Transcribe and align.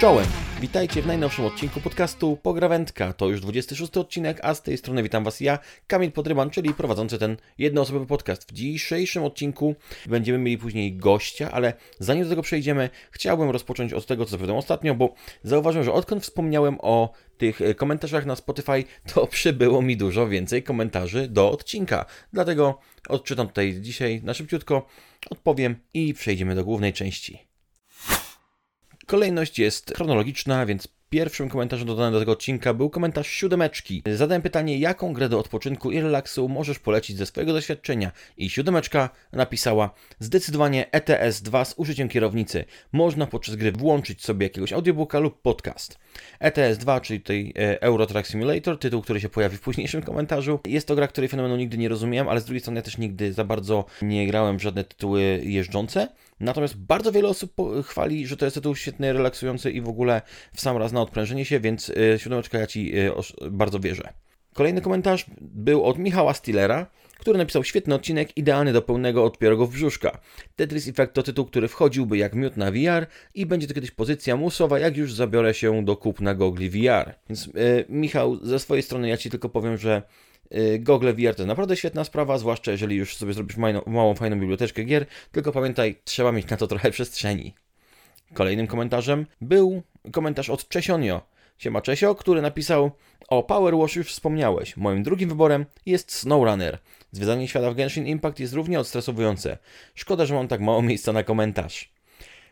Czołem! 0.00 0.26
Witajcie 0.60 1.02
w 1.02 1.06
najnowszym 1.06 1.44
odcinku 1.44 1.80
podcastu 1.80 2.38
Pograwędka. 2.42 3.12
To 3.12 3.28
już 3.28 3.40
26 3.40 3.96
odcinek, 3.96 4.40
a 4.42 4.54
z 4.54 4.62
tej 4.62 4.78
strony 4.78 5.02
witam 5.02 5.24
Was 5.24 5.40
ja, 5.40 5.58
Kamil 5.86 6.12
Podryban, 6.12 6.50
czyli 6.50 6.74
prowadzący 6.74 7.18
ten 7.18 7.36
jednoosobowy 7.58 8.06
podcast. 8.06 8.50
W 8.50 8.52
dzisiejszym 8.52 9.24
odcinku 9.24 9.74
będziemy 10.06 10.38
mieli 10.38 10.58
później 10.58 10.96
gościa, 10.96 11.50
ale 11.52 11.72
zanim 11.98 12.24
do 12.24 12.30
tego 12.30 12.42
przejdziemy, 12.42 12.90
chciałbym 13.10 13.50
rozpocząć 13.50 13.92
od 13.92 14.06
tego, 14.06 14.24
co 14.24 14.30
zapowiadałem 14.30 14.58
ostatnio, 14.58 14.94
bo 14.94 15.14
zauważyłem, 15.42 15.84
że 15.84 15.92
odkąd 15.92 16.22
wspomniałem 16.22 16.78
o 16.80 17.12
tych 17.38 17.60
e, 17.60 17.74
komentarzach 17.74 18.26
na 18.26 18.36
Spotify, 18.36 18.84
to 19.14 19.26
przybyło 19.36 19.82
mi 19.82 19.96
dużo 19.96 20.28
więcej 20.28 20.62
komentarzy 20.62 21.28
do 21.28 21.50
odcinka. 21.50 22.04
Dlatego 22.32 22.78
odczytam 23.08 23.48
tutaj 23.48 23.80
dzisiaj 23.80 24.20
na 24.24 24.34
szybciutko, 24.34 24.86
odpowiem 25.30 25.76
i 25.94 26.14
przejdziemy 26.14 26.54
do 26.54 26.64
głównej 26.64 26.92
części. 26.92 27.49
Kolejność 29.10 29.58
jest 29.58 29.94
chronologiczna, 29.96 30.66
więc 30.66 30.88
pierwszym 31.08 31.48
komentarzem 31.48 31.86
dodanym 31.86 32.12
do 32.12 32.18
tego 32.18 32.32
odcinka 32.32 32.74
był 32.74 32.90
komentarz 32.90 33.28
siódemeczki. 33.28 34.02
Zadałem 34.14 34.42
pytanie, 34.42 34.78
jaką 34.78 35.12
grę 35.12 35.28
do 35.28 35.38
odpoczynku 35.38 35.90
i 35.90 36.00
relaksu 36.00 36.48
możesz 36.48 36.78
polecić 36.78 37.16
ze 37.16 37.26
swojego 37.26 37.52
doświadczenia 37.52 38.12
i 38.36 38.50
siódemeczka 38.50 39.10
napisała 39.32 39.90
zdecydowanie 40.18 40.92
ETS 40.92 41.42
2 41.42 41.64
z 41.64 41.74
użyciem 41.76 42.08
kierownicy. 42.08 42.64
Można 42.92 43.26
podczas 43.26 43.56
gry 43.56 43.72
włączyć 43.72 44.24
sobie 44.24 44.46
jakiegoś 44.46 44.72
audiobooka 44.72 45.18
lub 45.18 45.42
podcast. 45.42 45.98
ETS 46.40 46.78
2, 46.78 47.00
czyli 47.00 47.20
tutaj 47.20 47.52
e, 47.56 47.82
Euro 47.82 48.06
Truck 48.06 48.26
Simulator, 48.26 48.78
tytuł, 48.78 49.02
który 49.02 49.20
się 49.20 49.28
pojawi 49.28 49.56
w 49.56 49.60
późniejszym 49.60 50.02
komentarzu. 50.02 50.60
Jest 50.66 50.88
to 50.88 50.94
gra, 50.94 51.08
której 51.08 51.28
fenomenu 51.28 51.56
nigdy 51.56 51.78
nie 51.78 51.88
rozumiałem, 51.88 52.28
ale 52.28 52.40
z 52.40 52.44
drugiej 52.44 52.60
strony 52.60 52.78
ja 52.78 52.82
też 52.82 52.98
nigdy 52.98 53.32
za 53.32 53.44
bardzo 53.44 53.84
nie 54.02 54.26
grałem 54.26 54.58
w 54.58 54.62
żadne 54.62 54.84
tytuły 54.84 55.40
jeżdżące. 55.44 56.08
Natomiast 56.40 56.76
bardzo 56.76 57.12
wiele 57.12 57.28
osób 57.28 57.52
chwali, 57.84 58.26
że 58.26 58.36
to 58.36 58.44
jest 58.44 58.54
tytuł 58.54 58.76
świetny, 58.76 59.12
relaksujący 59.12 59.70
i 59.70 59.80
w 59.80 59.88
ogóle 59.88 60.22
w 60.54 60.60
sam 60.60 60.76
raz 60.76 60.92
na 60.92 61.02
odprężenie 61.02 61.44
się, 61.44 61.60
więc 61.60 61.92
siódemeczka 62.18 62.58
ja 62.58 62.66
Ci 62.66 62.90
yy, 62.90 63.12
bardzo 63.50 63.80
wierzę. 63.80 64.12
Kolejny 64.54 64.80
komentarz 64.80 65.26
był 65.40 65.84
od 65.84 65.98
Michała 65.98 66.34
Stillera, 66.34 66.86
który 67.18 67.38
napisał 67.38 67.64
świetny 67.64 67.94
odcinek, 67.94 68.36
idealny 68.36 68.72
do 68.72 68.82
pełnego 68.82 69.24
odpiorogów 69.24 69.72
brzuszka. 69.72 70.20
Tetris 70.56 70.88
Effect 70.88 71.12
to 71.12 71.22
tytuł, 71.22 71.44
który 71.44 71.68
wchodziłby 71.68 72.18
jak 72.18 72.34
miód 72.34 72.56
na 72.56 72.70
VR 72.70 73.06
i 73.34 73.46
będzie 73.46 73.66
to 73.66 73.74
kiedyś 73.74 73.90
pozycja 73.90 74.36
musowa, 74.36 74.78
jak 74.78 74.96
już 74.96 75.14
zabiorę 75.14 75.54
się 75.54 75.84
do 75.84 75.96
kupna 75.96 76.34
gogli 76.34 76.70
VR. 76.70 77.14
Więc 77.28 77.46
yy, 77.46 77.52
Michał, 77.88 78.36
ze 78.42 78.58
swojej 78.58 78.82
strony 78.82 79.08
ja 79.08 79.16
Ci 79.16 79.30
tylko 79.30 79.48
powiem, 79.48 79.76
że 79.76 80.02
Y, 80.02 80.29
Google 80.78 81.12
VR 81.12 81.34
to 81.34 81.46
naprawdę 81.46 81.76
świetna 81.76 82.04
sprawa, 82.04 82.38
zwłaszcza 82.38 82.72
jeżeli 82.72 82.96
już 82.96 83.16
sobie 83.16 83.32
zrobisz 83.32 83.56
małą, 83.56 83.80
małą 83.86 84.14
fajną 84.14 84.40
biblioteczkę 84.40 84.84
gier, 84.84 85.06
tylko 85.32 85.52
pamiętaj, 85.52 85.96
trzeba 86.04 86.32
mieć 86.32 86.48
na 86.48 86.56
to 86.56 86.66
trochę 86.66 86.90
przestrzeni. 86.90 87.54
Kolejnym 88.34 88.66
komentarzem 88.66 89.26
był 89.40 89.82
komentarz 90.12 90.50
od 90.50 90.68
Czesionio. 90.68 91.22
Siema 91.58 91.80
Czesio, 91.82 92.14
który 92.14 92.42
napisał 92.42 92.90
o 93.28 93.42
Power 93.42 93.76
Wash 93.76 93.96
już 93.96 94.08
wspomniałeś. 94.12 94.76
Moim 94.76 95.02
drugim 95.02 95.28
wyborem 95.28 95.66
jest 95.86 96.12
SnowRunner. 96.12 96.78
Zwiedzanie 97.12 97.48
świata 97.48 97.70
w 97.70 97.74
Genshin 97.74 98.06
Impact 98.06 98.40
jest 98.40 98.54
równie 98.54 98.80
odstresowujące. 98.80 99.58
Szkoda, 99.94 100.26
że 100.26 100.34
mam 100.34 100.48
tak 100.48 100.60
mało 100.60 100.82
miejsca 100.82 101.12
na 101.12 101.22
komentarz. 101.22 101.92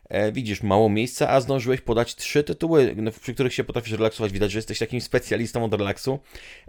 E, 0.08 0.32
widzisz, 0.32 0.62
mało 0.62 0.88
miejsca, 0.88 1.28
a 1.28 1.40
zdążyłeś 1.40 1.80
podać 1.80 2.16
trzy 2.16 2.44
tytuły, 2.44 2.94
no, 2.96 3.10
przy 3.10 3.34
których 3.34 3.54
się 3.54 3.64
potrafisz 3.64 3.92
relaksować. 3.92 4.32
Widać, 4.32 4.50
że 4.50 4.58
jesteś 4.58 4.78
takim 4.78 5.00
specjalistą 5.00 5.64
od 5.64 5.74
relaksu. 5.74 6.18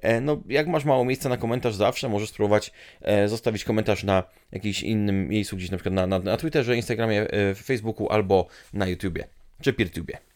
E, 0.01 0.21
no, 0.21 0.41
jak 0.47 0.67
masz 0.67 0.85
mało 0.85 1.05
miejsca 1.05 1.29
na 1.29 1.37
komentarz 1.37 1.75
zawsze, 1.75 2.09
możesz 2.09 2.29
spróbować 2.29 2.71
e, 3.01 3.27
zostawić 3.27 3.63
komentarz 3.63 4.03
na 4.03 4.23
jakimś 4.51 4.83
innym 4.83 5.28
miejscu, 5.28 5.57
gdzieś 5.57 5.72
na 5.72 5.78
przykład 5.78 5.94
na, 5.95 6.07
na, 6.07 6.19
na 6.19 6.38
Twitterze, 6.38 6.75
Instagramie, 6.75 7.28
Facebooku 7.55 8.09
albo 8.09 8.47
na 8.73 8.88
YouTubie, 8.88 9.28
czy 9.61 9.73
PeerTubie. 9.73 10.28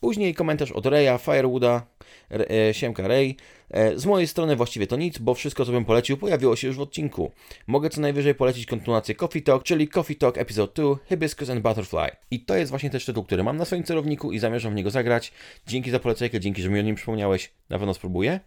Później 0.00 0.34
komentarz 0.34 0.72
od 0.72 0.86
Reya, 0.86 1.18
Firewooda, 1.18 1.86
e, 2.30 2.74
Siemka 2.74 3.08
Ray. 3.08 3.36
E, 3.70 3.98
z 3.98 4.06
mojej 4.06 4.28
strony 4.28 4.56
właściwie 4.56 4.86
to 4.86 4.96
nic, 4.96 5.18
bo 5.18 5.34
wszystko 5.34 5.64
co 5.64 5.72
bym 5.72 5.84
polecił 5.84 6.16
pojawiło 6.16 6.56
się 6.56 6.66
już 6.66 6.76
w 6.76 6.80
odcinku. 6.80 7.32
Mogę 7.66 7.90
co 7.90 8.00
najwyżej 8.00 8.34
polecić 8.34 8.66
kontynuację 8.66 9.14
Coffee 9.14 9.42
Talk, 9.42 9.62
czyli 9.62 9.88
Coffee 9.88 10.16
Talk 10.16 10.38
Episode 10.38 10.72
2, 10.74 10.96
Hibiscus 11.08 11.50
and 11.50 11.60
Butterfly. 11.60 12.10
I 12.30 12.40
to 12.40 12.56
jest 12.56 12.70
właśnie 12.70 12.90
też 12.90 13.04
tytuł, 13.04 13.24
który 13.24 13.44
mam 13.44 13.56
na 13.56 13.64
swoim 13.64 13.84
celowniku 13.84 14.32
i 14.32 14.38
zamierzam 14.38 14.72
w 14.72 14.76
niego 14.76 14.90
zagrać. 14.90 15.32
Dzięki 15.66 15.90
za 15.90 15.98
polecajkę, 15.98 16.40
dzięki, 16.40 16.62
że 16.62 16.68
mi 16.68 16.78
o 16.78 16.82
nim 16.82 16.94
przypomniałeś, 16.94 17.52
na 17.70 17.78
pewno 17.78 17.94
spróbuję. 17.94 18.40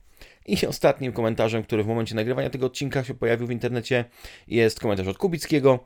I 0.46 0.68
ostatnim 0.68 1.12
komentarzem, 1.12 1.64
który 1.64 1.84
w 1.84 1.88
momencie 1.88 2.16
nagrywania 2.16 2.50
tego 2.50 2.66
odcinka 2.66 3.04
się 3.04 3.14
pojawił 3.14 3.48
w 3.48 3.52
internecie, 3.52 4.06
jest 4.48 4.80
komentarz 4.80 5.08
od 5.08 5.18
Kubickiego. 5.18 5.80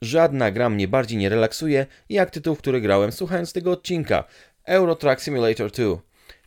Żadna 0.00 0.50
gra 0.50 0.70
mnie 0.70 0.88
bardziej 0.88 1.18
nie 1.18 1.28
relaksuje, 1.28 1.86
jak 2.08 2.30
tytuł, 2.30 2.56
który 2.56 2.80
grałem 2.80 3.12
słuchając 3.12 3.52
tego 3.52 3.72
odcinka. 3.72 4.24
Euro 4.64 4.96
Truck 4.96 5.20
Simulator 5.20 5.70
2. 5.70 5.98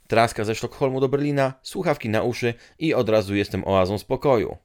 Traska 0.08 0.46
ze 0.46 0.56
Sztokholmu 0.56 1.00
do 1.00 1.10
Berlina, 1.10 1.54
słuchawki 1.62 2.10
na 2.10 2.24
uszy 2.24 2.54
i 2.80 2.94
od 2.94 3.10
razu 3.10 3.36
jestem 3.36 3.68
oazą 3.68 3.98
spokoju. 3.98 4.58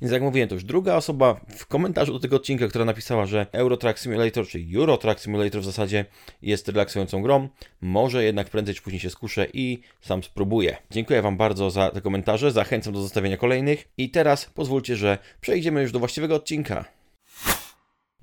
Więc 0.00 0.12
jak 0.12 0.22
mówiłem, 0.22 0.48
to 0.48 0.54
już 0.54 0.64
druga 0.64 0.96
osoba 0.96 1.40
w 1.56 1.66
komentarzu 1.66 2.12
do 2.12 2.20
tego 2.20 2.36
odcinka, 2.36 2.68
która 2.68 2.84
napisała, 2.84 3.26
że 3.26 3.46
Euro 3.52 3.76
Truck 3.76 3.98
Simulator, 3.98 4.46
czy 4.46 4.66
Euro 4.74 4.96
Truck 4.96 5.20
Simulator 5.20 5.60
w 5.60 5.64
zasadzie 5.64 6.04
jest 6.42 6.68
relaksującą 6.68 7.22
grą. 7.22 7.48
Może 7.80 8.24
jednak 8.24 8.48
prędzej 8.50 8.74
czy 8.74 8.82
później 8.82 9.00
się 9.00 9.10
skuszę 9.10 9.46
i 9.52 9.80
sam 10.00 10.22
spróbuję. 10.22 10.76
Dziękuję 10.90 11.22
Wam 11.22 11.36
bardzo 11.36 11.70
za 11.70 11.90
te 11.90 12.00
komentarze, 12.00 12.52
zachęcam 12.52 12.92
do 12.92 13.02
zostawienia 13.02 13.36
kolejnych. 13.36 13.88
I 13.98 14.10
teraz 14.10 14.44
pozwólcie, 14.44 14.96
że 14.96 15.18
przejdziemy 15.40 15.82
już 15.82 15.92
do 15.92 15.98
właściwego 15.98 16.34
odcinka. 16.34 16.84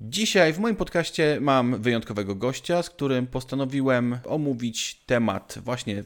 Dzisiaj 0.08 0.52
w 0.52 0.58
moim 0.58 0.76
podcaście 0.76 1.38
mam 1.40 1.82
wyjątkowego 1.82 2.34
gościa, 2.34 2.82
z 2.82 2.90
którym 2.90 3.26
postanowiłem 3.26 4.18
omówić 4.26 4.94
temat 5.06 5.58
właśnie 5.64 6.04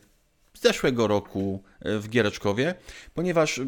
zeszłego 0.55 1.07
roku 1.07 1.63
w 1.81 2.09
Giereczkowie, 2.09 2.75
ponieważ 3.15 3.61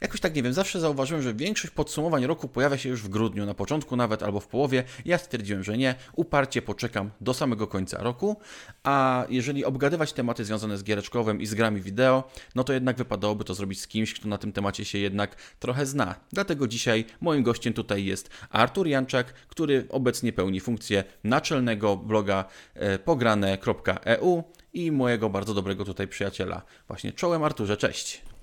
Jakoś 0.00 0.20
tak 0.20 0.34
nie 0.34 0.42
wiem, 0.42 0.52
zawsze 0.52 0.80
zauważyłem, 0.80 1.22
że 1.22 1.34
większość 1.34 1.74
podsumowań 1.74 2.26
roku 2.26 2.48
pojawia 2.48 2.78
się 2.78 2.88
już 2.88 3.02
w 3.02 3.08
grudniu, 3.08 3.46
na 3.46 3.54
początku 3.54 3.96
nawet 3.96 4.22
albo 4.22 4.40
w 4.40 4.46
połowie. 4.46 4.84
Ja 5.04 5.18
stwierdziłem, 5.18 5.64
że 5.64 5.78
nie, 5.78 5.94
uparcie 6.16 6.62
poczekam 6.62 7.10
do 7.20 7.34
samego 7.34 7.66
końca 7.66 8.02
roku, 8.02 8.36
a 8.82 9.26
jeżeli 9.28 9.64
obgadywać 9.64 10.12
tematy 10.12 10.44
związane 10.44 10.78
z 10.78 10.84
giereczkowym 10.84 11.40
i 11.40 11.46
z 11.46 11.54
grami 11.54 11.80
wideo, 11.80 12.30
no 12.54 12.64
to 12.64 12.72
jednak 12.72 12.96
wypadałoby 12.96 13.44
to 13.44 13.54
zrobić 13.54 13.80
z 13.80 13.88
kimś, 13.88 14.14
kto 14.14 14.28
na 14.28 14.38
tym 14.38 14.52
temacie 14.52 14.84
się 14.84 14.98
jednak 14.98 15.36
trochę 15.58 15.86
zna. 15.86 16.14
Dlatego 16.32 16.68
dzisiaj 16.68 17.04
moim 17.20 17.42
gościem 17.42 17.72
tutaj 17.72 18.04
jest 18.04 18.30
Artur 18.50 18.88
Janczak, 18.88 19.32
który 19.32 19.86
obecnie 19.90 20.32
pełni 20.32 20.60
funkcję 20.60 21.04
naczelnego 21.24 21.96
bloga 21.96 22.44
e, 22.74 22.98
pograne.eu 22.98 24.44
i 24.72 24.92
mojego 24.92 25.30
bardzo 25.30 25.54
dobrego 25.54 25.84
tutaj 25.84 26.08
przyjaciela. 26.08 26.62
Właśnie 26.88 27.12
czołem 27.12 27.44
Arturze, 27.44 27.76
cześć. 27.76 28.33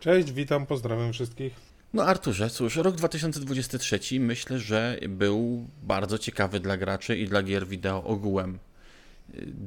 Cześć, 0.00 0.32
witam, 0.32 0.66
pozdrawiam 0.66 1.12
wszystkich. 1.12 1.54
No 1.94 2.04
Arturze, 2.04 2.50
cóż, 2.50 2.76
rok 2.76 2.96
2023 2.96 4.20
myślę, 4.20 4.58
że 4.58 4.98
był 5.08 5.66
bardzo 5.82 6.18
ciekawy 6.18 6.60
dla 6.60 6.76
graczy 6.76 7.18
i 7.18 7.26
dla 7.26 7.42
gier 7.42 7.66
wideo 7.66 8.04
ogółem. 8.04 8.58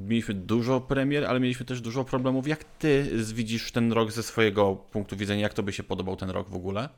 Mieliśmy 0.08 0.34
dużo 0.34 0.80
premier, 0.80 1.24
ale 1.24 1.40
mieliśmy 1.40 1.66
też 1.66 1.80
dużo 1.80 2.04
problemów. 2.04 2.48
Jak 2.48 2.64
ty 2.64 3.10
widzisz 3.34 3.72
ten 3.72 3.92
rok 3.92 4.12
ze 4.12 4.22
swojego 4.22 4.76
punktu 4.76 5.16
widzenia? 5.16 5.42
Jak 5.42 5.54
to 5.54 5.62
by 5.62 5.72
się 5.72 5.82
podobał 5.82 6.16
ten 6.16 6.30
rok 6.30 6.48
w 6.48 6.56
ogóle? 6.56 6.88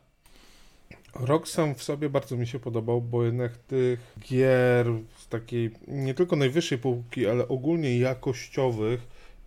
Rok 1.14 1.48
sam 1.48 1.74
w 1.74 1.82
sobie 1.82 2.10
bardzo 2.10 2.36
mi 2.36 2.46
się 2.46 2.58
podobał, 2.58 3.02
bo 3.02 3.24
jednak 3.24 3.56
tych 3.56 4.00
gier 4.20 4.86
z 5.16 5.28
takiej 5.28 5.70
nie 5.88 6.14
tylko 6.14 6.36
najwyższej 6.36 6.78
półki, 6.78 7.26
ale 7.26 7.48
ogólnie 7.48 7.98
jakościowych 7.98 9.00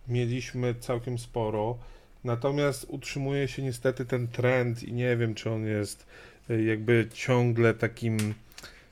mieliśmy 0.08 0.74
całkiem 0.74 1.18
sporo. 1.18 1.78
Natomiast 2.24 2.86
utrzymuje 2.88 3.48
się 3.48 3.62
niestety 3.62 4.04
ten 4.04 4.28
trend 4.28 4.82
i 4.82 4.92
nie 4.92 5.16
wiem, 5.16 5.34
czy 5.34 5.50
on 5.50 5.66
jest 5.66 6.06
e, 6.50 6.62
jakby 6.62 7.08
ciągle 7.12 7.74
takim, 7.74 8.34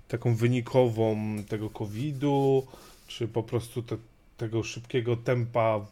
taką 0.08 0.34
wynikową 0.34 1.16
tego 1.48 1.70
COVID-u, 1.70 2.66
czy 3.06 3.28
po 3.28 3.42
prostu 3.42 3.82
te, 3.82 3.96
tego 4.36 4.62
szybkiego 4.62 5.16
tempa 5.16 5.86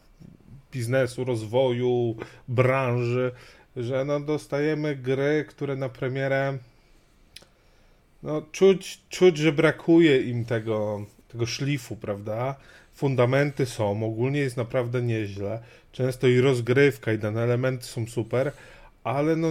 biznesu, 0.72 1.24
rozwoju, 1.24 2.16
branży, 2.48 3.32
że 3.76 4.04
no 4.04 4.20
dostajemy 4.20 4.96
gry, 4.96 5.44
które 5.48 5.76
na 5.76 5.88
premierę 5.88 6.58
no 8.22 8.42
czuć, 8.52 9.00
czuć, 9.08 9.36
że 9.36 9.52
brakuje 9.52 10.22
im 10.22 10.44
tego, 10.44 11.06
tego 11.28 11.46
szlifu, 11.46 11.96
prawda? 11.96 12.56
fundamenty 12.94 13.66
są, 13.66 14.04
ogólnie 14.04 14.40
jest 14.40 14.56
naprawdę 14.56 15.02
nieźle. 15.02 15.62
Często 15.94 16.28
i 16.28 16.40
rozgrywka, 16.40 17.12
i 17.12 17.18
dane 17.18 17.42
elementy 17.42 17.84
są 17.84 18.06
super, 18.06 18.52
ale 19.04 19.36
no, 19.36 19.48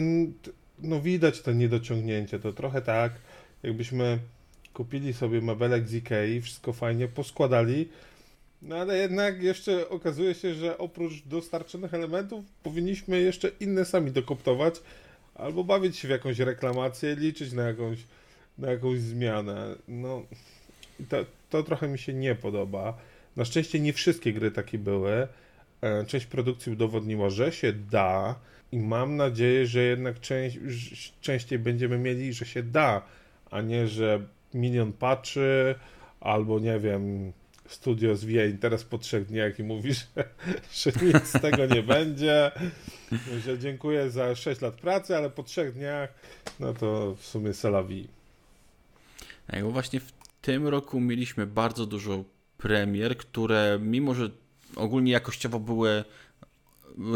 no 0.79 1.01
widać 1.01 1.41
to 1.41 1.51
niedociągnięcie. 1.51 2.39
To 2.39 2.53
trochę 2.53 2.81
tak, 2.81 3.13
jakbyśmy 3.63 4.19
kupili 4.73 5.13
sobie 5.13 5.41
mebelek 5.41 5.87
z 5.87 5.93
Ikei, 5.93 6.41
wszystko 6.41 6.73
fajnie 6.73 7.07
poskładali, 7.07 7.89
no 8.61 8.75
ale 8.75 8.97
jednak 8.97 9.43
jeszcze 9.43 9.89
okazuje 9.89 10.35
się, 10.35 10.53
że 10.53 10.77
oprócz 10.77 11.13
dostarczonych 11.25 11.93
elementów 11.93 12.45
powinniśmy 12.63 13.19
jeszcze 13.19 13.51
inne 13.59 13.85
sami 13.85 14.11
dokoptować, 14.11 14.75
albo 15.35 15.63
bawić 15.63 15.97
się 15.97 16.07
w 16.07 16.11
jakąś 16.11 16.39
reklamację, 16.39 17.15
liczyć 17.15 17.53
na 17.53 17.63
jakąś, 17.63 17.97
na 18.57 18.71
jakąś 18.71 18.99
zmianę. 18.99 19.75
No, 19.87 20.23
to, 21.09 21.25
to 21.49 21.63
trochę 21.63 21.87
mi 21.87 21.99
się 21.99 22.13
nie 22.13 22.35
podoba. 22.35 22.97
Na 23.35 23.45
szczęście 23.45 23.79
nie 23.79 23.93
wszystkie 23.93 24.33
gry 24.33 24.51
takie 24.51 24.77
były. 24.77 25.27
E, 25.83 26.05
część 26.05 26.25
produkcji 26.25 26.71
udowodniła, 26.71 27.29
że 27.29 27.51
się 27.51 27.73
da 27.73 28.35
i 28.71 28.79
mam 28.79 29.15
nadzieję, 29.15 29.67
że 29.67 29.83
jednak 29.83 30.19
część, 30.19 30.59
częściej 31.21 31.59
będziemy 31.59 31.97
mieli, 31.97 32.33
że 32.33 32.45
się 32.45 32.63
da, 32.63 33.01
a 33.51 33.61
nie, 33.61 33.87
że 33.87 34.21
milion 34.53 34.93
patrzy 34.93 35.75
albo 36.19 36.59
nie 36.59 36.79
wiem, 36.79 37.33
studio 37.67 38.15
zwija 38.15 38.43
teraz 38.61 38.83
po 38.83 38.97
trzech 38.97 39.25
dniach 39.25 39.59
i 39.59 39.63
mówi, 39.63 39.93
że, 40.13 40.23
że 40.73 40.91
nic 41.05 41.27
z 41.27 41.41
tego 41.41 41.65
nie 41.65 41.83
będzie, 41.83 42.51
że 43.45 43.59
dziękuję 43.59 44.09
za 44.09 44.35
6 44.35 44.61
lat 44.61 44.75
pracy, 44.75 45.17
ale 45.17 45.29
po 45.29 45.43
trzech 45.43 45.73
dniach 45.73 46.13
no 46.59 46.73
to 46.73 47.15
w 47.15 47.25
sumie 47.25 47.53
salawi. 47.53 48.07
Tak, 49.47 49.63
bo 49.63 49.71
właśnie 49.71 49.99
w 49.99 50.11
tym 50.41 50.67
roku 50.67 50.99
mieliśmy 50.99 51.47
bardzo 51.47 51.85
dużo 51.85 52.23
premier, 52.57 53.17
które 53.17 53.79
mimo, 53.81 54.13
że 54.13 54.29
ogólnie 54.75 55.11
jakościowo 55.11 55.59
były 55.59 56.03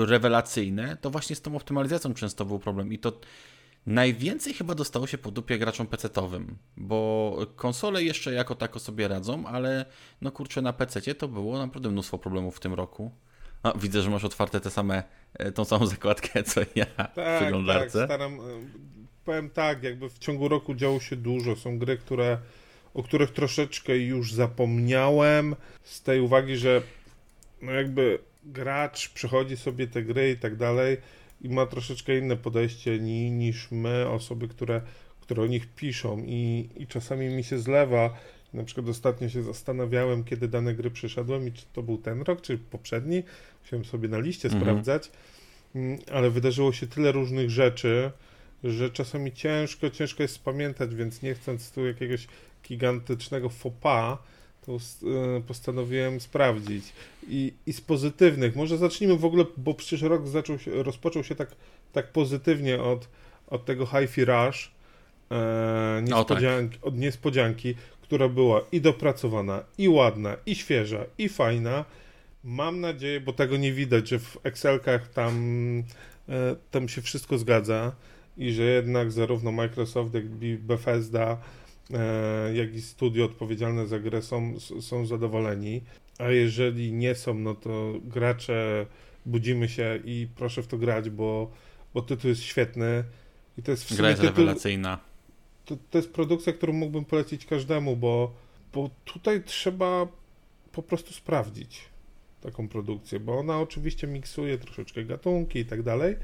rewelacyjne, 0.07 0.97
to 1.01 1.09
właśnie 1.09 1.35
z 1.35 1.41
tą 1.41 1.55
optymalizacją 1.55 2.13
często 2.13 2.45
był 2.45 2.59
problem 2.59 2.93
i 2.93 2.99
to 2.99 3.19
najwięcej 3.85 4.53
chyba 4.53 4.75
dostało 4.75 5.07
się 5.07 5.17
po 5.17 5.31
dupie 5.31 5.57
graczom 5.57 5.87
PC-towym, 5.87 6.45
bo 6.77 7.37
konsole 7.55 8.03
jeszcze 8.03 8.33
jako 8.33 8.55
tako 8.55 8.79
sobie 8.79 9.07
radzą, 9.07 9.45
ale 9.45 9.85
no 10.21 10.31
kurczę 10.31 10.61
na 10.61 10.73
PC 10.73 11.15
to 11.15 11.27
było 11.27 11.57
naprawdę 11.57 11.89
mnóstwo 11.89 12.17
problemów 12.17 12.57
w 12.57 12.59
tym 12.59 12.73
roku. 12.73 13.11
A, 13.63 13.73
widzę, 13.77 14.01
że 14.01 14.09
masz 14.09 14.23
otwarte 14.23 14.59
te 14.59 14.69
same, 14.69 15.03
e, 15.33 15.51
tą 15.51 15.65
samą 15.65 15.85
zakładkę, 15.85 16.43
co 16.53 16.61
ja 16.75 16.85
tak, 16.85 17.11
w 17.11 17.41
przeglądarce. 17.41 17.99
Tak, 17.99 18.07
staram, 18.07 18.33
e, 18.33 18.43
powiem 19.25 19.49
tak, 19.49 19.83
jakby 19.83 20.09
w 20.09 20.19
ciągu 20.19 20.47
roku 20.47 20.75
działo 20.75 20.99
się 20.99 21.15
dużo. 21.15 21.55
Są 21.55 21.79
gry, 21.79 21.97
które, 21.97 22.37
o 22.93 23.03
których 23.03 23.31
troszeczkę 23.31 23.97
już 23.97 24.33
zapomniałem, 24.33 25.55
z 25.83 26.01
tej 26.01 26.21
uwagi, 26.21 26.57
że 26.57 26.81
no 27.61 27.71
jakby 27.71 28.19
gracz 28.45 29.09
przychodzi 29.09 29.57
sobie 29.57 29.87
te 29.87 30.03
gry 30.03 30.31
i 30.31 30.37
tak 30.37 30.55
dalej 30.55 30.97
i 31.41 31.49
ma 31.49 31.65
troszeczkę 31.65 32.17
inne 32.17 32.37
podejście 32.37 32.99
ni, 32.99 33.31
niż 33.31 33.71
my, 33.71 34.09
osoby, 34.09 34.47
które, 34.47 34.81
które 35.21 35.43
o 35.43 35.47
nich 35.47 35.67
piszą 35.67 36.23
i, 36.25 36.69
i 36.75 36.87
czasami 36.87 37.29
mi 37.29 37.43
się 37.43 37.59
zlewa. 37.59 38.13
Na 38.53 38.63
przykład 38.63 38.89
ostatnio 38.89 39.29
się 39.29 39.43
zastanawiałem, 39.43 40.23
kiedy 40.23 40.47
dane 40.47 40.73
gry 40.73 40.91
przyszedłem 40.91 41.47
i 41.47 41.51
czy 41.51 41.65
to 41.73 41.83
był 41.83 41.97
ten 41.97 42.21
rok, 42.21 42.41
czy 42.41 42.57
poprzedni. 42.57 43.23
Musiałem 43.61 43.85
sobie 43.85 44.09
na 44.09 44.19
liście 44.19 44.47
mhm. 44.47 44.63
sprawdzać, 44.63 45.11
mm, 45.75 45.99
ale 46.11 46.29
wydarzyło 46.29 46.73
się 46.73 46.87
tyle 46.87 47.11
różnych 47.11 47.49
rzeczy, 47.49 48.11
że 48.63 48.89
czasami 48.89 49.31
ciężko, 49.31 49.89
ciężko 49.89 50.23
jest 50.23 50.35
spamiętać, 50.35 50.95
więc 50.95 51.21
nie 51.21 51.33
chcąc 51.33 51.71
tu 51.71 51.85
jakiegoś 51.85 52.27
gigantycznego 52.67 53.49
faux 53.49 53.77
pas, 53.81 54.17
to 54.67 54.73
e, 54.75 55.41
postanowiłem 55.41 56.19
sprawdzić. 56.19 56.83
I, 57.27 57.53
I 57.65 57.73
z 57.73 57.81
pozytywnych, 57.81 58.55
może 58.55 58.77
zacznijmy 58.77 59.17
w 59.17 59.25
ogóle, 59.25 59.45
bo 59.57 59.73
przecież 59.73 60.01
rok 60.01 60.27
zaczął 60.27 60.59
się, 60.59 60.83
rozpoczął 60.83 61.23
się 61.23 61.35
tak, 61.35 61.55
tak 61.93 62.11
pozytywnie 62.11 62.81
od, 62.81 63.09
od 63.47 63.65
tego 63.65 63.85
Hi-Fi 63.85 64.25
Rush, 64.25 64.71
e, 65.31 66.01
niespodzianki, 66.03 66.77
tak. 66.77 66.87
od 66.87 66.97
niespodzianki, 66.97 67.75
która 68.01 68.29
była 68.29 68.61
i 68.71 68.81
dopracowana, 68.81 69.63
i 69.77 69.89
ładna, 69.89 70.37
i 70.45 70.55
świeża, 70.55 71.03
i 71.17 71.29
fajna. 71.29 71.85
Mam 72.43 72.81
nadzieję, 72.81 73.21
bo 73.21 73.33
tego 73.33 73.57
nie 73.57 73.73
widać, 73.73 74.09
że 74.09 74.19
w 74.19 74.37
Excelkach 74.43 75.07
tam, 75.07 75.33
e, 76.29 76.55
tam 76.71 76.89
się 76.89 77.01
wszystko 77.01 77.37
zgadza 77.37 77.91
i 78.37 78.51
że 78.51 78.63
jednak 78.63 79.11
zarówno 79.11 79.51
Microsoft, 79.51 80.13
jak 80.13 80.23
i 80.41 80.55
Bethesda 80.55 81.37
jak 82.53 82.75
i 82.75 82.81
studio 82.81 83.25
odpowiedzialne 83.25 83.87
za 83.87 83.99
grę 83.99 84.21
są, 84.21 84.59
są 84.59 85.05
zadowoleni. 85.05 85.81
A 86.19 86.29
jeżeli 86.29 86.93
nie 86.93 87.15
są, 87.15 87.33
no 87.33 87.55
to 87.55 87.93
gracze 88.03 88.85
budzimy 89.25 89.69
się 89.69 89.99
i 90.05 90.27
proszę 90.35 90.63
w 90.63 90.67
to 90.67 90.77
grać, 90.77 91.09
bo, 91.09 91.51
bo 91.93 92.01
tytuł 92.01 92.29
jest 92.29 92.41
świetny. 92.41 93.03
I 93.57 93.63
to 93.63 93.71
jest 93.71 93.93
w 93.93 93.97
Gra 93.97 94.09
jest 94.09 94.21
tytuł, 94.21 94.37
rewelacyjna. 94.37 94.99
To, 95.65 95.77
to 95.91 95.97
jest 95.97 96.13
produkcja, 96.13 96.53
którą 96.53 96.73
mógłbym 96.73 97.05
polecić 97.05 97.45
każdemu, 97.45 97.95
bo, 97.95 98.33
bo 98.73 98.89
tutaj 99.05 99.43
trzeba 99.43 100.07
po 100.71 100.83
prostu 100.83 101.13
sprawdzić 101.13 101.81
taką 102.41 102.67
produkcję, 102.67 103.19
bo 103.19 103.39
ona 103.39 103.59
oczywiście 103.59 104.07
miksuje 104.07 104.57
troszeczkę 104.57 105.05
gatunki 105.05 105.59
i 105.59 105.65
tak 105.65 105.83
dalej, 105.83 106.15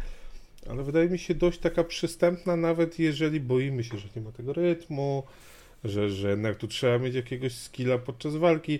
ale 0.69 0.83
wydaje 0.83 1.09
mi 1.09 1.19
się 1.19 1.35
dość 1.35 1.59
taka 1.59 1.83
przystępna, 1.83 2.55
nawet 2.55 2.99
jeżeli 2.99 3.39
boimy 3.39 3.83
się, 3.83 3.97
że 3.97 4.07
nie 4.15 4.21
ma 4.21 4.31
tego 4.31 4.53
rytmu, 4.53 5.23
że, 5.83 6.09
że 6.09 6.29
jednak 6.29 6.57
tu 6.57 6.67
trzeba 6.67 6.99
mieć 6.99 7.15
jakiegoś 7.15 7.53
skilla 7.53 7.97
podczas 7.97 8.35
walki. 8.35 8.79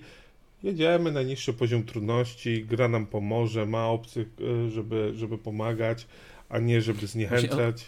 Jedziemy 0.64 1.12
na 1.12 1.24
niższy 1.24 1.54
poziom 1.54 1.84
trudności, 1.84 2.66
gra 2.66 2.88
nam 2.88 3.06
pomoże, 3.06 3.66
ma 3.66 3.88
opcje, 3.88 4.26
e, 4.66 4.70
żeby, 4.70 5.12
żeby 5.16 5.38
pomagać, 5.38 6.08
a 6.50 6.60
nie 6.60 6.82
żeby 6.82 7.08
zniechęcać. 7.08 7.86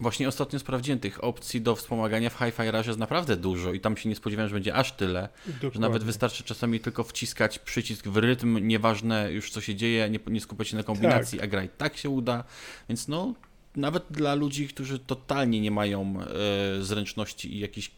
Właśnie, 0.00 0.28
ostatnio 0.28 0.58
sprawdziłem 0.58 1.00
tych 1.00 1.24
opcji 1.24 1.60
do 1.60 1.76
wspomagania 1.76 2.30
w 2.30 2.34
Hi-Fi 2.38 2.70
Rush 2.70 2.86
jest 2.86 2.98
naprawdę 2.98 3.36
dużo 3.36 3.72
i 3.72 3.80
tam 3.80 3.96
się 3.96 4.08
nie 4.08 4.16
spodziewałem, 4.16 4.48
że 4.48 4.54
będzie 4.54 4.74
aż 4.74 4.92
tyle, 4.92 5.28
Dokładnie. 5.46 5.70
że 5.74 5.80
nawet 5.80 6.04
wystarczy 6.04 6.44
czasami 6.44 6.80
tylko 6.80 7.04
wciskać 7.04 7.58
przycisk 7.58 8.08
w 8.08 8.16
rytm, 8.16 8.58
nieważne 8.66 9.32
już 9.32 9.50
co 9.50 9.60
się 9.60 9.74
dzieje, 9.74 10.10
nie, 10.10 10.18
nie 10.26 10.40
skupiać 10.40 10.68
się 10.68 10.76
na 10.76 10.82
kombinacji, 10.82 11.38
tak. 11.38 11.48
a 11.48 11.50
gra 11.50 11.64
i 11.64 11.68
tak 11.68 11.96
się 11.96 12.10
uda, 12.10 12.44
więc 12.88 13.08
no 13.08 13.34
nawet 13.76 14.04
dla 14.10 14.34
ludzi, 14.34 14.68
którzy 14.68 14.98
totalnie 14.98 15.60
nie 15.60 15.70
mają 15.70 16.14
e, 16.20 16.82
zręczności 16.82 17.54
i 17.54 17.58
jakiś 17.58 17.90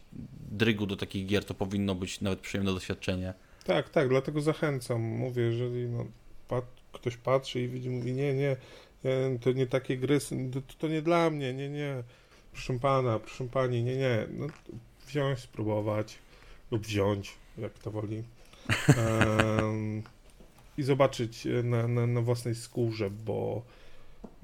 drygu 0.51 0.85
do 0.85 0.95
takich 0.95 1.25
gier, 1.25 1.45
to 1.45 1.53
powinno 1.53 1.95
być 1.95 2.21
nawet 2.21 2.39
przyjemne 2.39 2.73
doświadczenie. 2.73 3.33
Tak, 3.65 3.89
tak, 3.89 4.09
dlatego 4.09 4.41
zachęcam. 4.41 5.01
Mówię, 5.01 5.43
jeżeli 5.43 5.89
no, 5.89 6.05
pat, 6.47 6.65
ktoś 6.91 7.17
patrzy 7.17 7.61
i 7.61 7.67
widzi, 7.67 7.89
mówi, 7.89 8.13
nie, 8.13 8.33
nie, 8.33 8.55
to 9.41 9.51
nie 9.51 9.67
takie 9.67 9.97
gry, 9.97 10.19
to, 10.53 10.61
to 10.77 10.87
nie 10.87 11.01
dla 11.01 11.29
mnie, 11.29 11.53
nie, 11.53 11.69
nie. 11.69 12.03
Proszę 12.51 12.79
pana, 12.79 13.19
proszę 13.19 13.47
pani, 13.47 13.83
nie, 13.83 13.97
nie. 13.97 14.27
No, 14.31 14.47
wziąć, 15.07 15.39
spróbować 15.39 16.17
lub 16.71 16.85
wziąć, 16.85 17.33
jak 17.57 17.73
to 17.73 17.91
woli. 17.91 18.23
Um, 18.87 20.03
I 20.77 20.83
zobaczyć 20.83 21.47
na, 21.63 21.87
na, 21.87 22.07
na 22.07 22.21
własnej 22.21 22.55
skórze, 22.55 23.09
bo, 23.09 23.61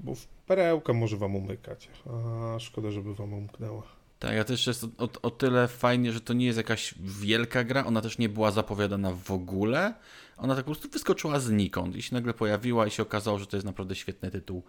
bo 0.00 0.12
perełka 0.46 0.92
może 0.92 1.16
wam 1.16 1.36
umykać, 1.36 1.88
a 2.06 2.58
szkoda, 2.58 2.90
żeby 2.90 3.14
wam 3.14 3.32
umknęła. 3.32 3.82
Tak, 4.18 4.34
ja 4.34 4.44
też 4.44 4.66
jest 4.66 4.84
o, 4.84 5.08
o, 5.22 5.30
tyle 5.30 5.68
fajnie, 5.68 6.12
że 6.12 6.20
to 6.20 6.32
nie 6.32 6.46
jest 6.46 6.56
jakaś 6.56 6.94
wielka 7.00 7.64
gra, 7.64 7.84
ona 7.84 8.00
też 8.00 8.18
nie 8.18 8.28
była 8.28 8.50
zapowiadana 8.50 9.12
w 9.12 9.30
ogóle. 9.30 9.94
Ona 10.36 10.54
tak 10.54 10.64
po 10.64 10.70
prostu 10.70 10.88
wyskoczyła 10.88 11.40
znikąd 11.40 11.96
i 11.96 12.02
się 12.02 12.14
nagle 12.14 12.34
pojawiła 12.34 12.86
i 12.86 12.90
się 12.90 13.02
okazało, 13.02 13.38
że 13.38 13.46
to 13.46 13.56
jest 13.56 13.66
naprawdę 13.66 13.94
świetny 13.94 14.30
tytuł. 14.30 14.62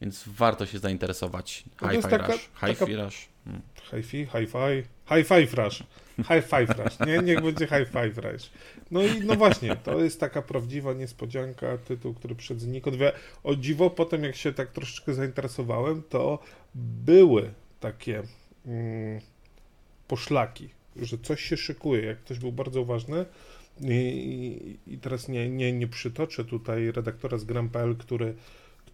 Więc 0.00 0.24
warto 0.26 0.66
się 0.66 0.78
zainteresować. 0.78 1.64
No 1.82 1.88
Hi-Fi 1.88 2.02
taka, 2.02 2.26
Rush. 2.26 2.50
Hi-Fi 2.60 2.96
Rush. 2.96 3.28
Hmm. 3.44 3.62
Hi-Fi, 3.90 4.26
Hi-Fi, 4.26 4.82
Hi-Fi 5.08 5.56
Rush. 5.56 5.82
Hi-Fi 6.16 6.82
Rush. 6.82 7.06
Nie, 7.06 7.18
niech 7.18 7.42
będzie 7.42 7.66
Hi-Fi 7.66 8.20
Rush. 8.20 8.50
No 8.90 9.02
i 9.02 9.20
no 9.20 9.34
właśnie, 9.34 9.76
to 9.76 10.00
jest 10.00 10.20
taka 10.20 10.42
prawdziwa 10.42 10.92
niespodzianka, 10.92 11.78
tytuł, 11.78 12.14
który 12.14 12.34
przed 12.34 12.60
znikąd. 12.60 12.96
O 13.42 13.56
dziwo, 13.56 13.90
potem 13.90 14.24
jak 14.24 14.36
się 14.36 14.52
tak 14.52 14.72
troszeczkę 14.72 15.14
zainteresowałem, 15.14 16.02
to 16.08 16.38
były 16.74 17.50
takie 17.80 18.22
mm, 18.66 19.20
poszlaki, 20.08 20.68
że 20.96 21.18
coś 21.18 21.44
się 21.44 21.56
szykuje, 21.56 22.02
jak 22.02 22.18
ktoś 22.18 22.38
był 22.38 22.52
bardzo 22.52 22.84
ważny. 22.84 23.24
I, 23.80 24.76
i 24.86 24.98
teraz 24.98 25.28
nie, 25.28 25.50
nie, 25.50 25.72
nie 25.72 25.88
przytoczę 25.88 26.44
tutaj 26.44 26.92
redaktora 26.92 27.38
z 27.38 27.44
Gram.pl, 27.44 27.96
który 27.96 28.34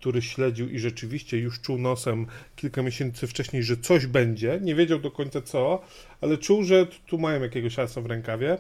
który 0.00 0.22
śledził 0.22 0.68
i 0.68 0.78
rzeczywiście 0.78 1.38
już 1.38 1.60
czuł 1.60 1.78
nosem 1.78 2.26
kilka 2.56 2.82
miesięcy 2.82 3.26
wcześniej, 3.26 3.62
że 3.62 3.76
coś 3.76 4.06
będzie, 4.06 4.58
nie 4.62 4.74
wiedział 4.74 4.98
do 4.98 5.10
końca 5.10 5.42
co, 5.42 5.82
ale 6.20 6.38
czuł, 6.38 6.64
że 6.64 6.86
tu 7.06 7.18
mają 7.18 7.42
jakiegoś 7.42 7.78
asa 7.78 8.00
w 8.00 8.06
rękawie, 8.06 8.58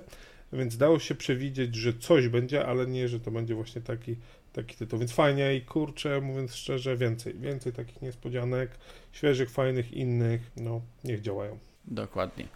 więc 0.52 0.76
dało 0.76 0.98
się 0.98 1.14
przewidzieć, 1.14 1.74
że 1.74 1.92
coś 1.92 2.28
będzie, 2.28 2.66
ale 2.66 2.86
nie, 2.86 3.08
że 3.08 3.20
to 3.20 3.30
będzie 3.30 3.54
właśnie 3.54 3.80
taki, 3.82 4.16
taki 4.52 4.76
tytuł. 4.76 4.98
Więc 4.98 5.12
fajnie 5.12 5.54
i 5.54 5.60
kurczę, 5.60 6.20
mówiąc 6.20 6.54
szczerze, 6.54 6.96
więcej, 6.96 7.34
więcej 7.34 7.72
takich 7.72 8.02
niespodzianek, 8.02 8.70
świeżych, 9.12 9.50
fajnych, 9.50 9.92
innych, 9.92 10.40
no 10.56 10.80
niech 11.04 11.20
działają. 11.20 11.58
Dokładnie. 11.84 12.48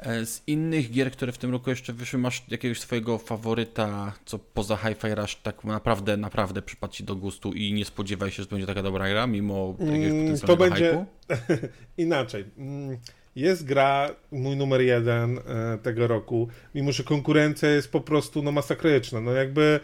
E, 0.00 0.26
z 0.26 0.42
innych 0.46 0.90
gier, 0.90 1.12
które 1.12 1.32
w 1.32 1.38
tym 1.38 1.50
roku 1.50 1.70
jeszcze 1.70 1.92
wyszły, 1.92 2.18
masz 2.18 2.42
jakiegoś 2.48 2.80
swojego 2.80 3.18
faworyta, 3.18 4.12
co 4.24 4.38
poza 4.38 4.76
Hi-Fi 4.76 5.14
Rush 5.14 5.36
tak 5.36 5.64
naprawdę, 5.64 6.16
naprawdę 6.16 6.62
przypadł 6.62 6.92
Ci 6.92 7.04
do 7.04 7.16
gustu 7.16 7.52
i 7.52 7.72
nie 7.72 7.84
spodziewaj 7.84 8.30
się, 8.30 8.42
że 8.42 8.46
to 8.48 8.54
będzie 8.54 8.66
taka 8.66 8.82
dobra 8.82 9.08
gra, 9.08 9.26
mimo 9.26 9.76
jakiegoś 9.78 10.10
mm, 10.10 10.38
To 10.38 10.56
będzie 10.56 11.04
inaczej. 11.98 12.44
Mm, 12.58 12.98
jest 13.36 13.64
gra, 13.64 14.10
mój 14.32 14.56
numer 14.56 14.80
jeden 14.80 15.38
e, 15.38 15.78
tego 15.82 16.06
roku, 16.06 16.48
mimo 16.74 16.92
że 16.92 17.04
konkurencja 17.04 17.70
jest 17.70 17.92
po 17.92 18.00
prostu 18.00 18.42
no, 18.42 18.52
masakryczna. 18.52 19.20
No 19.20 19.32
jakby 19.32 19.80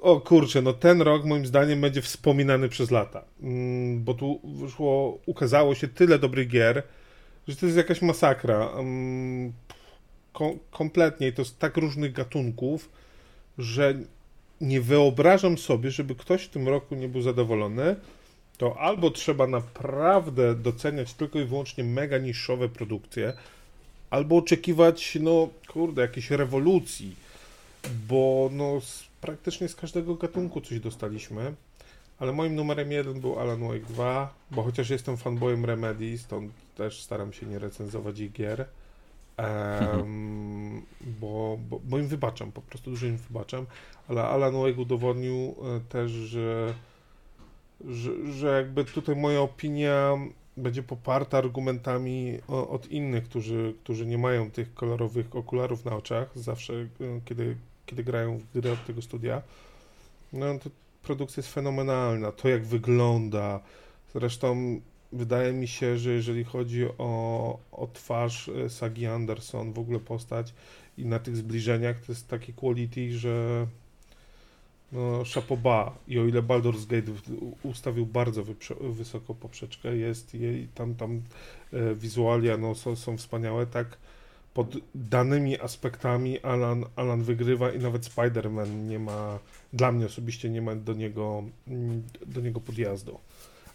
o 0.00 0.20
kurczę, 0.20 0.62
no 0.62 0.72
ten 0.72 1.02
rok 1.02 1.24
moim 1.24 1.46
zdaniem 1.46 1.80
będzie 1.80 2.02
wspominany 2.02 2.68
przez 2.68 2.90
lata, 2.90 3.24
mm, 3.42 4.04
bo 4.04 4.14
tu 4.14 4.40
wyszło, 4.44 5.18
ukazało 5.26 5.74
się 5.74 5.88
tyle 5.88 6.18
dobrych 6.18 6.48
gier, 6.48 6.82
że 7.48 7.56
to 7.56 7.66
jest 7.66 7.78
jakaś 7.78 8.02
masakra. 8.02 8.70
Kom 10.32 10.58
kompletnie, 10.70 11.32
to 11.32 11.42
jest 11.42 11.58
tak 11.58 11.76
różnych 11.76 12.12
gatunków, 12.12 12.88
że 13.58 13.94
nie 14.60 14.80
wyobrażam 14.80 15.58
sobie, 15.58 15.90
żeby 15.90 16.14
ktoś 16.14 16.44
w 16.44 16.48
tym 16.48 16.68
roku 16.68 16.94
nie 16.94 17.08
był 17.08 17.22
zadowolony, 17.22 17.96
to 18.58 18.78
albo 18.78 19.10
trzeba 19.10 19.46
naprawdę 19.46 20.54
doceniać 20.54 21.14
tylko 21.14 21.40
i 21.40 21.44
wyłącznie 21.44 21.84
mega 21.84 22.18
niszowe 22.18 22.68
produkcje, 22.68 23.32
albo 24.10 24.36
oczekiwać, 24.36 25.18
no 25.20 25.48
kurde, 25.68 26.02
jakiejś 26.02 26.30
rewolucji, 26.30 27.14
bo 28.08 28.50
no 28.52 28.80
praktycznie 29.20 29.68
z 29.68 29.74
każdego 29.74 30.14
gatunku 30.14 30.60
coś 30.60 30.80
dostaliśmy. 30.80 31.54
Ale 32.18 32.32
moim 32.32 32.54
numerem 32.54 32.92
jeden 32.92 33.20
był 33.20 33.38
Alan 33.38 33.68
Wake 33.68 33.86
2, 33.88 34.34
bo 34.50 34.62
chociaż 34.62 34.90
jestem 34.90 35.16
fanboyem 35.16 35.64
Remedy, 35.64 36.18
stąd 36.18 36.52
też 36.76 37.02
staram 37.02 37.32
się 37.32 37.46
nie 37.46 37.58
recenzować 37.58 38.18
ich 38.18 38.32
gier, 38.32 38.66
um, 39.38 40.82
bo, 41.20 41.58
bo, 41.70 41.80
bo 41.84 41.98
im 41.98 42.08
wybaczam, 42.08 42.52
po 42.52 42.60
prostu 42.60 42.90
dużo 42.90 43.06
im 43.06 43.16
wybaczam, 43.16 43.66
ale 44.08 44.22
Alan 44.22 44.52
Wake 44.52 44.80
udowodnił 44.80 45.34
e, 45.36 45.80
też, 45.88 46.10
że, 46.10 46.74
że, 47.88 48.32
że 48.32 48.56
jakby 48.56 48.84
tutaj 48.84 49.16
moja 49.16 49.40
opinia 49.40 50.18
będzie 50.56 50.82
poparta 50.82 51.38
argumentami 51.38 52.38
od 52.48 52.90
innych, 52.90 53.24
którzy, 53.24 53.74
którzy 53.84 54.06
nie 54.06 54.18
mają 54.18 54.50
tych 54.50 54.74
kolorowych 54.74 55.36
okularów 55.36 55.84
na 55.84 55.96
oczach 55.96 56.30
zawsze, 56.34 56.74
e, 56.74 56.86
kiedy, 57.24 57.56
kiedy 57.90 58.04
grają 58.04 58.38
w 58.38 58.52
gry 58.52 58.72
od 58.72 58.86
tego 58.86 59.02
studia. 59.02 59.42
No 60.32 60.58
to 60.58 60.70
produkcja 61.02 61.40
jest 61.40 61.54
fenomenalna, 61.54 62.32
to 62.32 62.48
jak 62.48 62.64
wygląda. 62.64 63.60
Zresztą 64.14 64.80
wydaje 65.12 65.52
mi 65.52 65.68
się, 65.68 65.98
że 65.98 66.10
jeżeli 66.10 66.44
chodzi 66.44 66.84
o, 66.98 67.58
o 67.72 67.86
twarz 67.86 68.48
e, 68.48 68.70
Sagi 68.70 69.06
Anderson, 69.06 69.72
w 69.72 69.78
ogóle 69.78 69.98
postać 69.98 70.54
i 70.98 71.06
na 71.06 71.18
tych 71.18 71.36
zbliżeniach, 71.36 72.00
to 72.00 72.12
jest 72.12 72.28
taki 72.28 72.52
quality, 72.52 73.18
że 73.18 73.66
no, 74.92 75.24
szapoba. 75.24 75.94
I 76.08 76.18
o 76.18 76.24
ile 76.24 76.42
Baldur's 76.42 76.86
Gate 76.86 77.12
ustawił 77.62 78.06
bardzo 78.06 78.44
wysoko 78.80 79.34
poprzeczkę, 79.34 79.96
jest 79.96 80.34
jej 80.34 80.68
tam, 80.74 80.94
tam 80.94 81.22
e, 81.72 81.94
wizualia 81.94 82.56
no, 82.56 82.74
są, 82.74 82.96
są 82.96 83.16
wspaniałe, 83.16 83.66
tak 83.66 83.98
pod 84.54 84.76
danymi 84.94 85.60
aspektami 85.60 86.40
Alan, 86.40 86.84
Alan 86.96 87.22
wygrywa 87.22 87.72
i 87.72 87.78
nawet 87.78 88.02
Spider-Man 88.02 88.88
nie 88.88 88.98
ma, 88.98 89.38
dla 89.72 89.92
mnie 89.92 90.06
osobiście 90.06 90.50
nie 90.50 90.62
ma 90.62 90.76
do 90.76 90.94
niego, 90.94 91.42
mm, 91.68 92.02
do 92.26 92.40
niego 92.40 92.60
podjazdu. 92.60 93.18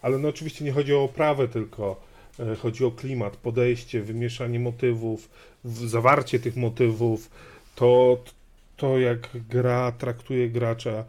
Ale 0.02 0.18
no 0.18 0.28
oczywiście 0.28 0.66
nie 0.66 0.72
chodzi 0.72 0.94
o 0.94 1.04
oprawę 1.04 1.48
tylko, 1.48 2.02
e, 2.40 2.56
chodzi 2.56 2.86
o 2.86 2.92
klimat, 2.92 3.38
podejście, 3.38 4.02
wymieszanie 4.02 4.60
motywów, 4.60 5.30
zawarcie 5.64 6.40
tych 6.40 6.56
motywów, 6.56 7.30
to, 7.76 8.24
to 8.78 9.00
jak 9.00 9.30
gra 9.50 9.92
traktuje 9.92 10.50
gracza, 10.50 10.92
e, 10.92 11.06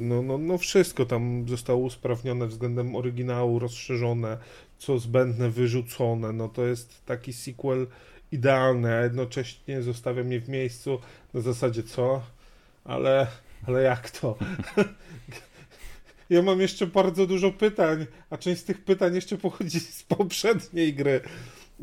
no, 0.00 0.22
no, 0.22 0.38
no 0.38 0.58
wszystko 0.58 1.06
tam 1.06 1.48
zostało 1.48 1.78
usprawnione 1.78 2.46
względem 2.46 2.96
oryginału, 2.96 3.58
rozszerzone, 3.58 4.38
co 4.78 4.98
zbędne, 4.98 5.50
wyrzucone, 5.50 6.32
no 6.32 6.48
to 6.48 6.66
jest 6.66 7.04
taki 7.06 7.32
sequel 7.32 7.86
idealny, 8.32 8.94
a 8.94 9.00
jednocześnie 9.00 9.82
zostawia 9.82 10.24
mnie 10.24 10.40
w 10.40 10.48
miejscu 10.48 11.00
na 11.34 11.40
zasadzie 11.40 11.82
co? 11.82 12.22
Ale, 12.84 13.26
ale 13.66 13.82
jak 13.82 14.10
to? 14.10 14.38
ja 16.30 16.42
mam 16.42 16.60
jeszcze 16.60 16.86
bardzo 16.86 17.26
dużo 17.26 17.52
pytań, 17.52 18.06
a 18.30 18.36
część 18.36 18.60
z 18.60 18.64
tych 18.64 18.84
pytań 18.84 19.14
jeszcze 19.14 19.38
pochodzi 19.38 19.80
z 19.80 20.02
poprzedniej 20.02 20.94
gry. 20.94 21.20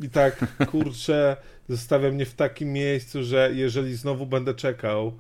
I 0.04 0.10
tak, 0.10 0.46
kurczę, 0.72 1.38
zostawia 1.70 2.12
mnie 2.12 2.26
w 2.26 2.34
takim 2.34 2.74
miejscu, 2.74 3.24
że 3.24 3.52
jeżeli 3.54 3.96
znowu 3.96 4.26
będę 4.26 4.54
czekał 4.54 5.18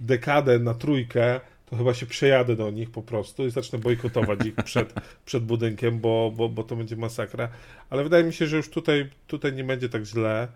dekadę 0.00 0.58
na 0.58 0.74
trójkę, 0.74 1.40
to 1.70 1.76
chyba 1.76 1.94
się 1.94 2.06
przejadę 2.06 2.56
do 2.56 2.70
nich 2.70 2.90
po 2.90 3.02
prostu 3.02 3.46
i 3.46 3.50
zacznę 3.50 3.78
bojkotować 3.78 4.46
ich 4.46 4.54
przed, 4.54 4.94
przed 5.26 5.44
budynkiem, 5.44 6.00
bo, 6.00 6.32
bo, 6.36 6.48
bo 6.48 6.64
to 6.64 6.76
będzie 6.76 6.96
masakra. 6.96 7.48
Ale 7.90 8.04
wydaje 8.04 8.24
mi 8.24 8.32
się, 8.32 8.46
że 8.46 8.56
już 8.56 8.70
tutaj, 8.70 9.10
tutaj 9.26 9.52
nie 9.52 9.64
będzie 9.64 9.88
tak 9.88 10.04
źle. 10.04 10.48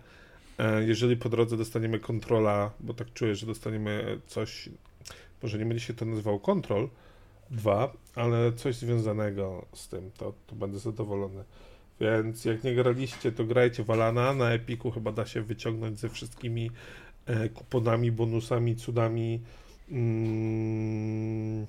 E, 0.59 0.83
jeżeli 0.83 1.17
po 1.17 1.29
drodze 1.29 1.57
dostaniemy 1.57 1.99
kontrola, 1.99 2.71
bo 2.79 2.93
tak 2.93 3.13
czuję, 3.13 3.35
że 3.35 3.45
dostaniemy 3.45 4.19
coś, 4.27 4.69
może 5.43 5.57
nie 5.57 5.65
będzie 5.65 5.85
się 5.85 5.93
to 5.93 6.05
nazywało 6.05 6.39
kontrol 6.39 6.89
2, 7.51 7.93
ale 8.15 8.53
coś 8.53 8.75
związanego 8.75 9.65
z 9.73 9.87
tym, 9.87 10.11
to, 10.17 10.33
to 10.47 10.55
będę 10.55 10.79
zadowolony. 10.79 11.43
Więc 12.01 12.45
jak 12.45 12.63
nie 12.63 12.75
graliście, 12.75 13.31
to 13.31 13.43
grajcie 13.43 13.83
Walana. 13.83 14.33
Na 14.33 14.51
Epiku 14.51 14.91
chyba 14.91 15.11
da 15.11 15.25
się 15.25 15.41
wyciągnąć 15.41 15.99
ze 15.99 16.09
wszystkimi 16.09 16.71
e, 17.25 17.49
kuponami, 17.49 18.11
bonusami, 18.11 18.75
cudami 18.75 19.41
mm, 19.91 21.67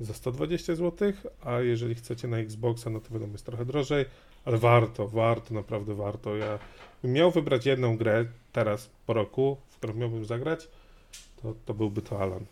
za 0.00 0.14
120 0.14 0.74
zł, 0.74 1.12
a 1.44 1.60
jeżeli 1.60 1.94
chcecie 1.94 2.28
na 2.28 2.38
Xboxa, 2.38 2.90
no 2.90 3.00
to 3.00 3.14
wiadomo, 3.14 3.32
jest 3.32 3.46
trochę 3.46 3.64
drożej, 3.64 4.04
ale 4.44 4.58
warto, 4.58 5.08
warto, 5.08 5.54
naprawdę 5.54 5.94
warto. 5.94 6.36
Ja 6.36 6.58
miał 7.04 7.30
wybrać 7.30 7.66
jedną 7.66 7.96
grę 7.96 8.26
teraz 8.52 8.90
po 9.06 9.12
roku, 9.12 9.56
w 9.68 9.76
którą 9.76 9.94
miałbym 9.94 10.24
zagrać, 10.24 10.68
to, 11.42 11.54
to 11.64 11.74
byłby 11.74 12.02
to 12.02 12.20
Alan. 12.22 12.44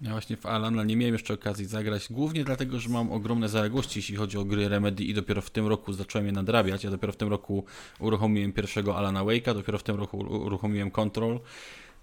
Ja 0.00 0.10
właśnie 0.10 0.36
w 0.36 0.46
Alana 0.46 0.84
nie 0.84 0.96
miałem 0.96 1.14
jeszcze 1.14 1.34
okazji 1.34 1.66
zagrać, 1.66 2.06
głównie 2.10 2.44
dlatego, 2.44 2.78
że 2.80 2.88
mam 2.88 3.12
ogromne 3.12 3.48
zaległości, 3.48 3.98
jeśli 3.98 4.16
chodzi 4.16 4.38
o 4.38 4.44
gry 4.44 4.68
Remedy 4.68 5.04
i 5.04 5.14
dopiero 5.14 5.42
w 5.42 5.50
tym 5.50 5.66
roku 5.66 5.92
zacząłem 5.92 6.26
je 6.26 6.32
nadrabiać. 6.32 6.84
Ja 6.84 6.90
dopiero 6.90 7.12
w 7.12 7.16
tym 7.16 7.28
roku 7.28 7.64
uruchomiłem 7.98 8.52
pierwszego 8.52 8.96
Alana 8.96 9.24
Wake'a, 9.24 9.54
dopiero 9.54 9.78
w 9.78 9.82
tym 9.82 9.96
roku 9.96 10.18
uruchomiłem 10.18 10.90
Control, 10.90 11.40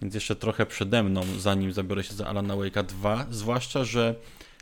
więc 0.01 0.13
jeszcze 0.13 0.35
trochę 0.35 0.65
przede 0.65 1.03
mną, 1.03 1.21
zanim 1.37 1.73
zabiorę 1.73 2.03
się 2.03 2.13
za 2.13 2.27
Alana 2.27 2.53
Wake'a 2.53 2.85
2, 2.85 3.25
zwłaszcza, 3.29 3.83
że 3.83 4.15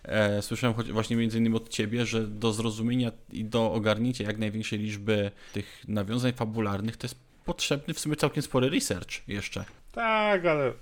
e, 0.03 0.41
słyszałem 0.41 0.75
choć 0.75 0.91
właśnie 0.91 1.15
między 1.15 1.37
innymi 1.37 1.55
od 1.55 1.69
Ciebie, 1.69 2.05
że 2.05 2.27
do 2.27 2.53
zrozumienia 2.53 3.11
i 3.31 3.45
do 3.45 3.73
ogarnięcia 3.73 4.23
jak 4.23 4.37
największej 4.37 4.79
liczby 4.79 5.31
tych 5.53 5.83
nawiązań 5.87 6.33
fabularnych 6.33 6.97
to 6.97 7.07
jest 7.07 7.15
potrzebny 7.45 7.93
w 7.93 7.99
sumie 7.99 8.15
całkiem 8.15 8.43
spory 8.43 8.69
research 8.69 9.27
jeszcze. 9.27 9.65
Tak, 9.91 10.45
ale 10.45 10.73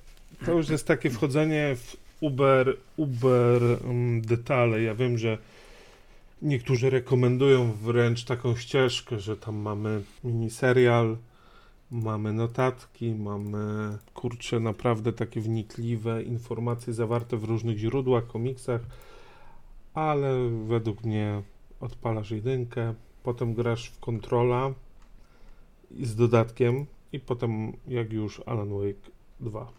to 0.46 0.52
już 0.52 0.70
jest 0.70 0.88
takie 0.88 1.10
wchodzenie 1.10 1.76
w 1.76 1.96
uber, 2.20 2.78
uber 2.98 3.62
um, 3.64 4.22
detale. 4.22 4.82
Ja 4.82 4.96
wiem, 4.96 5.18
że 5.18 5.38
niektórzy 6.42 6.90
rekomendują 6.90 7.74
wręcz 7.74 8.24
taką 8.24 8.56
ścieżkę, 8.56 9.20
że 9.20 9.38
tam 9.38 9.56
mamy 9.56 10.02
miniserial, 10.24 11.18
mamy 11.92 12.34
notatki, 12.34 13.16
mamy 13.16 13.98
kurcze 14.14 14.60
naprawdę 14.60 15.14
takie 15.14 15.42
wnikliwe 15.42 16.24
informacje 16.24 16.94
zawarte 16.94 17.38
w 17.38 17.44
różnych 17.44 17.78
źródłach, 17.78 18.28
komiksach, 18.28 18.82
ale 19.94 20.50
według 20.50 21.04
mnie 21.04 21.42
odpalasz 21.80 22.32
jedynkę, 22.32 22.94
potem 23.24 23.54
grasz 23.54 23.90
w 23.90 24.00
kontrola 24.00 24.74
z 26.02 26.16
dodatkiem 26.16 26.86
i 27.14 27.20
potem 27.20 27.74
jak 27.88 28.14
już 28.14 28.42
Alan 28.46 28.70
Wake 28.70 29.12
2. 29.40 29.72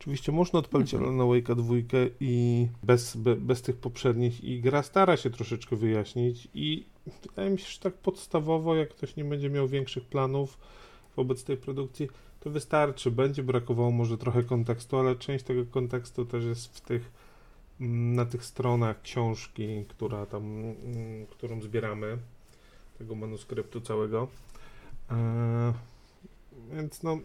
Oczywiście 0.00 0.32
można 0.32 0.58
odpalić 0.58 0.94
mhm. 0.94 1.20
Alan 1.20 1.28
Wake'a 1.28 1.56
dwójkę 1.56 1.96
i 2.20 2.66
bez, 2.82 3.16
be, 3.16 3.36
bez 3.36 3.62
tych 3.62 3.76
poprzednich 3.76 4.44
i 4.44 4.60
gra 4.60 4.82
stara 4.82 5.16
się 5.16 5.30
troszeczkę 5.30 5.76
wyjaśnić 5.76 6.48
i 6.54 6.84
wydaje 7.22 7.50
mi 7.50 7.58
się, 7.58 7.68
że 7.70 7.78
tak 7.78 7.94
podstawowo, 7.94 8.74
jak 8.74 8.88
ktoś 8.88 9.16
nie 9.16 9.24
będzie 9.24 9.50
miał 9.50 9.68
większych 9.68 10.04
planów 10.04 10.58
wobec 11.16 11.44
tej 11.44 11.56
produkcji, 11.56 12.08
to 12.40 12.50
wystarczy. 12.50 13.10
Będzie 13.10 13.42
brakowało 13.42 13.90
może 13.90 14.18
trochę 14.18 14.42
kontekstu, 14.42 14.98
ale 14.98 15.16
część 15.16 15.44
tego 15.44 15.66
kontekstu 15.66 16.24
też 16.24 16.44
jest 16.44 16.76
w 16.76 16.80
tych 16.80 17.10
mm, 17.80 18.14
na 18.14 18.24
tych 18.24 18.44
stronach 18.44 19.02
książki, 19.02 19.84
która 19.88 20.26
tam, 20.26 20.42
mm, 20.44 21.26
którą 21.26 21.60
zbieramy, 21.60 22.18
tego 22.98 23.14
manuskryptu 23.14 23.80
całego. 23.80 24.28
Eee, 25.10 25.72
więc 26.72 27.02
no, 27.02 27.18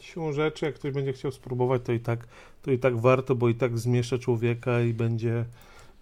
siłą 0.00 0.32
rzeczy, 0.32 0.66
jak 0.66 0.74
ktoś 0.74 0.92
będzie 0.92 1.12
chciał 1.12 1.32
spróbować, 1.32 1.82
to 1.84 1.92
i 1.92 2.00
tak, 2.00 2.28
to 2.62 2.70
i 2.70 2.78
tak 2.78 2.96
warto, 2.96 3.34
bo 3.34 3.48
i 3.48 3.54
tak 3.54 3.78
zmiesza 3.78 4.18
człowieka 4.18 4.80
i 4.80 4.94
będzie, 4.94 5.44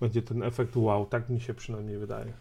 będzie 0.00 0.22
ten 0.22 0.42
efekt 0.42 0.76
wow. 0.76 1.06
Tak 1.06 1.28
mi 1.28 1.40
się 1.40 1.54
przynajmniej 1.54 1.98
wydaje. 1.98 2.32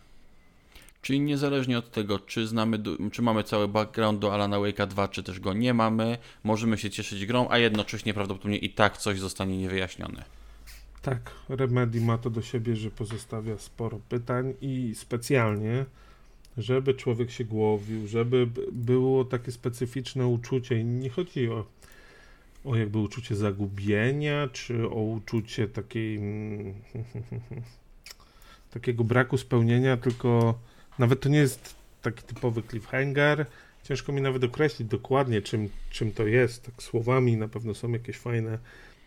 Czyli 1.01 1.20
niezależnie 1.20 1.77
od 1.77 1.91
tego, 1.91 2.20
czy 2.20 2.48
znamy, 2.48 2.79
czy 3.12 3.22
mamy 3.22 3.43
cały 3.43 3.67
background 3.67 4.20
do 4.20 4.34
Alana 4.34 4.58
Wake'a 4.58 4.88
2, 4.88 5.08
czy 5.08 5.24
też 5.24 5.39
go 5.39 5.53
nie 5.53 5.74
mamy, 5.74 6.17
możemy 6.43 6.77
się 6.77 6.89
cieszyć 6.89 7.25
grą, 7.25 7.48
a 7.50 7.58
jednocześnie 7.58 8.13
prawdopodobnie 8.13 8.58
i 8.58 8.70
tak 8.70 8.98
coś 8.98 9.20
zostanie 9.20 9.58
niewyjaśnione. 9.58 10.24
Tak, 11.01 11.31
Remedy 11.50 12.01
ma 12.01 12.17
to 12.17 12.29
do 12.29 12.41
siebie, 12.41 12.75
że 12.75 12.91
pozostawia 12.91 13.58
sporo 13.58 14.00
pytań 14.10 14.53
i 14.62 14.96
specjalnie 14.96 15.86
żeby 16.58 16.93
człowiek 16.93 17.31
się 17.31 17.46
głowił, 17.46 18.08
żeby 18.08 18.48
było 18.72 19.25
takie 19.25 19.51
specyficzne 19.51 20.27
uczucie. 20.27 20.79
I 20.79 20.86
nie 20.86 21.10
chodzi 21.10 21.50
o, 21.50 21.65
o 22.65 22.75
jakby 22.75 22.98
uczucie 22.98 23.36
zagubienia, 23.36 24.48
czy 24.48 24.89
o 24.89 25.01
uczucie 25.01 25.67
takiej 25.67 26.20
takiego 28.74 29.03
braku 29.03 29.38
spełnienia, 29.38 29.98
tylko 29.98 30.60
nawet 31.00 31.19
to 31.19 31.29
nie 31.29 31.38
jest 31.38 31.75
taki 32.01 32.24
typowy 32.24 32.63
cliffhanger. 32.69 33.45
Ciężko 33.83 34.12
mi 34.12 34.21
nawet 34.21 34.43
określić 34.43 34.88
dokładnie, 34.88 35.41
czym, 35.41 35.69
czym 35.89 36.12
to 36.12 36.27
jest. 36.27 36.63
Tak 36.63 36.83
słowami 36.83 37.38
na 37.38 37.48
pewno 37.48 37.74
są 37.74 37.91
jakieś 37.91 38.17
fajne 38.17 38.57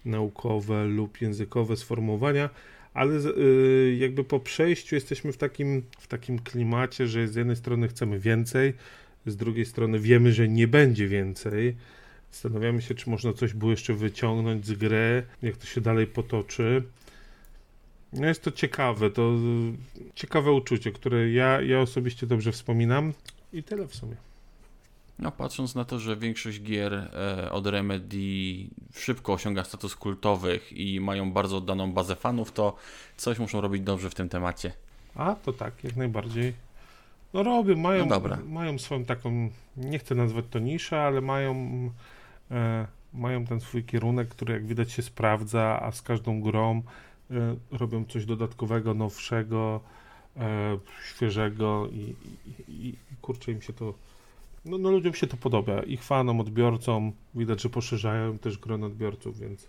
naukowe 0.05 0.85
lub 0.85 1.21
językowe 1.21 1.77
sformułowania, 1.77 2.51
ale 2.95 3.15
y, 3.15 3.97
jakby 3.99 4.25
po 4.25 4.41
przejściu 4.41 4.95
jesteśmy 4.95 5.33
w 5.33 5.37
takim, 5.37 5.83
w 5.99 6.07
takim 6.07 6.39
klimacie, 6.39 7.07
że 7.07 7.29
z 7.29 7.35
jednej 7.35 7.57
strony 7.57 7.89
chcemy 7.89 8.19
więcej, 8.19 8.73
z 9.27 9.37
drugiej 9.37 9.65
strony 9.65 9.99
wiemy, 9.99 10.33
że 10.33 10.49
nie 10.49 10.69
będzie 10.69 11.09
więcej. 11.09 11.77
Zastanawiamy 12.33 12.83
się, 12.83 12.95
czy 12.95 13.11
można 13.11 13.33
coś 13.33 13.55
było 13.55 13.71
jeszcze 13.71 13.95
wyciągnąć 13.95 14.67
z 14.67 14.73
gry, 14.73 15.23
jak 15.43 15.57
to 15.57 15.67
się 15.67 15.81
dalej 15.81 16.07
potoczy. 16.07 16.83
No 18.15 18.27
jest 18.27 18.43
to 18.43 18.51
ciekawe, 18.51 19.11
to 19.11 19.23
y, 19.23 20.13
ciekawe 20.15 20.53
uczucie, 20.53 20.93
które 20.93 21.31
ja, 21.31 21.61
ja 21.61 21.81
osobiście 21.81 22.27
dobrze 22.27 22.53
wspominam 22.53 23.13
i 23.53 23.63
tyle 23.63 23.87
w 23.87 23.95
sumie. 23.95 24.17
No, 25.19 25.33
patrząc 25.33 25.75
na 25.75 25.85
to, 25.85 25.99
że 25.99 26.17
większość 26.17 26.63
gier 26.63 26.95
e, 26.95 27.51
od 27.53 27.67
Remedy 27.67 28.17
szybko 28.95 29.33
osiąga 29.33 29.65
status 29.65 29.97
kultowych 29.97 30.73
i 30.73 31.01
mają 31.01 31.33
bardzo 31.33 31.57
oddaną 31.57 31.93
bazę 31.93 32.17
fanów, 32.17 32.53
to 32.53 32.77
coś 33.17 33.39
muszą 33.39 33.61
robić 33.61 33.83
dobrze 33.83 34.11
w 34.11 34.15
tym 34.15 34.29
temacie. 34.29 34.73
A, 35.15 35.35
to 35.35 35.53
tak, 35.53 35.85
jak 35.85 35.97
najbardziej. 35.97 36.53
No 37.35 37.43
robią, 37.43 37.77
mają, 37.77 38.07
No 38.07 38.21
mają 38.47 38.79
swoją 38.79 39.05
taką, 39.05 39.51
nie 39.77 39.99
chcę 39.99 40.15
nazwać 40.15 40.45
to 40.51 40.59
niszę, 40.59 41.01
ale 41.01 41.21
mają, 41.21 41.55
e, 42.51 42.87
mają 43.15 43.47
ten 43.47 43.61
swój 43.61 43.85
kierunek, 43.85 44.29
który 44.29 44.55
jak 44.55 44.67
widać 44.67 44.93
się 44.93 45.03
sprawdza, 45.03 45.81
a 45.83 45.93
z 45.93 46.03
każdą 46.03 46.41
grą 46.41 46.83
robią 47.71 48.05
coś 48.05 48.27
dodatkowego, 48.27 48.95
nowszego, 48.95 49.81
e, 50.37 50.79
świeżego 51.05 51.89
i, 51.93 52.15
i, 52.47 52.73
i, 52.73 52.89
i 52.89 53.17
kurczę 53.23 53.53
im 53.53 53.63
się 53.63 53.73
to, 53.73 53.95
no, 54.65 54.79
no 54.79 54.91
ludziom 54.91 55.15
się 55.15 55.27
to 55.27 55.37
podoba, 55.37 55.83
ich 55.83 56.03
fanom, 56.03 56.41
odbiorcom, 56.41 57.13
widać, 57.35 57.63
że 57.63 57.69
poszerzają 57.69 58.39
też 58.39 58.59
grono 58.59 58.87
odbiorców, 58.87 59.39
więc, 59.39 59.69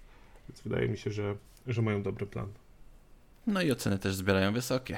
więc 0.50 0.62
wydaje 0.62 0.90
mi 0.90 0.98
się, 0.98 1.12
że, 1.12 1.36
że 1.68 1.82
mają 1.82 2.04
dobry 2.04 2.26
plan. 2.26 2.48
No 3.48 3.62
i 3.62 3.72
oceny 3.72 4.00
też 4.00 4.16
zbierają 4.16 4.54
wysokie. 4.54 4.98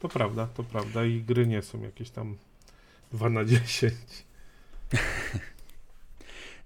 To 0.00 0.08
prawda, 0.08 0.46
to 0.46 0.64
prawda 0.64 1.04
i 1.04 1.22
gry 1.22 1.46
nie 1.46 1.62
są 1.62 1.82
jakieś 1.82 2.10
tam 2.10 2.36
2 3.12 3.30
na 3.30 3.44
10. 3.44 3.94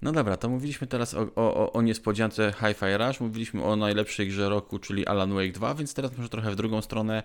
No 0.05 0.13
dobra, 0.13 0.37
to 0.37 0.49
mówiliśmy 0.49 0.87
teraz 0.87 1.15
o, 1.15 1.35
o, 1.35 1.73
o 1.73 1.83
niespodziance 1.83 2.53
Hi-Fi 2.61 2.97
Rush, 2.99 3.21
mówiliśmy 3.21 3.65
o 3.65 3.77
najlepszej 3.77 4.29
grze 4.29 4.49
roku, 4.49 4.79
czyli 4.79 5.07
Alan 5.07 5.35
Wake 5.35 5.53
2, 5.53 5.75
więc 5.75 5.95
teraz 5.95 6.17
może 6.17 6.29
trochę 6.29 6.51
w 6.51 6.57
drugą 6.57 6.83
stronę. 6.83 7.23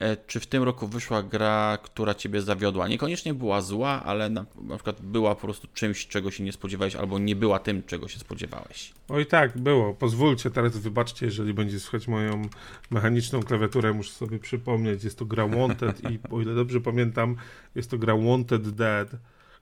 E, 0.00 0.16
czy 0.16 0.40
w 0.40 0.46
tym 0.46 0.62
roku 0.62 0.88
wyszła 0.88 1.22
gra, 1.22 1.78
która 1.82 2.14
Ciebie 2.14 2.42
zawiodła? 2.42 2.88
Niekoniecznie 2.88 3.34
była 3.34 3.60
zła, 3.60 4.02
ale 4.04 4.30
na, 4.30 4.46
na 4.62 4.74
przykład 4.74 5.02
była 5.02 5.34
po 5.34 5.40
prostu 5.40 5.68
czymś, 5.74 6.06
czego 6.06 6.30
się 6.30 6.44
nie 6.44 6.52
spodziewałeś, 6.52 6.96
albo 6.96 7.18
nie 7.18 7.36
była 7.36 7.58
tym, 7.58 7.82
czego 7.82 8.08
się 8.08 8.18
spodziewałeś. 8.18 8.92
Oj 9.08 9.26
tak, 9.26 9.58
było. 9.58 9.94
Pozwólcie 9.94 10.50
teraz, 10.50 10.76
wybaczcie, 10.76 11.26
jeżeli 11.26 11.54
będzie 11.54 11.80
słychać 11.80 12.08
moją 12.08 12.42
mechaniczną 12.90 13.42
klawiaturę, 13.42 13.92
muszę 13.92 14.12
sobie 14.12 14.38
przypomnieć, 14.38 15.04
jest 15.04 15.18
to 15.18 15.24
gra 15.24 15.46
Wanted 15.48 16.10
i 16.10 16.18
o 16.30 16.40
ile 16.40 16.54
dobrze 16.54 16.80
pamiętam, 16.80 17.36
jest 17.74 17.90
to 17.90 17.98
gra 17.98 18.16
Wanted 18.16 18.70
Dead, 18.70 19.08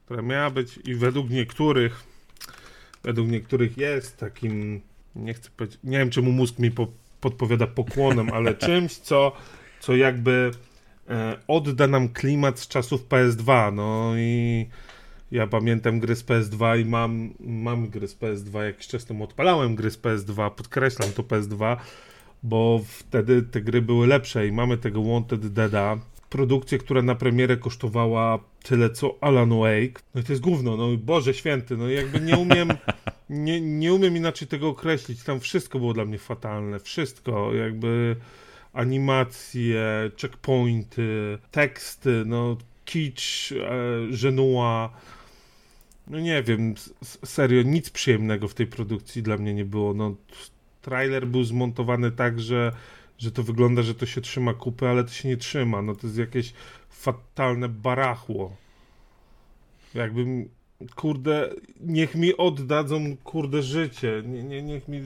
która 0.04 0.22
miała 0.22 0.50
być 0.50 0.78
i 0.84 0.94
według 0.94 1.30
niektórych 1.30 2.09
według 3.02 3.28
niektórych 3.28 3.78
jest 3.78 4.16
takim, 4.16 4.80
nie 5.16 5.34
chcę 5.34 5.50
powiedzieć, 5.56 5.80
nie 5.84 5.98
wiem 5.98 6.10
czemu 6.10 6.32
mózg 6.32 6.58
mi 6.58 6.70
po, 6.70 6.86
podpowiada 7.20 7.66
pokłonem, 7.66 8.30
ale 8.34 8.54
czymś, 8.54 8.96
co, 8.96 9.32
co 9.80 9.96
jakby 9.96 10.50
e, 11.08 11.36
odda 11.48 11.86
nam 11.86 12.08
klimat 12.08 12.58
z 12.58 12.68
czasów 12.68 13.08
PS2, 13.08 13.74
no 13.74 14.12
i 14.16 14.66
ja 15.30 15.46
pamiętam 15.46 16.00
gry 16.00 16.16
z 16.16 16.24
PS2 16.24 16.80
i 16.80 16.84
mam, 16.84 17.30
mam 17.40 17.88
gry 17.88 18.08
z 18.08 18.16
PS2, 18.16 18.62
jakiś 18.62 18.86
czas 18.86 19.04
temu 19.04 19.24
odpalałem 19.24 19.74
gry 19.74 19.90
z 19.90 19.98
PS2, 19.98 20.50
podkreślam 20.50 21.12
to 21.12 21.22
PS2, 21.22 21.76
bo 22.42 22.80
wtedy 22.86 23.42
te 23.42 23.60
gry 23.60 23.82
były 23.82 24.06
lepsze 24.06 24.46
i 24.46 24.52
mamy 24.52 24.78
tego 24.78 25.02
Wanted 25.02 25.46
Deada, 25.46 25.98
produkcję, 26.30 26.78
która 26.78 27.02
na 27.02 27.14
premierę 27.14 27.56
kosztowała 27.56 28.38
tyle 28.62 28.90
co 28.90 29.18
Alan 29.20 29.50
Wake. 29.50 30.02
No 30.14 30.20
i 30.20 30.24
to 30.24 30.32
jest 30.32 30.42
gówno, 30.42 30.76
no 30.76 30.88
Boże 30.96 31.34
święty, 31.34 31.76
no 31.76 31.88
jakby 31.88 32.20
nie 32.20 32.38
umiem, 32.38 32.68
nie, 33.30 33.60
nie 33.60 33.94
umiem 33.94 34.16
inaczej 34.16 34.48
tego 34.48 34.68
określić. 34.68 35.22
Tam 35.22 35.40
wszystko 35.40 35.78
było 35.78 35.94
dla 35.94 36.04
mnie 36.04 36.18
fatalne, 36.18 36.80
wszystko, 36.80 37.54
jakby 37.54 38.16
animacje, 38.72 40.10
checkpointy, 40.20 41.38
teksty, 41.50 42.22
no 42.26 42.56
kicz, 42.84 43.52
e, 43.52 44.12
żenua. 44.12 44.92
No 46.06 46.20
nie 46.20 46.42
wiem, 46.42 46.74
serio, 47.24 47.62
nic 47.62 47.90
przyjemnego 47.90 48.48
w 48.48 48.54
tej 48.54 48.66
produkcji 48.66 49.22
dla 49.22 49.36
mnie 49.36 49.54
nie 49.54 49.64
było. 49.64 49.94
No, 49.94 50.14
trailer 50.82 51.26
był 51.26 51.44
zmontowany 51.44 52.10
tak, 52.10 52.40
że 52.40 52.72
że 53.20 53.32
to 53.32 53.42
wygląda, 53.42 53.82
że 53.82 53.94
to 53.94 54.06
się 54.06 54.20
trzyma 54.20 54.54
kupy, 54.54 54.88
ale 54.88 55.04
to 55.04 55.10
się 55.10 55.28
nie 55.28 55.36
trzyma. 55.36 55.82
No 55.82 55.94
to 55.94 56.06
jest 56.06 56.18
jakieś 56.18 56.52
fatalne 56.88 57.68
barachło. 57.68 58.56
Jakbym, 59.94 60.48
kurde, 60.94 61.50
niech 61.80 62.14
mi 62.14 62.36
oddadzą, 62.36 63.16
kurde, 63.24 63.62
życie. 63.62 64.22
Nie, 64.26 64.42
nie, 64.42 64.62
niech 64.62 64.88
mi... 64.88 65.00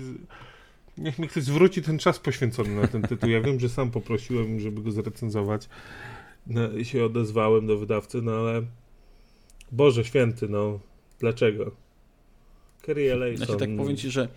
Niech 0.98 1.18
mi 1.18 1.28
ktoś 1.28 1.42
zwróci 1.42 1.82
ten 1.82 1.98
czas 1.98 2.18
poświęcony 2.18 2.80
na 2.80 2.86
ten 2.86 3.02
tytuł. 3.02 3.30
Ja 3.30 3.40
wiem, 3.40 3.60
że 3.60 3.68
sam 3.68 3.90
poprosiłem, 3.90 4.60
żeby 4.60 4.82
go 4.82 4.90
zrecenzować. 4.90 5.68
No, 6.46 6.72
I 6.72 6.84
się 6.84 7.04
odezwałem 7.04 7.66
do 7.66 7.78
wydawcy, 7.78 8.22
no 8.22 8.32
ale 8.32 8.62
Boże 9.72 10.04
święty, 10.04 10.48
no. 10.48 10.80
Dlaczego? 11.18 11.70
Kerry. 12.82 13.36
Znaczy 13.36 13.56
tak 13.56 13.68
powiem 13.76 13.96
Ci, 13.96 14.10
że 14.10 14.28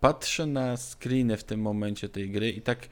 patrzę 0.00 0.46
na 0.46 0.76
screeny 0.76 1.36
w 1.36 1.44
tym 1.44 1.60
momencie 1.60 2.08
tej 2.08 2.30
gry 2.30 2.50
i 2.50 2.62
tak 2.62 2.88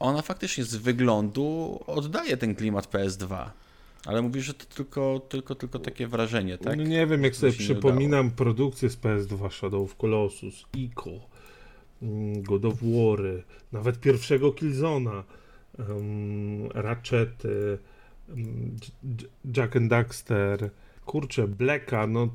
ona 0.00 0.22
faktycznie 0.22 0.64
z 0.64 0.76
wyglądu 0.76 1.78
oddaje 1.86 2.36
ten 2.36 2.54
klimat 2.54 2.86
PS2. 2.86 3.50
Ale 4.06 4.22
mówisz, 4.22 4.44
że 4.44 4.54
to 4.54 4.64
tylko, 4.64 5.20
tylko, 5.28 5.54
tylko 5.54 5.78
takie 5.78 6.06
wrażenie, 6.06 6.58
tak? 6.58 6.76
No 6.76 6.84
nie 6.84 7.06
wiem, 7.06 7.24
jak 7.24 7.36
sobie 7.36 7.52
przypominam 7.52 8.30
produkcję 8.30 8.90
z 8.90 8.96
PS2 8.96 9.50
Shadow 9.50 9.82
of 9.82 9.96
Colossus, 9.96 10.66
Ico, 10.74 11.10
mm, 12.02 12.42
God 12.42 12.64
of 12.64 12.74
War, 12.82 13.20
nawet 13.72 14.00
pierwszego 14.00 14.52
Killzona, 14.52 15.24
um, 15.78 16.68
Ratchety, 16.74 17.78
um, 18.28 18.76
Jack 19.56 19.76
and 19.76 19.90
Daxter, 19.90 20.70
kurczę, 21.06 21.48
Blacka, 21.48 22.06
no 22.06 22.28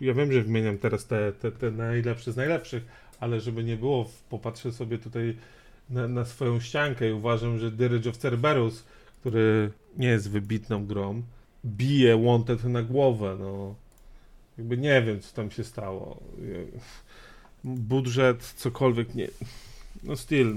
ja 0.00 0.14
wiem, 0.14 0.32
że 0.32 0.42
wymieniam 0.42 0.78
teraz 0.78 1.06
te, 1.06 1.32
te, 1.32 1.52
te 1.52 1.70
najlepsze 1.70 2.32
z 2.32 2.36
najlepszych, 2.36 2.84
ale 3.20 3.40
żeby 3.40 3.64
nie 3.64 3.76
było, 3.76 4.10
popatrzę 4.30 4.72
sobie 4.72 4.98
tutaj 4.98 5.36
na, 5.90 6.08
na 6.08 6.24
swoją 6.24 6.60
ściankę 6.60 7.08
i 7.08 7.12
uważam, 7.12 7.58
że 7.58 7.70
Dirge 7.70 8.10
of 8.10 8.16
Cerberus, 8.16 8.84
który 9.20 9.70
nie 9.96 10.08
jest 10.08 10.30
wybitną 10.30 10.86
grą, 10.86 11.22
bije 11.66 12.24
Wanted 12.24 12.64
na 12.64 12.82
głowę, 12.82 13.36
no. 13.40 13.74
Jakby 14.58 14.78
nie 14.78 15.02
wiem, 15.02 15.20
co 15.20 15.36
tam 15.36 15.50
się 15.50 15.64
stało. 15.64 16.20
Budżet, 17.64 18.42
cokolwiek, 18.56 19.14
nie. 19.14 19.28
No 20.04 20.16
styl. 20.16 20.54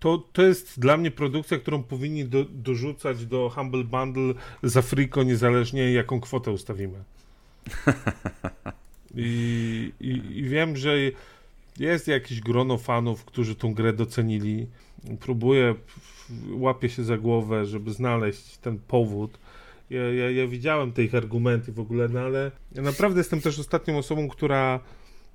To, 0.00 0.18
to 0.32 0.42
jest 0.42 0.80
dla 0.80 0.96
mnie 0.96 1.10
produkcja, 1.10 1.58
którą 1.58 1.82
powinni 1.82 2.24
do, 2.24 2.44
dorzucać 2.44 3.26
do 3.26 3.50
Humble 3.54 3.84
Bundle 3.84 4.34
za 4.62 4.82
Friko, 4.82 5.22
niezależnie 5.22 5.92
jaką 5.92 6.20
kwotę 6.20 6.50
ustawimy. 6.50 6.98
I, 9.14 9.92
i, 10.00 10.38
i 10.38 10.42
wiem, 10.42 10.76
że 10.76 10.96
jest 11.78 12.08
jakieś 12.08 12.40
grono 12.40 12.78
fanów, 12.78 13.24
którzy 13.24 13.54
tą 13.54 13.74
grę 13.74 13.92
docenili. 13.92 14.66
Próbuję, 15.20 15.74
łapię 16.50 16.88
się 16.88 17.04
za 17.04 17.18
głowę, 17.18 17.66
żeby 17.66 17.92
znaleźć 17.92 18.56
ten 18.56 18.78
powód. 18.78 19.38
Ja, 19.90 20.12
ja, 20.12 20.30
ja 20.30 20.46
widziałem 20.46 20.92
te 20.92 21.04
ich 21.04 21.14
argumenty 21.14 21.72
w 21.72 21.80
ogóle, 21.80 22.08
no 22.08 22.20
ale 22.20 22.50
ja 22.72 22.82
naprawdę 22.82 23.20
jestem 23.20 23.40
też 23.40 23.58
ostatnią 23.58 23.98
osobą, 23.98 24.28
która, 24.28 24.80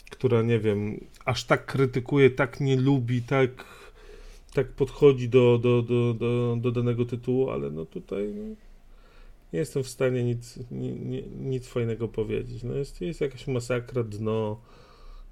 która 0.10 0.42
nie 0.42 0.60
wiem, 0.60 1.06
aż 1.26 1.44
tak 1.44 1.66
krytykuje, 1.66 2.30
tak 2.30 2.60
nie 2.60 2.76
lubi, 2.76 3.22
tak, 3.22 3.66
tak 4.54 4.68
podchodzi 4.68 5.30
do, 5.30 5.58
do, 5.58 5.82
do, 5.82 6.14
do, 6.14 6.58
do 6.60 6.72
danego 6.72 7.06
tytułu, 7.06 7.50
ale 7.50 7.70
no 7.70 7.86
tutaj 7.86 8.34
no, 8.36 8.56
nie 9.54 9.60
jestem 9.60 9.84
w 9.84 9.90
stanie 9.90 10.24
nic, 10.24 10.60
ni, 10.72 11.24
nic 11.40 11.68
fajnego 11.68 12.08
powiedzieć. 12.08 12.64
No 12.64 12.74
jest, 12.74 13.02
jest 13.02 13.22
jakaś 13.22 13.48
masakra, 13.48 14.04
dno, 14.04 14.62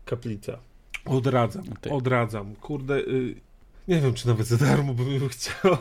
kaplica. 0.06 0.60
Odradzam, 1.06 1.64
okay. 1.80 1.94
odradzam. 1.94 2.56
Kurde, 2.56 3.00
y, 3.00 3.36
nie 3.88 4.02
wiem, 4.02 4.14
czy 4.14 4.28
nawet 4.28 4.48
za 4.48 4.58
darmo 4.58 4.94
bym 4.94 5.30
chciał. 5.30 5.78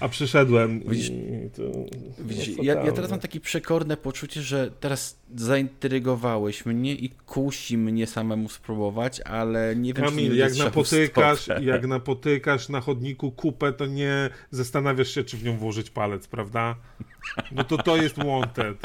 A 0.00 0.08
przyszedłem. 0.08 0.80
Widzisz, 0.86 1.10
to, 1.56 1.62
widzisz 2.18 2.48
ja, 2.62 2.74
ja, 2.74 2.92
teraz 2.92 3.10
mam 3.10 3.20
takie 3.20 3.40
przekorne 3.40 3.96
poczucie, 3.96 4.42
że 4.42 4.70
teraz 4.80 5.18
zaintrygowałeś 5.36 6.66
mnie 6.66 6.94
i 6.94 7.10
kusi 7.10 7.78
mnie 7.78 8.06
samemu 8.06 8.48
spróbować, 8.48 9.20
ale 9.20 9.76
nie 9.76 9.94
wiem, 9.94 10.04
Kamil, 10.04 10.30
czy 10.30 10.36
jak 10.36 10.56
napotykasz, 10.56 11.48
jak 11.60 11.86
napotykasz 11.86 12.68
na 12.68 12.80
chodniku 12.80 13.30
kupę, 13.30 13.72
to 13.72 13.86
nie 13.86 14.30
zastanawiasz 14.50 15.14
się, 15.14 15.24
czy 15.24 15.36
w 15.36 15.44
nią 15.44 15.56
włożyć 15.56 15.90
palec, 15.90 16.26
prawda? 16.26 16.76
No 17.52 17.64
to 17.64 17.78
to 17.78 17.96
jest 17.96 18.16
wanted. 18.16 18.78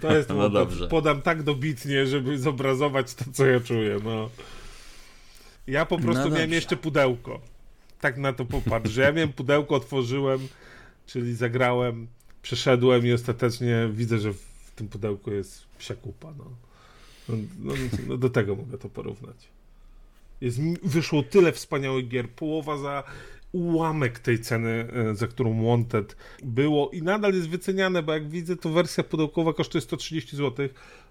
To 0.00 0.16
jest, 0.16 0.28
No 0.36 0.50
dobrze. 0.50 0.88
podam 0.88 1.22
tak 1.22 1.42
dobitnie, 1.42 2.06
żeby 2.06 2.38
zobrazować 2.38 3.14
to, 3.14 3.24
co 3.32 3.46
ja 3.46 3.60
czuję, 3.60 3.98
no. 4.04 4.30
Ja 5.66 5.86
po 5.86 5.98
prostu 5.98 6.28
No 6.28 6.34
miałem 6.34 6.52
jeszcze 6.52 6.76
pudełko. 6.76 7.40
Tak 8.00 8.16
na 8.18 8.32
to 8.32 8.44
popatrz, 8.44 8.90
że 8.90 9.02
ja 9.02 9.12
miałem 9.12 9.32
pudełko, 9.32 9.74
otworzyłem, 9.74 10.48
czyli 11.06 11.34
zagrałem, 11.34 12.06
przeszedłem 12.42 13.06
i 13.06 13.12
ostatecznie 13.12 13.88
widzę, 13.92 14.18
że 14.18 14.32
w 14.32 14.70
tym 14.76 14.88
pudełku 14.88 15.32
jest 15.32 15.64
psia 15.78 15.94
kupa, 15.94 16.32
no. 16.38 16.44
No, 17.28 17.36
no, 17.58 17.72
no 18.06 18.16
do 18.16 18.30
tego 18.30 18.56
mogę 18.56 18.78
to 18.78 18.88
porównać. 18.88 19.36
Jest, 20.40 20.60
wyszło 20.82 21.22
tyle 21.22 21.52
wspaniałych 21.52 22.08
gier, 22.08 22.28
połowa 22.30 22.78
za 22.78 23.02
ułamek 23.52 24.18
tej 24.18 24.38
ceny, 24.38 24.88
e, 25.10 25.14
za 25.14 25.26
którą 25.26 25.66
Wanted 25.66 26.16
było 26.44 26.90
i 26.90 27.02
nadal 27.02 27.34
jest 27.34 27.48
wyceniane, 27.48 28.02
bo 28.02 28.12
jak 28.12 28.28
widzę, 28.28 28.56
to 28.56 28.70
wersja 28.70 29.04
pudełkowa 29.04 29.52
kosztuje 29.52 29.82
130 29.82 30.36
zł. 30.36 30.68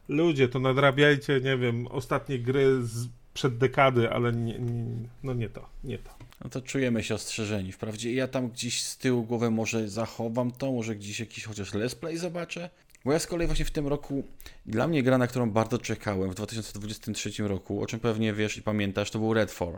Ludzie, 0.08 0.48
to 0.48 0.60
nadrabiajcie, 0.60 1.42
nie 1.42 1.58
wiem, 1.58 1.88
ostatnie 1.88 2.40
gry 2.40 2.84
z 2.84 3.08
przed 3.34 3.58
dekady, 3.58 4.10
ale 4.10 4.32
nie, 4.32 4.60
nie, 4.60 5.10
no 5.24 5.34
nie 5.34 5.50
to, 5.50 5.70
nie 5.84 5.98
to. 5.98 6.10
No 6.44 6.50
to 6.50 6.62
czujemy 6.62 7.04
się 7.04 7.16
ostrzeżeni. 7.16 7.72
Wprawdzie 7.72 8.14
ja 8.14 8.28
tam 8.28 8.50
gdzieś 8.50 8.84
z 8.84 8.98
tyłu 8.98 9.24
głowy 9.24 9.52
może 9.52 9.90
zachowam 9.90 10.52
to, 10.52 10.72
może 10.72 10.96
gdzieś 10.96 11.20
jakiś 11.20 11.44
chociaż 11.46 11.74
let's 11.74 11.96
play 11.96 12.18
zobaczę. 12.18 12.70
Bo 13.06 13.14
ja 13.14 13.20
z 13.20 13.28
kolei 13.28 13.48
właśnie 13.48 13.66
w 13.66 13.72
tym 13.72 13.88
roku, 13.88 14.24
dla 14.66 14.88
mnie 14.88 15.04
gra, 15.04 15.18
na 15.18 15.28
którą 15.28 15.52
bardzo 15.52 15.78
czekałem 15.78 16.32
w 16.32 16.36
2023 16.36 17.48
roku, 17.48 17.82
o 17.82 17.86
czym 17.86 18.00
pewnie 18.00 18.34
wiesz 18.34 18.58
i 18.58 18.62
pamiętasz, 18.62 19.12
to 19.12 19.20
był 19.20 19.34
Redfall. 19.34 19.78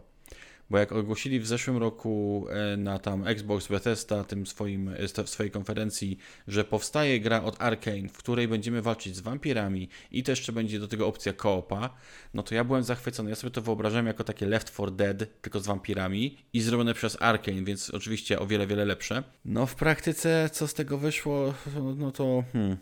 Bo 0.69 0.77
jak 0.77 0.91
ogłosili 0.91 1.39
w 1.39 1.47
zeszłym 1.47 1.77
roku 1.77 2.45
e, 2.49 2.77
na 2.77 2.99
tam 2.99 3.27
Xbox 3.27 3.67
Bethesda, 3.67 4.23
tym 4.23 4.47
swoim, 4.47 4.89
e, 4.89 5.23
w 5.23 5.29
swojej 5.29 5.51
konferencji, 5.51 6.17
że 6.47 6.63
powstaje 6.63 7.19
gra 7.19 7.43
od 7.43 7.61
Arkane, 7.61 8.09
w 8.09 8.17
której 8.17 8.47
będziemy 8.47 8.81
walczyć 8.81 9.15
z 9.15 9.19
wampirami 9.19 9.89
i 10.11 10.23
to 10.23 10.31
jeszcze 10.31 10.51
będzie 10.51 10.79
do 10.79 10.87
tego 10.87 11.07
opcja 11.07 11.33
koopa, 11.33 11.89
no 12.33 12.43
to 12.43 12.55
ja 12.55 12.63
byłem 12.63 12.83
zachwycony. 12.83 13.29
Ja 13.29 13.35
sobie 13.35 13.51
to 13.51 13.61
wyobrażałem 13.61 14.07
jako 14.07 14.23
takie 14.23 14.45
Left 14.45 14.73
4 14.73 14.91
Dead, 14.91 15.41
tylko 15.41 15.59
z 15.59 15.67
wampirami 15.67 16.37
i 16.53 16.61
zrobione 16.61 16.93
przez 16.93 17.21
Arkane, 17.21 17.63
więc 17.63 17.89
oczywiście 17.89 18.39
o 18.39 18.47
wiele, 18.47 18.67
wiele 18.67 18.85
lepsze. 18.85 19.23
No 19.45 19.65
w 19.65 19.75
praktyce 19.75 20.49
co 20.53 20.67
z 20.67 20.73
tego 20.73 20.97
wyszło, 20.97 21.53
no 21.97 22.11
to 22.11 22.43
hmm, 22.53 22.77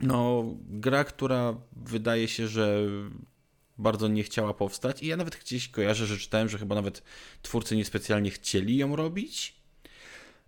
no 0.00 0.44
gra, 0.70 1.04
która 1.04 1.54
wydaje 1.76 2.28
się, 2.28 2.48
że 2.48 2.80
bardzo 3.78 4.08
nie 4.08 4.22
chciała 4.22 4.54
powstać 4.54 5.02
i 5.02 5.06
ja 5.06 5.16
nawet 5.16 5.36
gdzieś 5.36 5.68
kojarzę, 5.68 6.06
że 6.06 6.18
czytałem, 6.18 6.48
że 6.48 6.58
chyba 6.58 6.74
nawet 6.74 7.02
twórcy 7.42 7.76
niespecjalnie 7.76 8.30
chcieli 8.30 8.76
ją 8.76 8.96
robić. 8.96 9.58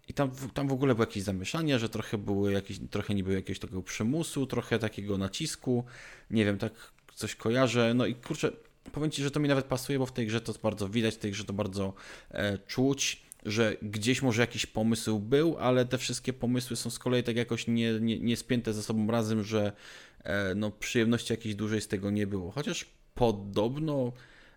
I 0.09 0.15
tam, 0.15 0.31
tam 0.55 0.69
w 0.69 0.73
ogóle 0.73 0.95
było 0.95 1.07
jakieś 1.07 1.23
zamieszanie, 1.23 1.79
że 1.79 1.89
trochę 1.89 2.19
były 2.19 2.53
jakieś, 2.53 2.79
trochę 2.91 3.15
nie 3.15 3.23
było 3.23 3.37
jakiegoś 3.37 3.59
takiego 3.59 3.83
przymusu, 3.83 4.47
trochę 4.47 4.79
takiego 4.79 5.19
nacisku. 5.19 5.85
Nie 6.31 6.45
wiem, 6.45 6.59
tak 6.59 6.93
coś 7.15 7.35
kojarzę. 7.35 7.95
No 7.95 8.07
i 8.07 8.15
kurczę, 8.15 8.53
powiem 8.93 9.11
Ci, 9.11 9.23
że 9.23 9.31
to 9.31 9.41
mi 9.41 9.49
nawet 9.49 9.65
pasuje, 9.65 9.99
bo 9.99 10.07
w 10.07 10.13
tej 10.13 10.27
grze 10.27 10.41
to 10.41 10.55
bardzo 10.63 10.89
widać, 10.89 11.15
w 11.15 11.19
tej 11.19 11.31
grze 11.31 11.45
to 11.45 11.53
bardzo 11.53 11.95
e, 12.31 12.59
czuć, 12.59 13.23
że 13.47 13.77
gdzieś 13.83 14.23
może 14.23 14.43
jakiś 14.43 14.67
pomysł 14.67 15.19
był, 15.19 15.59
ale 15.59 15.85
te 15.85 15.99
wszystkie 15.99 16.33
pomysły 16.33 16.77
są 16.77 16.91
z 16.91 16.99
kolei 16.99 17.23
tak 17.23 17.37
jakoś 17.37 17.67
nie, 17.67 18.01
nie, 18.01 18.19
nie 18.19 18.37
spięte 18.37 18.73
ze 18.73 18.83
sobą 18.83 19.11
razem, 19.11 19.45
że 19.45 19.73
no, 20.57 20.71
przyjemności 20.71 21.33
jakiejś 21.33 21.55
dużej 21.55 21.81
z 21.81 21.89
tego 21.89 22.11
nie 22.11 22.27
było. 22.27 22.51
Chociaż 22.51 22.87
podobno 23.15 24.13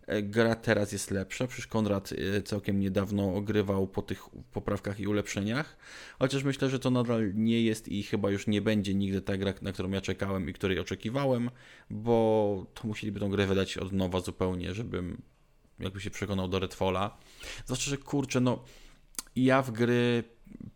e, 0.08 0.21
gra 0.21 0.56
teraz 0.56 0.91
jest 0.91 1.12
lepsza. 1.12 1.47
Przecież 1.47 1.67
Konrad 1.67 2.13
e, 2.38 2.41
całkiem 2.41 2.80
niedawno 2.80 3.36
ogrywał 3.36 3.88
po 3.88 4.02
tych 4.02 4.23
poprawkach 4.52 4.99
i 4.99 5.08
ulepszeniach. 5.08 5.78
Chociaż 6.19 6.43
myślę, 6.43 6.69
że 6.69 6.80
to 6.80 6.89
nadal 6.89 7.34
nie 7.36 7.62
jest 7.62 7.88
i 7.88 8.04
chyba 8.04 8.32
już 8.32 8.47
nie 8.47 8.62
będzie 8.62 8.93
nigdy 8.93 9.21
ta 9.21 9.38
gra, 9.38 9.54
na 9.62 9.71
którą 9.71 9.91
ja 9.91 10.02
czekałem 10.02 10.49
i 10.49 10.54
której 10.54 10.80
oczekiwałem, 10.80 11.49
bo 11.89 12.65
to 12.73 12.88
musieliby 12.88 13.19
tą 13.19 13.30
grę 13.30 13.47
wydać 13.47 13.78
od 13.78 13.91
nowa 13.91 14.19
zupełnie, 14.19 14.73
żebym 14.73 15.21
jakby 15.80 16.02
się 16.02 16.10
przekonał 16.10 16.47
do 16.47 16.60
Redfalla. 16.60 17.17
Zwłaszcza, 17.65 17.89
że 17.89 17.97
kurczę, 17.97 18.39
no 18.39 18.63
ja 19.36 19.62
w 19.62 19.72
gry 19.72 20.24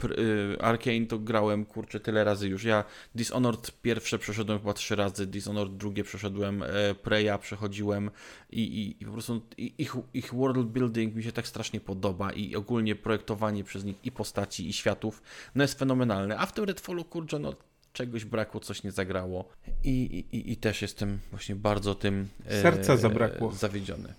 y, 0.03 0.61
Arkane 0.61 1.05
to 1.05 1.19
grałem, 1.19 1.65
kurczę, 1.65 1.99
tyle 1.99 2.23
razy 2.23 2.47
już. 2.47 2.63
Ja 2.63 2.83
Dishonored 3.15 3.71
pierwsze 3.81 4.19
przeszedłem 4.19 4.59
chyba 4.59 4.73
trzy 4.73 4.95
razy, 4.95 5.27
Dishonored 5.27 5.77
drugie 5.77 6.03
przeszedłem, 6.03 6.63
e, 6.63 6.67
Preya 6.95 7.37
przechodziłem 7.41 8.11
i, 8.49 8.61
i, 8.61 9.03
i 9.03 9.05
po 9.05 9.11
prostu 9.11 9.41
ich, 9.57 9.95
ich 10.13 10.33
world 10.33 10.67
building 10.67 11.15
mi 11.15 11.23
się 11.23 11.31
tak 11.31 11.47
strasznie 11.47 11.79
podoba 11.79 12.31
i 12.31 12.55
ogólnie 12.55 12.95
projektowanie 12.95 13.63
przez 13.63 13.83
nich 13.83 13.95
i 14.03 14.11
postaci, 14.11 14.69
i 14.69 14.73
światów, 14.73 15.21
no 15.55 15.63
jest 15.63 15.79
fenomenalne. 15.79 16.37
A 16.37 16.45
w 16.45 16.53
tym 16.53 16.63
Redfallu, 16.65 17.05
kurczę, 17.05 17.39
no 17.39 17.53
czegoś 17.93 18.25
brakło, 18.25 18.59
coś 18.59 18.83
nie 18.83 18.91
zagrało 18.91 19.49
i, 19.83 20.25
i, 20.31 20.51
i- 20.51 20.57
też 20.57 20.81
jestem 20.81 21.19
właśnie 21.31 21.55
bardzo 21.55 21.95
tym 21.95 22.27
e, 22.45 22.61
Serca 22.61 22.97
zabrakło. 22.97 23.51
zawiedziony. 23.51 24.13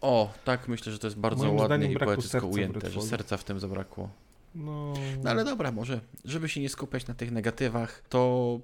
O, 0.00 0.32
tak, 0.44 0.68
myślę, 0.68 0.92
że 0.92 0.98
to 0.98 1.06
jest 1.06 1.18
bardzo 1.18 1.44
Moim 1.44 1.56
ładnie 1.56 1.92
i 1.92 1.96
poetycko 1.96 2.46
ujęte, 2.46 2.90
że 2.90 3.02
serca 3.02 3.36
w 3.36 3.44
tym 3.44 3.60
zabrakło. 3.60 4.08
No, 4.54 4.94
No 5.24 5.30
ale 5.30 5.44
dobra, 5.44 5.72
może, 5.72 6.00
żeby 6.24 6.48
się 6.48 6.60
nie 6.60 6.68
skupiać 6.68 7.06
na 7.06 7.14
tych 7.14 7.30
negatywach, 7.30 8.02
to 8.08 8.60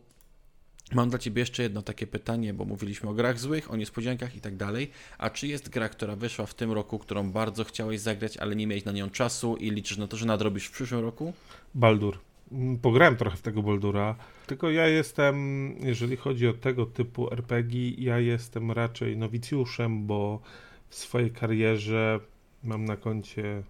mam 0.93 1.11
dla 1.11 1.19
Ciebie 1.19 1.41
jeszcze 1.41 1.63
jedno 1.63 1.83
takie 1.83 2.07
pytanie, 2.07 2.55
bo 2.55 2.65
mówiliśmy 2.65 3.11
o 3.11 3.15
grach 3.15 3.39
złych, 3.39 3.71
o 3.71 3.77
niespodziankach 3.77 4.37
i 4.37 4.41
tak 4.41 4.57
dalej. 4.57 4.91
A 5.19 5.31
czy 5.31 5.47
jest 5.47 5.69
gra, 5.69 5.89
która 5.89 6.17
wyszła 6.17 6.47
w 6.47 6.55
tym 6.55 6.73
roku, 6.73 6.99
którą 6.99 7.31
bardzo 7.31 7.65
chciałeś 7.65 8.01
zagrać, 8.01 8.37
ale 8.37 8.57
nie 8.57 8.67
miałeś 8.67 8.85
na 8.85 8.93
nią 8.93 9.11
czasu 9.11 9.57
i 9.57 9.71
liczysz 9.71 9.99
na 9.99 10.07
to, 10.07 10.17
że 10.17 10.27
nadrobisz 10.27 10.67
w 10.67 10.71
przyszłym 10.73 11.01
roku? 11.01 11.33
Baldur. 11.75 12.19
Mm, 12.53 12.79
Pograłem 12.79 13.17
trochę 13.17 13.37
w 13.37 13.43
tego 13.43 13.63
Baldura, 13.63 14.17
tylko 14.47 14.71
ja 14.71 14.87
jestem, 14.89 15.37
jeżeli 15.81 16.17
chodzi 16.17 16.49
o 16.49 16.53
tego 16.53 16.87
typu 16.87 17.33
RPG, 17.33 17.91
ja 17.91 18.19
jestem 18.19 18.73
raczej 18.73 19.17
nowicjuszem, 19.17 20.07
bo 20.07 20.41
w 20.89 20.95
swojej 20.95 21.31
karierze 21.31 22.21
mam 22.65 22.85
na 22.85 22.97
koncie 22.97 23.63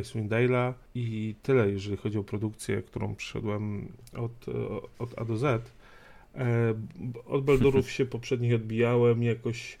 Icewind 0.00 0.30
Dale'a 0.30 0.72
i 0.94 1.34
tyle, 1.42 1.70
jeżeli 1.70 1.96
chodzi 1.96 2.18
o 2.18 2.24
produkcję, 2.24 2.82
którą 2.82 3.14
przyszedłem 3.14 3.92
od, 4.12 4.48
e, 4.48 4.52
od 4.98 5.18
A 5.18 5.24
do 5.24 5.36
Z. 5.36 5.72
E, 6.34 6.74
Od 7.26 7.44
Baldurów 7.44 7.90
się 7.96 8.06
poprzednich 8.06 8.54
odbijałem, 8.54 9.22
jakoś 9.22 9.78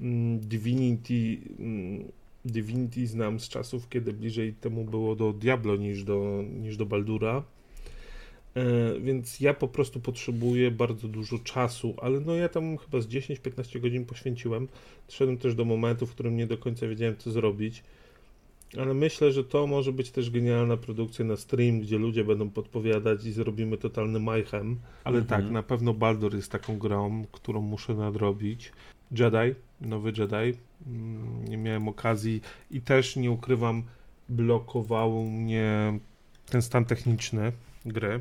mm, 0.00 0.40
Divinity, 0.40 1.38
mm, 1.58 2.04
Divinity 2.44 3.06
znam 3.06 3.40
z 3.40 3.48
czasów, 3.48 3.88
kiedy 3.88 4.12
bliżej 4.12 4.54
temu 4.54 4.84
było 4.84 5.16
do 5.16 5.32
Diablo 5.32 5.76
niż 5.76 6.04
do, 6.04 6.44
niż 6.60 6.76
do 6.76 6.86
Baldura. 6.86 7.42
E, 8.58 9.00
Więc 9.00 9.40
ja 9.40 9.54
po 9.54 9.68
prostu 9.68 10.00
potrzebuję 10.00 10.70
bardzo 10.70 11.08
dużo 11.08 11.38
czasu, 11.38 11.94
ale 12.02 12.20
no 12.20 12.34
ja 12.34 12.48
tam 12.48 12.76
chyba 12.78 13.00
z 13.00 13.08
10-15 13.08 13.80
godzin 13.80 14.04
poświęciłem. 14.04 14.68
Doszedłem 15.08 15.38
też 15.38 15.54
do 15.54 15.64
momentu, 15.64 16.06
w 16.06 16.10
którym 16.14 16.36
nie 16.36 16.46
do 16.46 16.58
końca 16.58 16.88
wiedziałem, 16.88 17.16
co 17.18 17.30
zrobić. 17.30 17.82
Ale 18.78 18.94
myślę, 18.94 19.32
że 19.32 19.44
to 19.44 19.66
może 19.66 19.92
być 19.92 20.10
też 20.10 20.30
genialna 20.30 20.76
produkcja 20.76 21.24
na 21.24 21.36
stream, 21.36 21.80
gdzie 21.80 21.98
ludzie 21.98 22.24
będą 22.24 22.50
podpowiadać 22.50 23.24
i 23.24 23.32
zrobimy 23.32 23.78
totalny 23.78 24.20
mayhem. 24.20 24.76
Ale 25.04 25.18
Mhm. 25.18 25.42
tak, 25.42 25.52
na 25.52 25.62
pewno 25.62 25.94
Baldur 25.94 26.34
jest 26.36 26.52
taką 26.52 26.78
grą, 26.78 27.24
którą 27.32 27.60
muszę 27.60 27.94
nadrobić. 27.94 28.72
Jedi, 29.10 29.54
nowy 29.80 30.08
Jedi. 30.18 30.58
Mm, 30.86 31.44
Nie 31.48 31.56
miałem 31.56 31.88
okazji 31.88 32.40
i 32.70 32.80
też 32.80 33.16
nie 33.16 33.30
ukrywam, 33.30 33.82
blokował 34.28 35.24
mnie 35.24 35.98
ten 36.50 36.62
stan 36.62 36.84
techniczny 36.84 37.52
gry. 37.86 38.20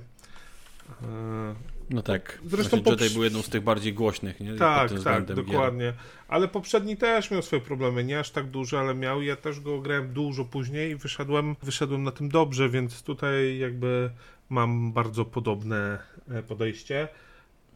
E, 1.03 1.55
No 1.89 2.01
tak. 2.01 2.39
Zresztą 2.45 2.77
Jedi 2.77 2.89
poprz- 2.91 3.13
był 3.13 3.23
jedną 3.23 3.41
z 3.41 3.49
tych 3.49 3.63
bardziej 3.63 3.93
głośnych, 3.93 4.39
nie? 4.39 4.53
tak, 4.53 4.89
tak, 4.89 4.97
względem 4.97 5.37
gier. 5.37 5.45
dokładnie. 5.45 5.93
Ale 6.27 6.47
poprzedni 6.47 6.97
też 6.97 7.31
miał 7.31 7.41
swoje 7.41 7.61
problemy, 7.61 8.03
nie 8.03 8.19
aż 8.19 8.31
tak 8.31 8.49
duże, 8.49 8.79
ale 8.79 8.95
miał. 8.95 9.21
Ja 9.21 9.35
też 9.35 9.59
go 9.59 9.81
grałem 9.81 10.13
dużo 10.13 10.45
później 10.45 10.91
i 10.91 10.95
wyszedłem, 10.95 11.55
wyszedłem 11.63 12.03
na 12.03 12.11
tym 12.11 12.29
dobrze, 12.29 12.69
więc 12.69 13.03
tutaj 13.03 13.57
jakby 13.57 14.09
mam 14.49 14.93
bardzo 14.93 15.25
podobne 15.25 15.99
e, 16.29 16.43
podejście. 16.43 17.07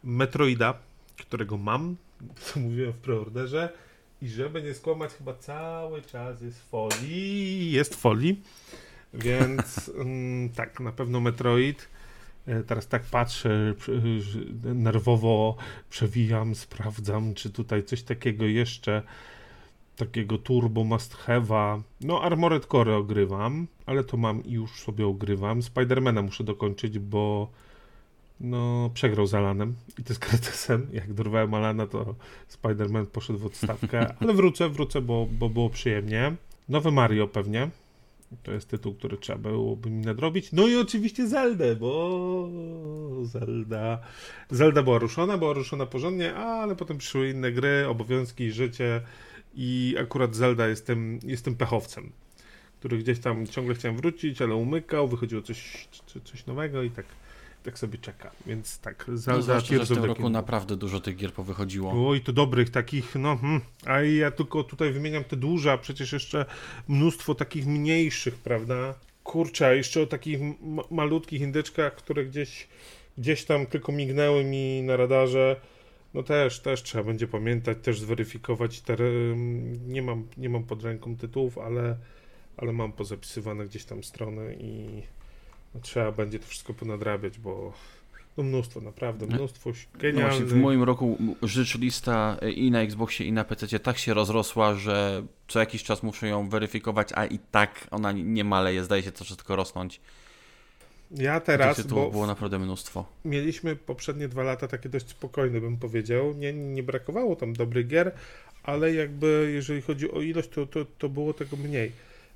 Metroida, 0.04 0.74
którego 1.18 1.58
mam, 1.58 1.96
co 2.40 2.60
mówiłem 2.60 2.92
w 2.92 2.96
preorderze 2.96 3.68
i 4.22 4.28
żeby 4.28 4.62
nie 4.62 4.74
skłamać, 4.74 5.12
chyba 5.12 5.34
cały 5.34 6.02
czas 6.02 6.42
jest 6.42 6.70
folii. 6.70 7.72
Jest 7.72 7.94
folii, 7.94 8.42
więc 9.14 9.90
mm, 9.98 10.48
tak, 10.48 10.80
na 10.80 10.92
pewno 10.92 11.20
Metroid. 11.20 11.88
E, 12.46 12.62
Teraz 12.62 12.88
tak 12.88 13.02
patrzę, 13.02 13.74
nerwowo 14.62 15.56
przewijam, 15.90 16.54
sprawdzam, 16.54 17.34
czy 17.34 17.50
tutaj 17.50 17.84
coś 17.84 18.02
takiego 18.02 18.44
jeszcze, 18.44 19.02
takiego 19.96 20.38
turbo 20.38 20.84
must 20.84 21.16
have'a. 21.26 21.80
No, 22.00 22.22
Armored 22.22 22.66
Core 22.66 22.96
ogrywam, 22.96 23.66
ale 23.86 24.04
to 24.04 24.16
mam 24.16 24.44
i 24.44 24.52
już 24.52 24.70
sobie 24.80 25.06
ogrywam. 25.06 25.62
Spidermana 25.62 26.22
muszę 26.22 26.44
dokończyć, 26.44 26.98
bo 26.98 27.48
no, 28.40 28.90
przegrał 28.94 29.26
z 29.26 29.34
Alanem 29.34 29.74
i 29.98 30.04
to 30.04 30.14
z 30.14 30.18
Kretesem. 30.18 30.86
Jak 30.92 31.12
dorwałem 31.12 31.54
Alana, 31.54 31.86
to 31.86 32.14
Spiderman 32.48 33.06
poszedł 33.06 33.38
w 33.38 33.46
odstawkę, 33.46 34.06
ale 34.20 34.32
wrócę, 34.32 34.68
wrócę, 34.68 35.00
bo, 35.00 35.26
bo 35.38 35.48
było 35.48 35.70
przyjemnie. 35.70 36.36
Nowe 36.68 36.90
Mario 36.90 37.28
pewnie. 37.28 37.70
To 38.42 38.52
jest 38.52 38.68
tytuł, 38.68 38.94
który 38.94 39.16
trzeba 39.16 39.38
byłoby 39.38 39.90
mi 39.90 40.04
nadrobić. 40.04 40.52
No 40.52 40.68
i 40.68 40.76
oczywiście 40.76 41.28
Zeldę, 41.28 41.76
bo 41.76 42.48
Zelda. 43.22 43.98
Zelda 44.50 44.82
była 44.82 44.98
ruszona, 44.98 45.38
była 45.38 45.52
ruszona 45.52 45.86
porządnie, 45.86 46.34
ale 46.34 46.76
potem 46.76 46.98
przyszły 46.98 47.30
inne 47.30 47.52
gry, 47.52 47.86
obowiązki, 47.88 48.52
życie 48.52 49.00
i 49.54 49.96
akurat 50.00 50.34
Zelda 50.34 50.68
jestem, 50.68 51.18
jestem 51.24 51.54
pechowcem, 51.54 52.12
który 52.78 52.98
gdzieś 52.98 53.18
tam 53.18 53.46
ciągle 53.46 53.74
chciałem 53.74 53.96
wrócić, 53.96 54.42
ale 54.42 54.54
umykał, 54.54 55.08
wychodziło 55.08 55.42
coś, 55.42 55.88
coś 56.24 56.46
nowego 56.46 56.82
i 56.82 56.90
tak 56.90 57.06
tak 57.62 57.78
sobie 57.78 57.98
czeka. 57.98 58.30
Więc 58.46 58.78
tak, 58.78 59.04
Zelda 59.14 59.36
no, 59.36 59.42
zwłaszcza, 59.42 59.74
że 59.74 59.84
w 59.84 59.88
tym 59.88 60.04
roku 60.04 60.28
naprawdę 60.28 60.76
dużo 60.76 61.00
tych 61.00 61.16
gier 61.16 61.32
powychodziło. 61.32 62.08
Oj, 62.08 62.20
to 62.20 62.32
dobrych 62.32 62.70
takich, 62.70 63.14
no, 63.14 63.36
hmm. 63.36 63.60
a 63.86 64.00
ja 64.00 64.30
tylko 64.30 64.64
tutaj 64.64 64.92
wymieniam 64.92 65.24
te 65.24 65.36
duże, 65.36 65.72
a 65.72 65.78
przecież 65.78 66.12
jeszcze 66.12 66.46
mnóstwo 66.88 67.34
takich 67.34 67.66
mniejszych, 67.66 68.34
prawda? 68.34 68.94
Kurczę, 69.24 69.66
a 69.66 69.72
jeszcze 69.72 70.02
o 70.02 70.06
takich 70.06 70.40
m- 70.40 70.54
malutkich 70.90 71.40
indyczkach, 71.40 71.94
które 71.94 72.24
gdzieś, 72.24 72.68
gdzieś 73.18 73.44
tam 73.44 73.66
tylko 73.66 73.92
mignęły 73.92 74.44
mi 74.44 74.82
na 74.82 74.96
radarze. 74.96 75.60
No 76.14 76.22
też, 76.22 76.60
też 76.60 76.82
trzeba 76.82 77.04
będzie 77.04 77.28
pamiętać, 77.28 77.78
też 77.82 78.00
zweryfikować. 78.00 78.80
Te, 78.80 78.96
nie, 79.86 80.02
mam, 80.02 80.26
nie 80.36 80.48
mam 80.48 80.64
pod 80.64 80.82
ręką 80.82 81.16
tytułów, 81.16 81.58
ale, 81.58 81.96
ale 82.56 82.72
mam 82.72 82.92
pozapisywane 82.92 83.64
gdzieś 83.64 83.84
tam 83.84 84.04
strony 84.04 84.56
i 84.60 85.02
trzeba 85.80 86.12
będzie 86.12 86.38
to 86.38 86.46
wszystko 86.46 86.74
ponadrabiać, 86.74 87.38
bo 87.38 87.72
no 88.36 88.44
mnóstwo, 88.44 88.80
naprawdę, 88.80 89.26
mnóstwo 89.26 89.70
No 89.70 90.00
genialnych. 90.00 90.30
właśnie, 90.30 90.46
w 90.46 90.54
moim 90.56 90.82
roku 90.82 91.18
życz 91.42 91.78
lista 91.78 92.36
i 92.56 92.70
na 92.70 92.80
Xboxie 92.80 93.26
i 93.26 93.32
na 93.32 93.44
PC 93.44 93.78
tak 93.78 93.98
się 93.98 94.14
rozrosła, 94.14 94.74
że 94.74 95.22
co 95.48 95.60
jakiś 95.60 95.82
czas 95.84 96.02
muszę 96.02 96.28
ją 96.28 96.48
weryfikować, 96.48 97.08
a 97.14 97.26
i 97.26 97.38
tak 97.50 97.86
ona 97.90 98.12
nie 98.12 98.44
maleje, 98.44 98.84
zdaje 98.84 99.02
się 99.02 99.12
troszeczkę 99.12 99.56
rosnąć. 99.56 100.00
Ja 101.10 101.40
teraz, 101.40 101.86
bo 101.86 102.10
było 102.10 102.26
naprawdę 102.26 102.58
mnóstwo. 102.58 103.04
mieliśmy 103.24 103.76
poprzednie 103.76 104.28
dwa 104.28 104.42
lata 104.42 104.68
takie 104.68 104.88
dość 104.88 105.08
spokojne, 105.08 105.60
bym 105.60 105.76
powiedział. 105.76 106.34
Nie, 106.34 106.52
nie 106.52 106.82
brakowało 106.82 107.36
tam 107.36 107.52
dobrych 107.52 107.86
gier, 107.86 108.12
ale 108.62 108.94
jakby 108.94 109.50
jeżeli 109.54 109.82
chodzi 109.82 110.10
o 110.12 110.20
ilość, 110.20 110.48
to, 110.48 110.66
to, 110.66 110.84
to 110.98 111.08
było 111.08 111.32
tego 111.34 111.56
mniej. 111.56 111.92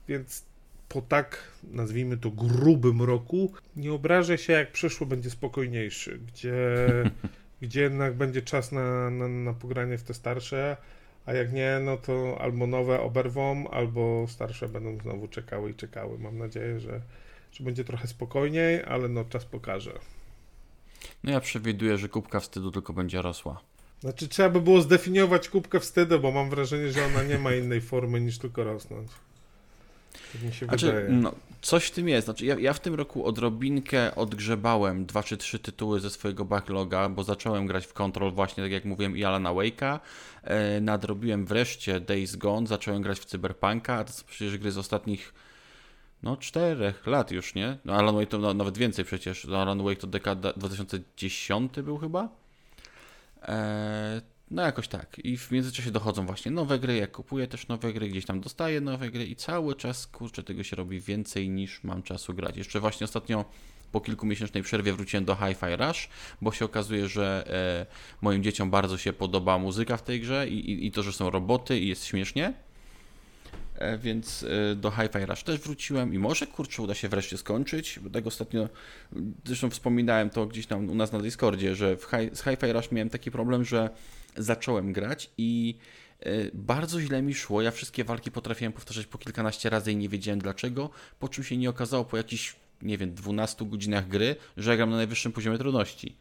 Więc 0.08 0.44
po 0.88 1.02
tak, 1.02 1.38
nazwijmy 1.62 2.16
to, 2.16 2.30
grubym 2.30 3.02
roku, 3.02 3.52
nie 3.76 3.92
obrażę 3.92 4.38
się, 4.38 4.52
jak 4.52 4.72
przyszło 4.72 5.06
będzie 5.06 5.30
spokojniejszy, 5.30 6.18
gdzie, 6.18 6.54
gdzie 7.62 7.80
jednak 7.80 8.14
będzie 8.14 8.42
czas 8.42 8.72
na, 8.72 9.10
na, 9.10 9.28
na 9.28 9.52
pogranie 9.52 9.98
w 9.98 10.02
te 10.02 10.14
starsze, 10.14 10.76
a 11.26 11.32
jak 11.32 11.52
nie, 11.52 11.80
no 11.82 11.96
to 11.96 12.38
albo 12.40 12.66
nowe 12.66 13.00
oberwą, 13.00 13.68
albo 13.70 14.26
starsze 14.28 14.68
będą 14.68 15.02
znowu 15.02 15.28
czekały 15.28 15.70
i 15.70 15.74
czekały. 15.74 16.18
Mam 16.18 16.38
nadzieję, 16.38 16.80
że, 16.80 17.00
że 17.52 17.64
będzie 17.64 17.84
trochę 17.84 18.08
spokojniej, 18.08 18.84
ale 18.84 19.08
no 19.08 19.24
czas 19.24 19.44
pokaże. 19.44 19.92
No 21.24 21.32
ja 21.32 21.40
przewiduję, 21.40 21.98
że 21.98 22.08
kubka 22.08 22.40
wstydu 22.40 22.70
tylko 22.70 22.92
będzie 22.92 23.22
rosła. 23.22 23.60
Znaczy 24.00 24.28
trzeba 24.28 24.50
by 24.50 24.60
było 24.60 24.80
zdefiniować 24.80 25.48
kubkę 25.48 25.80
wstydu, 25.80 26.20
bo 26.20 26.32
mam 26.32 26.50
wrażenie, 26.50 26.92
że 26.92 27.06
ona 27.06 27.22
nie 27.22 27.38
ma 27.38 27.54
innej 27.54 27.80
formy 27.80 28.20
niż 28.20 28.38
tylko 28.38 28.64
rosnąć. 28.64 29.08
Tak 30.60 30.68
Znaczy, 30.68 31.06
no, 31.08 31.32
coś 31.62 31.84
w 31.84 31.90
tym 31.90 32.08
jest. 32.08 32.24
Znaczy, 32.24 32.46
ja, 32.46 32.58
ja 32.58 32.72
w 32.72 32.80
tym 32.80 32.94
roku 32.94 33.26
odrobinkę 33.26 34.14
odgrzebałem 34.14 35.06
dwa 35.06 35.22
czy 35.22 35.36
trzy 35.36 35.58
tytuły 35.58 36.00
ze 36.00 36.10
swojego 36.10 36.44
backloga, 36.44 37.08
bo 37.08 37.24
zacząłem 37.24 37.66
grać 37.66 37.86
w 37.86 37.92
Control 37.92 38.32
właśnie, 38.32 38.62
tak 38.62 38.72
jak 38.72 38.84
mówiłem, 38.84 39.16
i 39.16 39.24
Alana 39.24 39.50
Wake'a. 39.50 40.00
E, 40.42 40.80
nadrobiłem 40.80 41.46
wreszcie 41.46 42.00
Days 42.00 42.36
Gone, 42.36 42.66
zacząłem 42.66 43.02
grać 43.02 43.18
w 43.18 43.24
Cyberpunka, 43.24 43.94
a 43.94 44.04
to 44.04 44.12
są 44.12 44.24
przecież 44.26 44.58
gry 44.58 44.72
z 44.72 44.78
ostatnich 44.78 45.34
no 46.22 46.36
czterech 46.36 47.06
lat 47.06 47.30
już, 47.30 47.54
nie? 47.54 47.78
No, 47.84 47.94
Alan 47.94 48.14
Wake 48.14 48.26
to 48.26 48.38
no, 48.38 48.54
nawet 48.54 48.78
więcej 48.78 49.04
przecież. 49.04 49.44
No, 49.44 49.62
Alan 49.62 49.82
Wake 49.82 50.00
to 50.00 50.06
dekada 50.06 50.52
2010 50.52 51.72
był 51.72 51.98
chyba. 51.98 52.28
E, 53.42 54.20
no 54.50 54.62
jakoś 54.62 54.88
tak. 54.88 55.18
I 55.24 55.36
w 55.36 55.50
międzyczasie 55.50 55.90
dochodzą 55.90 56.26
właśnie 56.26 56.50
nowe 56.50 56.78
gry, 56.78 56.96
ja 56.96 57.06
kupuję 57.06 57.46
też 57.46 57.68
nowe 57.68 57.92
gry, 57.92 58.08
gdzieś 58.08 58.26
tam 58.26 58.40
dostaję 58.40 58.80
nowe 58.80 59.10
gry 59.10 59.26
i 59.26 59.36
cały 59.36 59.74
czas, 59.74 60.06
kurczę, 60.06 60.42
tego 60.42 60.62
się 60.62 60.76
robi 60.76 61.00
więcej 61.00 61.48
niż 61.48 61.84
mam 61.84 62.02
czasu 62.02 62.34
grać. 62.34 62.56
Jeszcze 62.56 62.80
właśnie 62.80 63.04
ostatnio 63.04 63.44
po 63.92 64.00
kilkumiesięcznej 64.00 64.62
przerwie 64.62 64.92
wróciłem 64.92 65.24
do 65.24 65.34
Hi-Fi 65.34 65.76
Rush, 65.76 66.08
bo 66.42 66.52
się 66.52 66.64
okazuje, 66.64 67.08
że 67.08 67.44
e, 67.50 67.86
moim 68.22 68.42
dzieciom 68.42 68.70
bardzo 68.70 68.98
się 68.98 69.12
podoba 69.12 69.58
muzyka 69.58 69.96
w 69.96 70.02
tej 70.02 70.20
grze 70.20 70.48
i, 70.48 70.70
i, 70.70 70.86
i 70.86 70.92
to, 70.92 71.02
że 71.02 71.12
są 71.12 71.30
roboty 71.30 71.80
i 71.80 71.88
jest 71.88 72.04
śmiesznie. 72.04 72.65
E, 73.78 73.98
więc 73.98 74.42
e, 74.72 74.74
do 74.74 74.90
Hi-Fi 74.90 75.26
Rush 75.26 75.42
też 75.42 75.60
wróciłem 75.60 76.14
i 76.14 76.18
może 76.18 76.46
kurczę 76.46 76.82
uda 76.82 76.94
się 76.94 77.08
wreszcie 77.08 77.38
skończyć. 77.38 77.98
Bo 77.98 78.10
tak 78.10 78.26
ostatnio, 78.26 78.68
zresztą 79.44 79.70
wspominałem 79.70 80.30
to 80.30 80.46
gdzieś 80.46 80.66
tam 80.66 80.90
u 80.90 80.94
nas 80.94 81.12
na 81.12 81.20
Discordzie, 81.20 81.74
że 81.74 81.96
hi, 81.96 82.36
z 82.36 82.42
Hi-Fi 82.42 82.72
Rush 82.72 82.90
miałem 82.92 83.10
taki 83.10 83.30
problem, 83.30 83.64
że 83.64 83.90
zacząłem 84.36 84.92
grać 84.92 85.30
i 85.38 85.78
e, 86.20 86.30
bardzo 86.54 87.00
źle 87.00 87.22
mi 87.22 87.34
szło. 87.34 87.62
Ja 87.62 87.70
wszystkie 87.70 88.04
walki 88.04 88.30
potrafiłem 88.30 88.72
powtarzać 88.72 89.06
po 89.06 89.18
kilkanaście 89.18 89.70
razy 89.70 89.92
i 89.92 89.96
nie 89.96 90.08
wiedziałem 90.08 90.40
dlaczego, 90.40 90.90
po 91.18 91.28
czym 91.28 91.44
się 91.44 91.56
nie 91.56 91.70
okazało 91.70 92.04
po 92.04 92.16
jakichś, 92.16 92.56
nie 92.82 92.98
wiem, 92.98 93.14
12 93.14 93.64
godzinach 93.64 94.08
gry, 94.08 94.36
że 94.56 94.70
ja 94.70 94.76
gram 94.76 94.90
na 94.90 94.96
najwyższym 94.96 95.32
poziomie 95.32 95.58
trudności. 95.58 96.16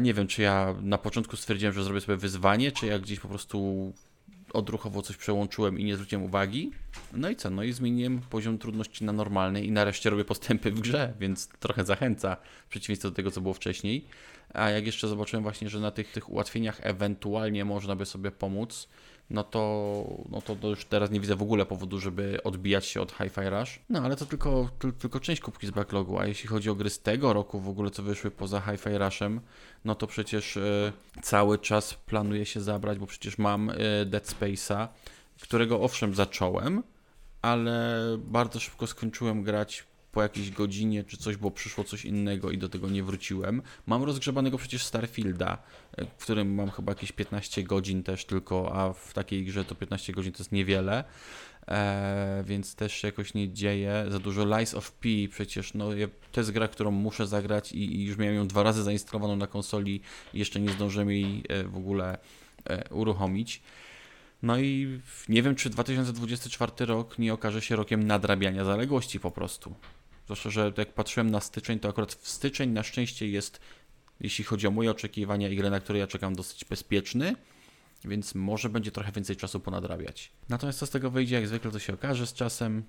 Nie 0.00 0.14
wiem, 0.14 0.26
czy 0.26 0.42
ja 0.42 0.74
na 0.82 0.98
początku 0.98 1.36
stwierdziłem, 1.36 1.74
że 1.74 1.84
zrobię 1.84 2.00
sobie 2.00 2.16
wyzwanie, 2.16 2.72
czy 2.72 2.86
ja 2.86 2.98
gdzieś 2.98 3.20
po 3.20 3.28
prostu 3.28 3.92
odruchowo 4.52 5.02
coś 5.02 5.16
przełączyłem 5.16 5.78
i 5.78 5.84
nie 5.84 5.94
zwróciłem 5.94 6.24
uwagi. 6.24 6.70
No 7.12 7.30
i 7.30 7.36
co? 7.36 7.50
No 7.50 7.62
i 7.62 7.72
zmieniłem 7.72 8.20
poziom 8.20 8.58
trudności 8.58 9.04
na 9.04 9.12
normalny 9.12 9.64
i 9.64 9.72
nareszcie 9.72 10.10
robię 10.10 10.24
postępy 10.24 10.70
w 10.70 10.80
grze, 10.80 11.12
więc 11.20 11.48
trochę 11.48 11.84
zachęca 11.84 12.36
w 12.66 12.68
przeciwieństwie 12.68 13.08
do 13.08 13.14
tego, 13.14 13.30
co 13.30 13.40
było 13.40 13.54
wcześniej. 13.54 14.04
A 14.54 14.70
jak 14.70 14.86
jeszcze 14.86 15.08
zobaczyłem 15.08 15.42
właśnie, 15.42 15.68
że 15.68 15.80
na 15.80 15.90
tych, 15.90 16.12
tych 16.12 16.30
ułatwieniach 16.30 16.80
ewentualnie 16.82 17.64
można 17.64 17.96
by 17.96 18.06
sobie 18.06 18.30
pomóc, 18.30 18.88
no 19.30 19.44
to, 19.44 20.04
no 20.30 20.42
to, 20.42 20.68
już 20.68 20.84
teraz 20.84 21.10
nie 21.10 21.20
widzę 21.20 21.36
w 21.36 21.42
ogóle 21.42 21.66
powodu, 21.66 22.00
żeby 22.00 22.42
odbijać 22.44 22.86
się 22.86 23.00
od 23.00 23.12
Hi-Fi 23.12 23.50
Rush. 23.50 23.80
No 23.88 24.02
ale 24.02 24.16
to 24.16 24.26
tylko, 24.26 24.70
to, 24.78 24.92
tylko 24.92 25.20
część 25.20 25.42
kubki 25.42 25.66
z 25.66 25.70
backlogu, 25.70 26.18
a 26.18 26.26
jeśli 26.26 26.48
chodzi 26.48 26.70
o 26.70 26.74
gry 26.74 26.90
z 26.90 27.00
tego 27.00 27.32
roku 27.32 27.60
w 27.60 27.68
ogóle, 27.68 27.90
co 27.90 28.02
wyszły 28.02 28.30
poza 28.30 28.60
Hi-Fi 28.60 28.98
Rushem, 28.98 29.40
no 29.84 29.94
to 29.94 30.06
przecież 30.06 30.56
e, 30.56 30.92
cały 31.22 31.58
czas 31.58 31.94
planuję 31.94 32.46
się 32.46 32.60
zabrać, 32.60 32.98
bo 32.98 33.06
przecież 33.06 33.38
mam 33.38 33.70
e, 33.70 33.74
Dead 34.06 34.26
Space'a, 34.26 34.88
którego 35.42 35.80
owszem 35.80 36.14
zacząłem, 36.14 36.82
ale 37.42 37.98
bardzo 38.18 38.60
szybko 38.60 38.86
skończyłem 38.86 39.42
grać 39.42 39.90
po 40.12 40.22
jakiejś 40.22 40.50
godzinie 40.50 41.04
czy 41.04 41.16
coś, 41.16 41.36
bo 41.36 41.50
przyszło 41.50 41.84
coś 41.84 42.04
innego 42.04 42.50
i 42.50 42.58
do 42.58 42.68
tego 42.68 42.88
nie 42.88 43.02
wróciłem. 43.02 43.62
Mam 43.86 44.02
rozgrzebanego 44.02 44.58
przecież 44.58 44.84
Starfielda, 44.84 45.58
w 46.18 46.22
którym 46.22 46.54
mam 46.54 46.70
chyba 46.70 46.92
jakieś 46.92 47.12
15 47.12 47.62
godzin 47.62 48.02
też 48.02 48.24
tylko, 48.24 48.72
a 48.74 48.92
w 48.92 49.12
takiej 49.12 49.44
grze 49.44 49.64
to 49.64 49.74
15 49.74 50.12
godzin 50.12 50.32
to 50.32 50.38
jest 50.38 50.52
niewiele. 50.52 51.04
E, 51.68 52.44
więc 52.46 52.74
też 52.74 52.92
się 52.92 53.08
jakoś 53.08 53.34
nie 53.34 53.52
dzieje. 53.52 54.04
Za 54.08 54.18
dużo 54.18 54.44
Lies 54.44 54.74
of 54.74 54.92
P 54.92 55.08
przecież, 55.30 55.74
no 55.74 55.94
ja, 55.94 56.08
to 56.32 56.40
jest 56.40 56.50
gra, 56.50 56.68
którą 56.68 56.90
muszę 56.90 57.26
zagrać 57.26 57.72
i, 57.72 57.96
i 57.96 58.04
już 58.04 58.18
miałem 58.18 58.36
ją 58.36 58.48
dwa 58.48 58.62
razy 58.62 58.82
zainstalowaną 58.82 59.36
na 59.36 59.46
konsoli 59.46 60.00
i 60.34 60.38
jeszcze 60.38 60.60
nie 60.60 60.70
zdążyłem 60.70 61.10
jej 61.10 61.44
e, 61.48 61.64
w 61.64 61.76
ogóle 61.76 62.18
e, 62.64 62.94
uruchomić. 62.94 63.62
No 64.42 64.58
i 64.58 65.00
nie 65.28 65.42
wiem, 65.42 65.54
czy 65.54 65.70
2024 65.70 66.72
rok 66.86 67.18
nie 67.18 67.34
okaże 67.34 67.62
się 67.62 67.76
rokiem 67.76 68.06
nadrabiania 68.06 68.64
zaległości 68.64 69.20
po 69.20 69.30
prostu. 69.30 69.74
Zwłaszcza, 70.24 70.50
że 70.50 70.72
jak 70.76 70.94
patrzyłem 70.94 71.30
na 71.30 71.40
styczeń, 71.40 71.78
to 71.78 71.88
akurat 71.88 72.14
w 72.14 72.28
styczeń 72.28 72.70
na 72.70 72.82
szczęście 72.82 73.28
jest, 73.28 73.60
jeśli 74.20 74.44
chodzi 74.44 74.66
o 74.66 74.70
moje 74.70 74.90
oczekiwania 74.90 75.48
i 75.48 75.56
grę, 75.56 75.70
na 75.70 75.80
które 75.80 75.98
ja 75.98 76.06
czekam, 76.06 76.34
dosyć 76.34 76.64
bezpieczny, 76.64 77.36
więc 78.04 78.34
może 78.34 78.68
będzie 78.68 78.90
trochę 78.90 79.12
więcej 79.12 79.36
czasu 79.36 79.60
ponadrabiać. 79.60 80.32
Natomiast 80.48 80.78
co 80.78 80.86
z 80.86 80.90
tego 80.90 81.10
wyjdzie, 81.10 81.34
jak 81.34 81.48
zwykle 81.48 81.70
to 81.70 81.78
się 81.78 81.94
okaże 81.94 82.26
z 82.26 82.34
czasem. 82.34 82.82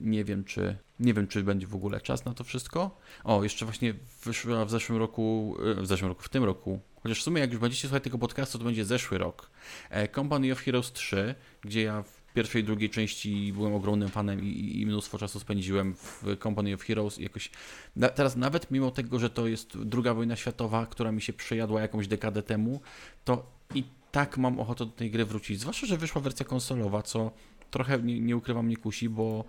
Nie 0.00 0.24
wiem, 0.24 0.44
czy 0.44 0.76
nie 1.00 1.14
wiem, 1.14 1.26
czy 1.26 1.42
będzie 1.42 1.66
w 1.66 1.74
ogóle 1.74 2.00
czas 2.00 2.24
na 2.24 2.34
to 2.34 2.44
wszystko. 2.44 2.98
O, 3.24 3.42
jeszcze 3.42 3.64
właśnie 3.64 3.94
wyszła 4.24 4.64
w 4.64 4.70
zeszłym 4.70 4.98
roku, 4.98 5.56
e, 5.78 5.82
w 5.82 5.86
zeszłym 5.86 6.08
roku, 6.08 6.22
w 6.22 6.28
tym 6.28 6.44
roku, 6.44 6.80
chociaż 7.02 7.20
w 7.20 7.22
sumie 7.22 7.40
jak 7.40 7.52
już 7.52 7.60
będziecie 7.60 7.88
słuchać 7.88 8.04
tego 8.04 8.18
podcastu, 8.18 8.58
to 8.58 8.64
będzie 8.64 8.84
zeszły 8.84 9.18
rok. 9.18 9.50
E, 9.90 10.08
Company 10.08 10.52
of 10.52 10.58
Heroes 10.58 10.92
3, 10.92 11.34
gdzie 11.62 11.82
ja 11.82 12.04
pierwszej 12.32 12.64
drugiej 12.64 12.90
części 12.90 13.52
byłem 13.52 13.74
ogromnym 13.74 14.08
fanem 14.08 14.44
i, 14.44 14.80
i 14.80 14.86
mnóstwo 14.86 15.18
czasu 15.18 15.40
spędziłem 15.40 15.94
w 15.94 16.24
Company 16.42 16.74
of 16.74 16.82
Heroes. 16.82 17.18
I 17.18 17.22
jakoś 17.22 17.50
na, 17.96 18.08
teraz 18.08 18.36
nawet 18.36 18.70
mimo 18.70 18.90
tego, 18.90 19.18
że 19.18 19.30
to 19.30 19.46
jest 19.46 19.78
druga 19.78 20.14
wojna 20.14 20.36
światowa, 20.36 20.86
która 20.86 21.12
mi 21.12 21.22
się 21.22 21.32
przejadła 21.32 21.80
jakąś 21.80 22.08
dekadę 22.08 22.42
temu, 22.42 22.80
to 23.24 23.46
i 23.74 23.84
tak 24.12 24.38
mam 24.38 24.60
ochotę 24.60 24.86
do 24.86 24.92
tej 24.92 25.10
gry 25.10 25.24
wrócić, 25.24 25.60
zwłaszcza, 25.60 25.86
że 25.86 25.96
wyszła 25.96 26.20
wersja 26.20 26.46
konsolowa, 26.46 27.02
co 27.02 27.30
trochę 27.70 27.98
nie, 28.02 28.20
nie 28.20 28.36
ukrywam 28.36 28.68
nie 28.68 28.76
kusi, 28.76 29.08
bo 29.08 29.44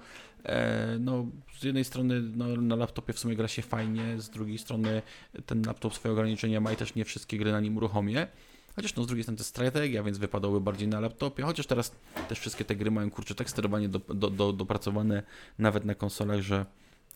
e, 0.45 0.97
no, 0.99 1.25
z 1.59 1.63
jednej 1.63 1.83
strony 1.83 2.21
no, 2.21 2.47
na 2.47 2.75
laptopie 2.75 3.13
w 3.13 3.19
sumie 3.19 3.35
gra 3.35 3.47
się 3.47 3.61
fajnie, 3.61 4.21
z 4.21 4.29
drugiej 4.29 4.57
strony 4.57 5.01
ten 5.45 5.63
laptop 5.65 5.93
swoje 5.95 6.13
ograniczenia 6.13 6.61
ma 6.61 6.71
i 6.71 6.75
też 6.75 6.95
nie 6.95 7.05
wszystkie 7.05 7.37
gry 7.37 7.51
na 7.51 7.59
nim 7.59 7.77
uruchomię, 7.77 8.27
Chociaż 8.75 8.95
no 8.95 9.03
z 9.03 9.07
drugiej 9.07 9.23
strony 9.23 9.37
to 9.37 9.41
jest 9.41 9.49
strategia, 9.49 10.03
więc 10.03 10.17
wypadały 10.17 10.61
bardziej 10.61 10.87
na 10.87 10.99
laptopie, 10.99 11.43
chociaż 11.43 11.67
teraz 11.67 11.95
też 12.29 12.39
wszystkie 12.39 12.65
te 12.65 12.75
gry 12.75 12.91
mają 12.91 13.11
kurczę 13.11 13.35
tak 13.35 13.49
sterowanie 13.49 13.89
do, 13.89 13.99
do, 13.99 14.29
do, 14.29 14.53
dopracowane 14.53 15.23
nawet 15.59 15.85
na 15.85 15.95
konsolach, 15.95 16.41
że 16.41 16.65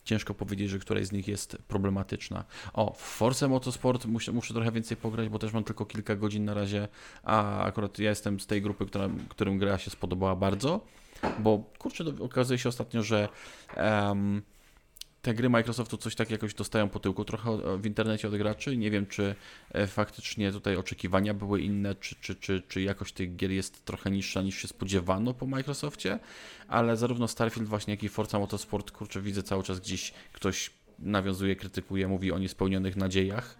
ciężko 0.03 0.33
powiedzieć, 0.33 0.69
że 0.69 0.79
któraś 0.79 1.05
z 1.05 1.11
nich 1.11 1.27
jest 1.27 1.57
problematyczna. 1.67 2.43
O, 2.73 2.93
w 2.93 3.01
Force 3.01 3.47
Motorsport 3.47 4.05
muszę, 4.05 4.31
muszę 4.31 4.53
trochę 4.53 4.71
więcej 4.71 4.97
pograć, 4.97 5.29
bo 5.29 5.39
też 5.39 5.53
mam 5.53 5.63
tylko 5.63 5.85
kilka 5.85 6.15
godzin 6.15 6.45
na 6.45 6.53
razie, 6.53 6.87
a 7.23 7.63
akurat 7.63 7.99
ja 7.99 8.09
jestem 8.09 8.39
z 8.39 8.47
tej 8.47 8.61
grupy, 8.61 8.85
która, 8.85 9.09
którym 9.29 9.57
gra 9.57 9.77
się 9.77 9.91
spodobała 9.91 10.35
bardzo, 10.35 10.85
bo 11.39 11.63
kurczę, 11.77 12.03
okazuje 12.19 12.59
się 12.59 12.69
ostatnio, 12.69 13.03
że 13.03 13.29
um, 13.77 14.41
te 15.21 15.33
gry 15.33 15.49
Microsoftu 15.49 15.97
coś 15.97 16.15
tak 16.15 16.31
jakoś 16.31 16.53
dostają 16.53 16.89
po 16.89 16.99
tyłku 16.99 17.25
trochę 17.25 17.77
w 17.77 17.85
internecie 17.85 18.27
od 18.27 18.35
graczy. 18.35 18.77
Nie 18.77 18.91
wiem, 18.91 19.05
czy 19.05 19.35
e, 19.71 19.87
faktycznie 19.87 20.51
tutaj 20.51 20.75
oczekiwania 20.75 21.33
były 21.33 21.61
inne, 21.61 21.95
czy, 21.95 22.15
czy, 22.21 22.35
czy, 22.35 22.63
czy 22.67 22.81
jakość 22.81 23.13
tych 23.13 23.35
gier 23.35 23.51
jest 23.51 23.85
trochę 23.85 24.11
niższa 24.11 24.41
niż 24.41 24.61
się 24.61 24.67
spodziewano 24.67 25.33
po 25.33 25.45
Microsoftie, 25.45 26.19
ale 26.67 26.97
zarówno 26.97 27.27
Starfield 27.27 27.69
właśnie, 27.69 27.93
jak 27.93 28.03
i 28.03 28.09
Forza 28.09 28.39
Motorsport, 28.39 28.91
kurczę, 28.91 29.21
widzę 29.21 29.43
cały 29.43 29.63
czas 29.63 29.79
gdzieś 29.79 30.13
ktoś 30.33 30.71
nawiązuje, 30.99 31.55
krytykuje, 31.55 32.07
mówi 32.07 32.31
o 32.31 32.39
niespełnionych 32.39 32.95
nadziejach. 32.95 33.57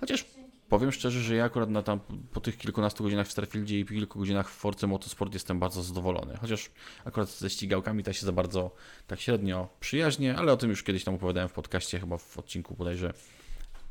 Chociaż 0.00 0.24
Powiem 0.72 0.92
szczerze, 0.92 1.20
że 1.20 1.36
ja 1.36 1.44
akurat 1.44 1.70
na 1.70 1.82
tam, 1.82 2.00
po 2.32 2.40
tych 2.40 2.58
kilkunastu 2.58 3.04
godzinach 3.04 3.26
w 3.26 3.32
Starfieldzie 3.32 3.80
i 3.80 3.84
kilku 3.84 4.18
godzinach 4.18 4.50
w 4.50 4.52
Force 4.52 4.86
Motorsport 4.86 5.34
jestem 5.34 5.58
bardzo 5.58 5.82
zadowolony. 5.82 6.36
Chociaż 6.36 6.70
akurat 7.04 7.28
ze 7.28 7.50
ścigałkami 7.50 8.04
to 8.04 8.12
się 8.12 8.26
za 8.26 8.32
bardzo 8.32 8.70
tak 9.06 9.20
średnio 9.20 9.68
przyjaźnie, 9.80 10.36
ale 10.36 10.52
o 10.52 10.56
tym 10.56 10.70
już 10.70 10.82
kiedyś 10.82 11.04
tam 11.04 11.14
opowiadałem 11.14 11.48
w 11.48 11.52
podcaście, 11.52 12.00
chyba 12.00 12.18
w 12.18 12.38
odcinku 12.38 12.74
bodajże 12.74 13.12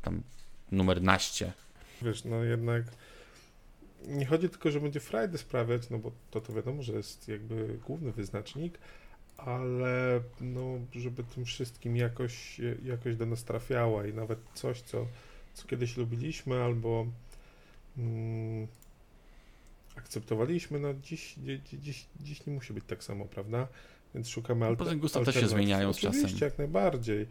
tam 0.02 0.22
numer 0.72 1.02
naście. 1.02 1.52
Wiesz, 2.02 2.24
no 2.24 2.44
jednak 2.44 2.82
nie 4.06 4.26
chodzi 4.26 4.48
tylko, 4.48 4.70
że 4.70 4.80
będzie 4.80 5.00
frajdę 5.00 5.38
sprawiać, 5.38 5.90
no 5.90 5.98
bo 5.98 6.12
to 6.30 6.40
to 6.40 6.52
wiadomo, 6.52 6.82
że 6.82 6.92
jest 6.92 7.28
jakby 7.28 7.78
główny 7.86 8.12
wyznacznik, 8.12 8.78
ale 9.36 10.20
no, 10.40 10.78
żeby 10.92 11.24
tym 11.24 11.44
wszystkim 11.44 11.96
jakoś, 11.96 12.60
jakoś 12.84 13.16
do 13.16 13.26
nas 13.26 13.44
trafiała 13.44 14.06
i 14.06 14.12
nawet 14.12 14.38
coś, 14.54 14.80
co 14.80 15.06
co 15.54 15.68
kiedyś 15.68 15.96
lubiliśmy 15.96 16.62
albo 16.62 17.06
mm, 17.98 18.66
akceptowaliśmy, 19.96 20.78
no 20.80 20.94
dziś, 20.94 21.34
dziś, 21.72 22.06
dziś 22.20 22.46
nie 22.46 22.52
musi 22.52 22.72
być 22.72 22.84
tak 22.86 23.04
samo, 23.04 23.24
prawda? 23.24 23.68
Więc 24.14 24.28
szukamy 24.28 24.66
alter- 24.66 24.76
Poza 24.76 24.94
gusta 24.94 25.24
też 25.24 25.34
się 25.34 25.48
zmieniają 25.48 25.92
z 25.92 25.98
czasem. 25.98 26.20
Oczywiście, 26.20 26.44
jak 26.44 26.58
najbardziej. 26.58 27.26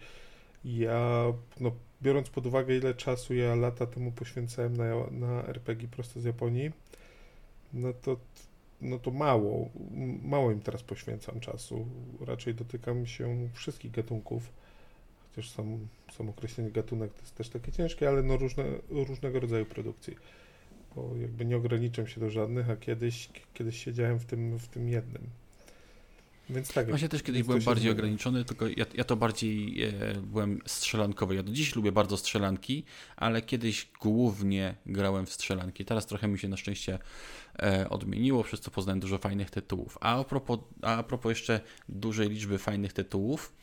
Ja, 0.65 1.25
no, 1.59 1.71
biorąc 2.01 2.29
pod 2.29 2.45
uwagę, 2.45 2.77
ile 2.77 2.93
czasu 2.93 3.33
ja 3.33 3.55
lata 3.55 3.85
temu 3.85 4.11
poświęcałem 4.11 4.77
na, 4.77 4.85
na 5.11 5.47
RPG 5.47 5.87
prosto 5.87 6.21
z 6.21 6.23
Japonii, 6.23 6.71
no 7.73 7.93
to, 7.93 8.17
no 8.81 8.99
to 8.99 9.11
mało, 9.11 9.69
mało 10.23 10.51
im 10.51 10.61
teraz 10.61 10.83
poświęcam 10.83 11.39
czasu. 11.39 11.87
Raczej 12.21 12.55
dotykam 12.55 13.05
się 13.05 13.49
wszystkich 13.53 13.91
gatunków 13.91 14.60
chociaż 15.35 15.49
sam, 15.49 15.87
sam 16.17 16.29
określenie 16.29 16.71
gatunek 16.71 17.13
to 17.13 17.21
jest 17.21 17.35
też 17.35 17.49
takie 17.49 17.71
ciężkie, 17.71 18.09
ale 18.09 18.23
no 18.23 18.37
różne, 18.37 18.63
różnego 18.89 19.39
rodzaju 19.39 19.65
produkcji. 19.65 20.15
Bo 20.95 21.15
jakby 21.21 21.45
nie 21.45 21.57
ograniczam 21.57 22.07
się 22.07 22.19
do 22.19 22.29
żadnych, 22.29 22.69
a 22.69 22.75
kiedyś, 22.75 23.29
kiedyś 23.53 23.83
siedziałem 23.83 24.19
w 24.19 24.25
tym, 24.25 24.59
w 24.59 24.67
tym 24.67 24.89
jednym. 24.89 25.29
Więc 26.49 26.73
tak. 26.73 26.89
Właśnie 26.89 27.09
też 27.09 27.23
kiedyś 27.23 27.43
byłem 27.43 27.61
bardziej 27.61 27.91
ograniczony, 27.91 28.45
tylko 28.45 28.67
ja, 28.67 28.85
ja 28.93 29.03
to 29.03 29.15
bardziej 29.15 29.83
e, 29.83 29.91
byłem 30.21 30.61
strzelankowy. 30.65 31.35
Ja 31.35 31.43
do 31.43 31.51
dziś 31.51 31.75
lubię 31.75 31.91
bardzo 31.91 32.17
strzelanki, 32.17 32.83
ale 33.15 33.41
kiedyś 33.41 33.87
głównie 34.01 34.75
grałem 34.85 35.25
w 35.25 35.33
strzelanki. 35.33 35.85
Teraz 35.85 36.05
trochę 36.05 36.27
mi 36.27 36.39
się 36.39 36.47
na 36.47 36.57
szczęście 36.57 36.99
e, 37.59 37.89
odmieniło, 37.89 38.43
przez 38.43 38.59
co 38.59 38.71
poznałem 38.71 38.99
dużo 38.99 39.17
fajnych 39.17 39.49
tytułów. 39.49 39.97
A 40.01 40.19
a 40.19 40.23
propos, 40.23 40.59
a 40.81 41.03
propos 41.03 41.29
jeszcze 41.29 41.61
dużej 41.89 42.29
liczby 42.29 42.57
fajnych 42.57 42.93
tytułów, 42.93 43.53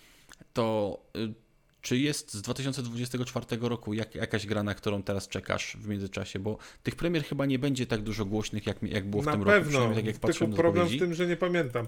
to 0.52 0.98
y, 1.16 1.47
czy 1.88 1.98
jest 1.98 2.34
z 2.34 2.42
2024 2.42 3.46
roku 3.60 3.94
jak, 3.94 4.14
jakaś 4.14 4.46
gra, 4.46 4.62
na 4.62 4.74
którą 4.74 5.02
teraz 5.02 5.28
czekasz 5.28 5.76
w 5.80 5.88
międzyczasie? 5.88 6.38
Bo 6.38 6.58
tych 6.82 6.96
premier 6.96 7.24
chyba 7.24 7.46
nie 7.46 7.58
będzie 7.58 7.86
tak 7.86 8.02
dużo 8.02 8.24
głośnych, 8.24 8.66
jak, 8.66 8.82
jak 8.82 9.10
było 9.10 9.22
w 9.22 9.26
na 9.26 9.32
tym 9.32 9.44
pewno. 9.44 9.80
roku. 9.80 9.94
Tak 9.94 10.04
jak 10.04 10.18
Tylko 10.18 10.48
problem 10.48 10.88
w 10.88 10.98
tym, 10.98 11.14
że 11.14 11.26
nie 11.26 11.36
pamiętam. 11.36 11.86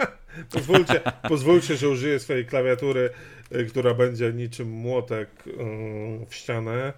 pozwólcie, 0.54 1.00
pozwólcie, 1.28 1.76
że 1.76 1.88
użyję 1.88 2.18
swojej 2.18 2.46
klawiatury, 2.46 3.10
y, 3.52 3.64
która 3.64 3.94
będzie 3.94 4.32
niczym 4.32 4.70
młotek 4.70 5.30
y, 5.46 5.52
w 6.28 6.34
ścianę. 6.34 6.92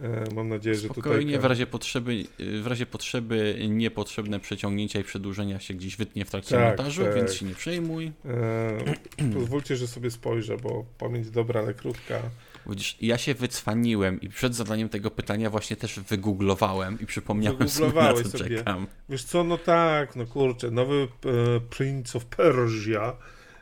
E, 0.00 0.34
mam 0.34 0.48
nadzieję, 0.48 0.76
że 0.76 0.88
tutaj. 0.88 1.02
Spokojnie, 1.02 1.38
w 1.38 1.44
razie 1.44 1.66
potrzeby, 1.66 2.24
w 2.62 2.66
razie 2.66 2.86
potrzeby 2.86 3.58
niepotrzebne 3.68 4.40
przeciągnięcia 4.40 5.00
i 5.00 5.04
przedłużenia 5.04 5.60
się 5.60 5.74
gdzieś 5.74 5.96
wytnie 5.96 6.24
w 6.24 6.30
trakcie 6.30 6.56
tak, 6.56 6.66
montażu, 6.66 7.04
tak. 7.04 7.14
więc 7.14 7.34
się 7.34 7.46
nie 7.46 7.54
przejmuj. 7.54 8.12
E, 8.24 9.32
pozwólcie, 9.34 9.76
że 9.76 9.86
sobie 9.86 10.10
spojrzę, 10.10 10.56
bo 10.56 10.84
pamięć 10.98 11.30
dobra, 11.30 11.60
ale 11.60 11.74
krótka. 11.74 12.22
Widzisz, 12.66 12.96
ja 13.00 13.18
się 13.18 13.34
wycwaniłem 13.34 14.20
i 14.20 14.28
przed 14.28 14.54
zadaniem 14.54 14.88
tego 14.88 15.10
pytania 15.10 15.50
właśnie 15.50 15.76
też 15.76 16.00
wygooglowałem 16.00 17.00
i 17.00 17.06
przypomniałem 17.06 17.68
sobie, 17.68 17.94
na 17.94 18.14
co 18.14 18.24
sobie. 18.24 18.56
czekam. 18.56 18.86
Wiesz 19.08 19.24
co, 19.24 19.44
no 19.44 19.58
tak, 19.58 20.16
no 20.16 20.26
kurczę, 20.26 20.70
nowy 20.70 20.94
e, 21.24 21.60
Prince 21.60 22.16
of 22.16 22.24
Persia, 22.24 23.16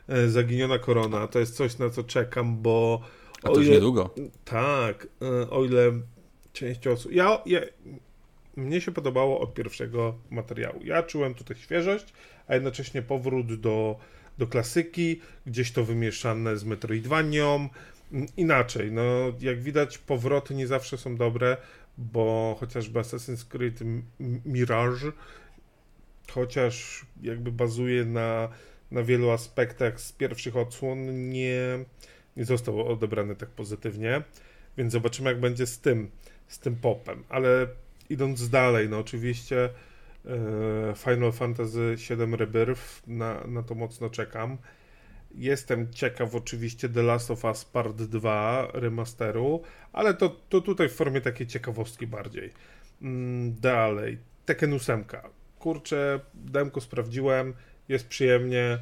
e, 0.07 0.29
Zaginiona 0.29 0.79
Korona, 0.79 1.27
to 1.27 1.39
jest 1.39 1.55
coś, 1.55 1.77
na 1.77 1.89
co 1.89 2.03
czekam, 2.03 2.61
bo... 2.61 3.01
A 3.43 3.47
to 3.47 3.55
już 3.55 3.65
ile, 3.65 3.75
niedługo. 3.75 4.09
Tak, 4.45 5.07
e, 5.21 5.49
o 5.49 5.65
ile 5.65 5.91
część 6.55 6.87
osób. 6.87 7.11
Ja, 7.11 7.41
ja, 7.45 7.59
mnie 8.55 8.81
się 8.81 8.91
podobało 8.91 9.39
od 9.39 9.53
pierwszego 9.53 10.17
materiału. 10.29 10.79
Ja 10.83 11.03
czułem 11.03 11.33
tutaj 11.33 11.57
świeżość, 11.57 12.13
a 12.47 12.53
jednocześnie 12.53 13.01
powrót 13.01 13.59
do, 13.59 13.99
do 14.37 14.47
klasyki, 14.47 15.21
gdzieś 15.45 15.71
to 15.71 15.83
wymieszane 15.83 16.57
z 16.57 16.63
Metroidvanią. 16.63 17.69
Inaczej, 18.37 18.91
no 18.91 19.03
jak 19.39 19.61
widać, 19.61 19.97
powroty 19.97 20.55
nie 20.55 20.67
zawsze 20.67 20.97
są 20.97 21.15
dobre, 21.15 21.57
bo 21.97 22.55
chociażby 22.59 22.99
Assassin's 22.99 23.47
Creed 23.47 23.79
Mirage, 24.45 25.11
chociaż 26.31 27.05
jakby 27.21 27.51
bazuje 27.51 28.05
na, 28.05 28.49
na 28.91 29.03
wielu 29.03 29.29
aspektach 29.29 30.01
z 30.01 30.11
pierwszych 30.11 30.57
odsłon, 30.57 31.29
nie, 31.29 31.85
nie 32.37 32.45
został 32.45 32.87
odebrany 32.87 33.35
tak 33.35 33.49
pozytywnie. 33.49 34.23
Więc 34.77 34.93
zobaczymy, 34.93 35.29
jak 35.29 35.39
będzie 35.39 35.65
z 35.67 35.79
tym 35.79 36.11
z 36.47 36.59
tym 36.59 36.75
popem. 36.75 37.23
Ale 37.29 37.67
idąc 38.09 38.49
dalej, 38.49 38.89
no 38.89 38.99
oczywiście 38.99 39.69
e, 40.25 40.93
Final 40.95 41.31
Fantasy 41.31 41.95
VII 42.09 42.35
Rebirth, 42.35 43.07
na, 43.07 43.47
na 43.47 43.63
to 43.63 43.75
mocno 43.75 44.09
czekam. 44.09 44.57
Jestem 45.35 45.93
ciekaw 45.93 46.35
oczywiście 46.35 46.89
The 46.89 47.03
Last 47.03 47.31
of 47.31 47.45
Us 47.45 47.65
Part 47.65 47.95
2 47.95 48.67
remasteru, 48.73 49.61
ale 49.93 50.13
to, 50.13 50.29
to 50.29 50.61
tutaj 50.61 50.89
w 50.89 50.93
formie 50.93 51.21
takiej 51.21 51.47
ciekawostki 51.47 52.07
bardziej. 52.07 52.53
Mm, 53.01 53.55
dalej, 53.59 54.17
Tekken 54.45 54.73
8. 54.73 55.05
Kurczę, 55.59 56.19
demko 56.33 56.81
sprawdziłem, 56.81 57.53
jest 57.89 58.07
przyjemnie, 58.07 58.79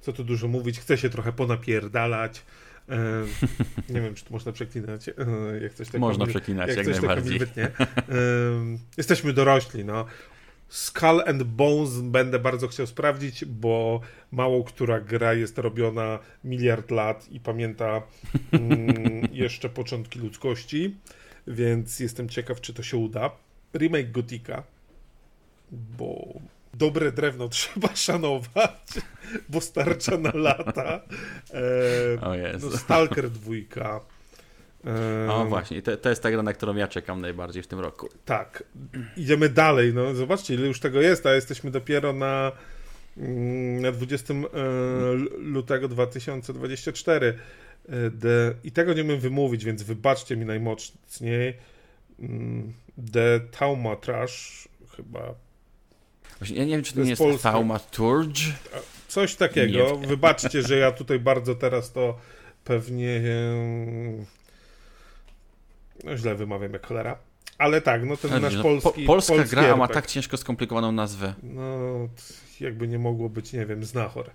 co 0.00 0.12
tu 0.12 0.24
dużo 0.24 0.48
mówić, 0.48 0.80
chcę 0.80 0.98
się 0.98 1.10
trochę 1.10 1.32
ponapierdalać. 1.32 2.42
E, 2.90 3.24
nie 3.92 4.00
wiem, 4.00 4.14
czy 4.14 4.24
to 4.24 4.30
można 4.32 4.52
przeklinać. 4.52 5.08
E, 5.08 5.12
jak 5.62 5.74
coś 5.74 5.88
tak 5.88 6.00
można 6.00 6.26
przeklinać, 6.26 6.68
jak, 6.68 6.76
jak 6.76 6.86
coś 6.86 6.96
najbardziej. 6.96 7.40
Tak 7.40 7.58
e, 7.58 7.74
jesteśmy 8.96 9.32
dorośli, 9.32 9.84
no. 9.84 10.04
Skull 10.68 11.22
and 11.26 11.42
Bones 11.42 12.00
będę 12.00 12.38
bardzo 12.38 12.68
chciał 12.68 12.86
sprawdzić, 12.86 13.44
bo 13.44 14.00
mało 14.32 14.64
która 14.64 15.00
gra 15.00 15.34
jest 15.34 15.58
robiona 15.58 16.18
miliard 16.44 16.90
lat 16.90 17.28
i 17.30 17.40
pamięta 17.40 18.02
mm, 18.52 19.28
jeszcze 19.32 19.68
początki 19.68 20.18
ludzkości, 20.18 20.96
więc 21.46 22.00
jestem 22.00 22.28
ciekaw, 22.28 22.60
czy 22.60 22.74
to 22.74 22.82
się 22.82 22.96
uda. 22.96 23.30
Remake 23.74 24.10
Gotika, 24.10 24.62
bo 25.98 26.40
dobre 26.80 27.12
drewno 27.12 27.48
trzeba 27.58 27.96
szanować, 27.96 28.88
bo 29.48 29.60
starcza 29.60 30.18
na 30.18 30.32
lata. 30.34 31.00
E, 32.18 32.20
o 32.20 32.34
Jezu. 32.34 32.70
No, 32.70 32.76
Stalker 32.76 33.30
dwójka. 33.30 34.00
E, 35.26 35.32
o 35.32 35.46
właśnie, 35.46 35.82
to, 35.82 35.96
to 35.96 36.08
jest 36.08 36.22
ta 36.22 36.30
gra, 36.30 36.42
na 36.42 36.52
którą 36.52 36.76
ja 36.76 36.88
czekam 36.88 37.20
najbardziej 37.20 37.62
w 37.62 37.66
tym 37.66 37.80
roku. 37.80 38.08
Tak. 38.24 38.64
Idziemy 39.16 39.48
dalej. 39.48 39.94
No, 39.94 40.14
zobaczcie, 40.14 40.54
ile 40.54 40.66
już 40.66 40.80
tego 40.80 41.00
jest, 41.00 41.26
a 41.26 41.34
jesteśmy 41.34 41.70
dopiero 41.70 42.12
na, 42.12 42.52
mm, 43.16 43.82
na 43.82 43.92
20 43.92 44.34
e, 44.34 44.38
lutego 45.38 45.88
2024. 45.88 47.26
E, 47.26 48.10
The, 48.10 48.54
I 48.64 48.72
tego 48.72 48.92
nie 48.92 49.02
umiem 49.02 49.20
wymówić, 49.20 49.64
więc 49.64 49.82
wybaczcie 49.82 50.36
mi 50.36 50.46
najmocniej. 50.46 51.56
Mm, 52.18 52.72
The 53.12 53.40
Taumatrash, 53.40 54.68
chyba 54.96 55.34
Właśnie, 56.40 56.56
ja 56.56 56.64
nie 56.64 56.70
wiem, 56.70 56.82
czy 56.82 56.92
to, 56.92 56.96
to 56.96 57.04
nie 57.04 57.10
jest, 57.10 57.22
jest 57.22 57.42
Thaumaturge. 57.42 58.40
Coś 59.08 59.34
takiego. 59.34 59.98
Nie. 60.00 60.06
Wybaczcie, 60.06 60.62
że 60.62 60.76
ja 60.76 60.92
tutaj 60.92 61.18
bardzo 61.18 61.54
teraz 61.54 61.92
to 61.92 62.18
pewnie 62.64 63.22
no 66.04 66.16
źle 66.16 66.34
wymawiam 66.34 66.72
jak 66.72 66.86
cholera. 66.86 67.18
Ale 67.58 67.80
tak, 67.80 68.04
no 68.04 68.16
ten 68.16 68.42
nasz 68.42 68.54
no, 68.54 68.62
polski. 68.62 69.02
po, 69.02 69.06
polska 69.06 69.34
polski 69.34 69.50
gra, 69.50 69.62
a 69.62 69.76
ma 69.76 69.84
RPG. 69.84 69.94
tak 69.94 70.06
ciężko 70.06 70.36
skomplikowaną 70.36 70.92
nazwę. 70.92 71.34
No, 71.42 72.08
jakby 72.60 72.88
nie 72.88 72.98
mogło 72.98 73.28
być, 73.28 73.52
nie 73.52 73.66
wiem, 73.66 73.84
znachor. 73.84 74.30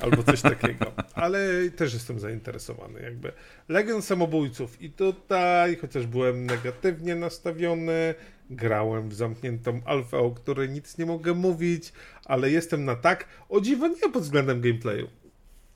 Albo 0.00 0.22
coś 0.22 0.42
takiego. 0.42 0.92
Ale 1.14 1.70
też 1.76 1.94
jestem 1.94 2.20
zainteresowany, 2.20 3.02
jakby. 3.02 3.32
Legion 3.68 4.02
Samobójców. 4.02 4.82
I 4.82 4.90
tutaj, 4.90 5.76
chociaż 5.76 6.06
byłem 6.06 6.46
negatywnie 6.46 7.14
nastawiony, 7.14 8.14
grałem 8.50 9.08
w 9.08 9.14
zamkniętą 9.14 9.80
alfę, 9.84 10.18
o 10.18 10.30
której 10.30 10.68
nic 10.68 10.98
nie 10.98 11.06
mogę 11.06 11.34
mówić, 11.34 11.92
ale 12.24 12.50
jestem 12.50 12.84
na 12.84 12.94
tak, 12.94 13.26
o 13.48 13.60
dziwo 13.60 13.88
nie 13.88 14.12
pod 14.12 14.22
względem 14.22 14.60
gameplayu, 14.60 15.08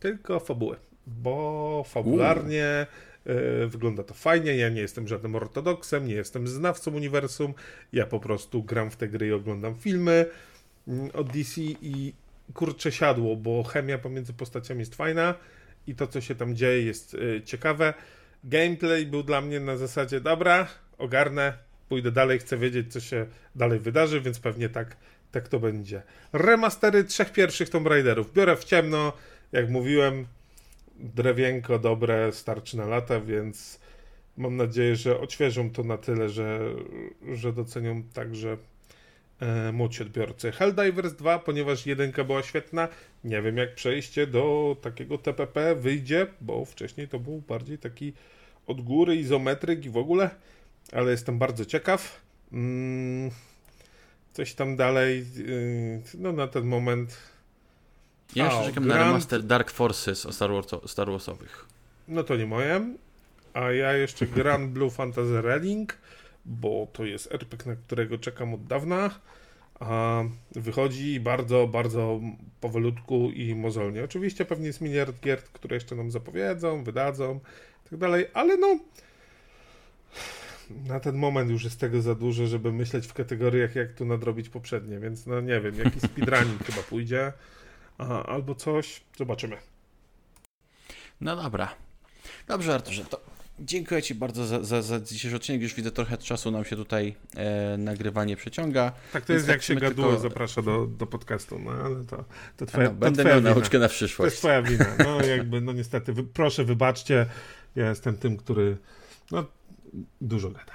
tylko 0.00 0.40
fabuły. 0.40 0.76
Bo 1.06 1.84
fabularnie 1.86 2.86
y, 3.26 3.66
wygląda 3.66 4.02
to 4.02 4.14
fajnie. 4.14 4.56
Ja 4.56 4.68
nie 4.68 4.80
jestem 4.80 5.08
żadnym 5.08 5.34
ortodoksem, 5.34 6.06
nie 6.06 6.14
jestem 6.14 6.48
znawcą 6.48 6.94
uniwersum. 6.94 7.54
Ja 7.92 8.06
po 8.06 8.20
prostu 8.20 8.62
gram 8.62 8.90
w 8.90 8.96
te 8.96 9.08
gry 9.08 9.26
i 9.26 9.32
oglądam 9.32 9.74
filmy 9.74 10.26
mm, 10.88 11.10
od 11.14 11.26
DC 11.26 11.60
i 11.60 12.12
kurczę 12.54 12.92
siadło, 12.92 13.36
bo 13.36 13.62
chemia 13.62 13.98
pomiędzy 13.98 14.32
postaciami 14.32 14.80
jest 14.80 14.94
fajna 14.94 15.34
i 15.86 15.94
to, 15.94 16.06
co 16.06 16.20
się 16.20 16.34
tam 16.34 16.56
dzieje, 16.56 16.82
jest 16.82 17.14
y, 17.14 17.42
ciekawe. 17.44 17.94
Gameplay 18.44 19.06
był 19.06 19.22
dla 19.22 19.40
mnie 19.40 19.60
na 19.60 19.76
zasadzie, 19.76 20.20
dobra, 20.20 20.68
ogarnę, 20.98 21.58
pójdę 21.88 22.12
dalej, 22.12 22.38
chcę 22.38 22.56
wiedzieć, 22.56 22.92
co 22.92 23.00
się 23.00 23.26
dalej 23.54 23.78
wydarzy, 23.78 24.20
więc 24.20 24.40
pewnie 24.40 24.68
tak, 24.68 24.96
tak 25.32 25.48
to 25.48 25.60
będzie. 25.60 26.02
Remastery 26.32 27.04
trzech 27.04 27.32
pierwszych 27.32 27.68
Tomb 27.68 27.86
Raiderów. 27.86 28.32
Biorę 28.32 28.56
w 28.56 28.64
ciemno, 28.64 29.12
jak 29.52 29.70
mówiłem, 29.70 30.26
drewienko 30.96 31.78
dobre, 31.78 32.32
starczy 32.32 32.76
na 32.76 32.86
lata, 32.86 33.20
więc 33.20 33.80
mam 34.36 34.56
nadzieję, 34.56 34.96
że 34.96 35.20
odświeżą 35.20 35.70
to 35.70 35.82
na 35.82 35.98
tyle, 35.98 36.28
że, 36.28 36.60
że 37.32 37.52
docenią 37.52 38.02
także 38.02 38.56
e, 39.42 39.72
młodsi 39.72 40.02
odbiorcy. 40.02 40.52
Helldivers 40.52 41.12
2, 41.12 41.38
ponieważ 41.38 41.86
jedynka 41.86 42.24
była 42.24 42.42
świetna, 42.42 42.88
nie 43.24 43.42
wiem 43.42 43.56
jak 43.56 43.74
przejście 43.74 44.26
do 44.26 44.76
takiego 44.82 45.18
TPP 45.18 45.74
wyjdzie, 45.76 46.26
bo 46.40 46.64
wcześniej 46.64 47.08
to 47.08 47.18
był 47.18 47.42
bardziej 47.48 47.78
taki 47.78 48.12
od 48.66 48.80
góry 48.80 49.16
izometryk 49.16 49.84
i 49.84 49.90
w 49.90 49.96
ogóle, 49.96 50.30
ale 50.92 51.10
jestem 51.10 51.38
bardzo 51.38 51.64
ciekaw. 51.64 52.20
Mm, 52.52 53.30
coś 54.32 54.54
tam 54.54 54.76
dalej, 54.76 55.26
yy, 55.36 56.02
no 56.18 56.32
na 56.32 56.48
ten 56.48 56.64
moment 56.64 57.16
Ja 58.34 58.44
jeszcze 58.46 58.64
czekam 58.64 58.86
na 58.86 58.94
Grand- 58.94 59.06
remaster 59.06 59.42
Dark 59.42 59.70
Forces 59.70 60.26
o 60.26 60.32
Star, 60.32 60.50
Wars, 60.50 60.66
Star 60.86 61.10
Warsowych. 61.10 61.66
No 62.08 62.22
to 62.24 62.36
nie 62.36 62.46
moje. 62.46 62.94
A 63.54 63.60
ja 63.72 63.92
jeszcze 63.92 64.26
gram 64.26 64.68
Blue 64.70 64.90
Fantasy 64.90 65.42
Relink, 65.42 65.98
bo 66.44 66.88
to 66.92 67.04
jest 67.04 67.32
RPG, 67.32 67.70
na 67.70 67.76
którego 67.76 68.18
czekam 68.18 68.54
od 68.54 68.66
dawna. 68.66 69.10
A 69.80 70.22
wychodzi 70.52 71.20
bardzo, 71.20 71.66
bardzo 71.66 72.20
powolutku 72.60 73.30
i 73.30 73.54
mozolnie. 73.54 74.04
Oczywiście 74.04 74.44
pewnie 74.44 74.66
jest 74.66 74.80
miliard 74.80 75.20
gier, 75.20 75.44
które 75.44 75.76
jeszcze 75.76 75.96
nam 75.96 76.10
zapowiedzą, 76.10 76.84
wydadzą 76.84 77.40
i 77.86 77.90
tak 77.90 77.98
dalej, 77.98 78.26
ale 78.34 78.56
no 78.56 78.78
na 80.86 81.00
ten 81.00 81.16
moment 81.16 81.50
już 81.50 81.64
jest 81.64 81.80
tego 81.80 82.02
za 82.02 82.14
dużo, 82.14 82.46
żeby 82.46 82.72
myśleć 82.72 83.06
w 83.06 83.12
kategoriach, 83.12 83.74
jak 83.74 83.92
tu 83.92 84.04
nadrobić 84.04 84.48
poprzednie, 84.48 84.98
więc 84.98 85.26
no 85.26 85.40
nie 85.40 85.60
wiem, 85.60 85.74
jakiś 85.74 86.02
speedrunning 86.10 86.64
chyba 86.64 86.82
pójdzie, 86.82 87.32
a, 87.98 88.22
albo 88.26 88.54
coś, 88.54 89.00
zobaczymy. 89.16 89.56
No 91.20 91.36
dobra. 91.36 91.74
Dobrze, 92.48 92.74
Arturze, 92.74 93.04
to 93.04 93.20
dziękuję 93.60 94.02
Ci 94.02 94.14
bardzo 94.14 94.46
za, 94.46 94.62
za, 94.64 94.82
za 94.82 95.00
dzisiejszy 95.00 95.36
odcinek. 95.36 95.62
Już 95.62 95.74
widzę 95.74 95.90
trochę 95.90 96.18
czasu 96.18 96.50
nam 96.50 96.64
się 96.64 96.76
tutaj 96.76 97.14
e, 97.36 97.76
nagrywanie 97.78 98.36
przeciąga. 98.36 98.92
Tak 99.12 99.24
to 99.26 99.32
jest, 99.32 99.46
tak 99.46 99.54
jak 99.56 99.62
się 99.62 99.74
gaduło 99.74 100.08
tylko- 100.08 100.22
zaprasza 100.22 100.62
do, 100.62 100.86
do 100.86 101.06
podcastu, 101.06 101.58
no 101.58 101.70
ale 101.70 102.04
to, 102.04 102.24
to 102.56 102.66
twoja, 102.66 102.84
no, 102.84 102.90
to 102.90 102.96
będę 102.96 103.22
twoja 103.22 103.34
miał 103.34 103.42
wina. 103.42 103.54
nauczkę 103.54 103.78
na 103.78 103.88
To 103.88 103.94
przyszłość. 103.94 104.30
jest 104.32 104.38
twoja 104.38 104.62
wina. 104.62 104.86
No 104.98 105.22
jakby, 105.26 105.60
no 105.60 105.72
niestety, 105.72 106.12
wy, 106.12 106.24
proszę 106.24 106.64
wybaczcie, 106.64 107.26
ja 107.76 107.88
jestem 107.88 108.16
tym, 108.16 108.36
który 108.36 108.76
no, 109.30 109.44
dużo 110.20 110.50
gada. 110.50 110.72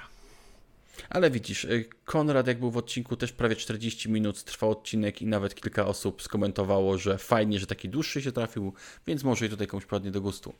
Ale 1.10 1.30
widzisz, 1.30 1.64
y, 1.64 1.88
Konrad 2.04 2.46
jak 2.46 2.60
był 2.60 2.70
w 2.70 2.76
odcinku 2.76 3.16
też 3.16 3.32
prawie 3.32 3.56
40 3.56 4.10
minut 4.10 4.44
trwał 4.44 4.70
odcinek 4.70 5.22
i 5.22 5.26
nawet 5.26 5.54
kilka 5.54 5.86
osób 5.86 6.22
skomentowało, 6.22 6.98
że 6.98 7.18
fajnie, 7.18 7.58
że 7.58 7.66
taki 7.66 7.88
dłuższy 7.88 8.22
się 8.22 8.32
trafił, 8.32 8.72
więc 9.06 9.24
może 9.24 9.46
i 9.46 9.48
tutaj 9.48 9.66
komuś 9.66 9.86
padnie 9.86 10.10
do 10.10 10.20
gustu. 10.20 10.54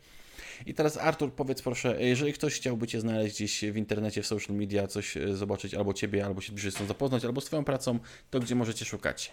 I 0.66 0.74
teraz 0.74 0.97
Artur, 0.97 1.32
powiedz 1.32 1.62
proszę, 1.62 1.97
jeżeli 2.01 2.32
ktoś 2.32 2.55
chciałby 2.55 2.86
Cię 2.86 3.01
znaleźć 3.01 3.34
gdzieś 3.34 3.64
w 3.64 3.76
internecie, 3.76 4.22
w 4.22 4.26
social 4.26 4.57
media, 4.57 4.86
coś 4.86 5.16
y, 5.16 5.36
zobaczyć, 5.36 5.74
albo 5.74 5.95
Ciebie, 5.95 6.26
albo 6.26 6.41
się 6.41 6.53
bliżej 6.53 6.72
z 6.72 6.74
tą 6.74 6.86
zapoznać, 6.86 7.24
albo 7.24 7.41
z 7.41 7.45
Twoją 7.45 7.64
pracą, 7.64 7.99
to 8.30 8.41
gdzie 8.41 8.55
możecie 8.55 8.84
szukać? 8.84 9.32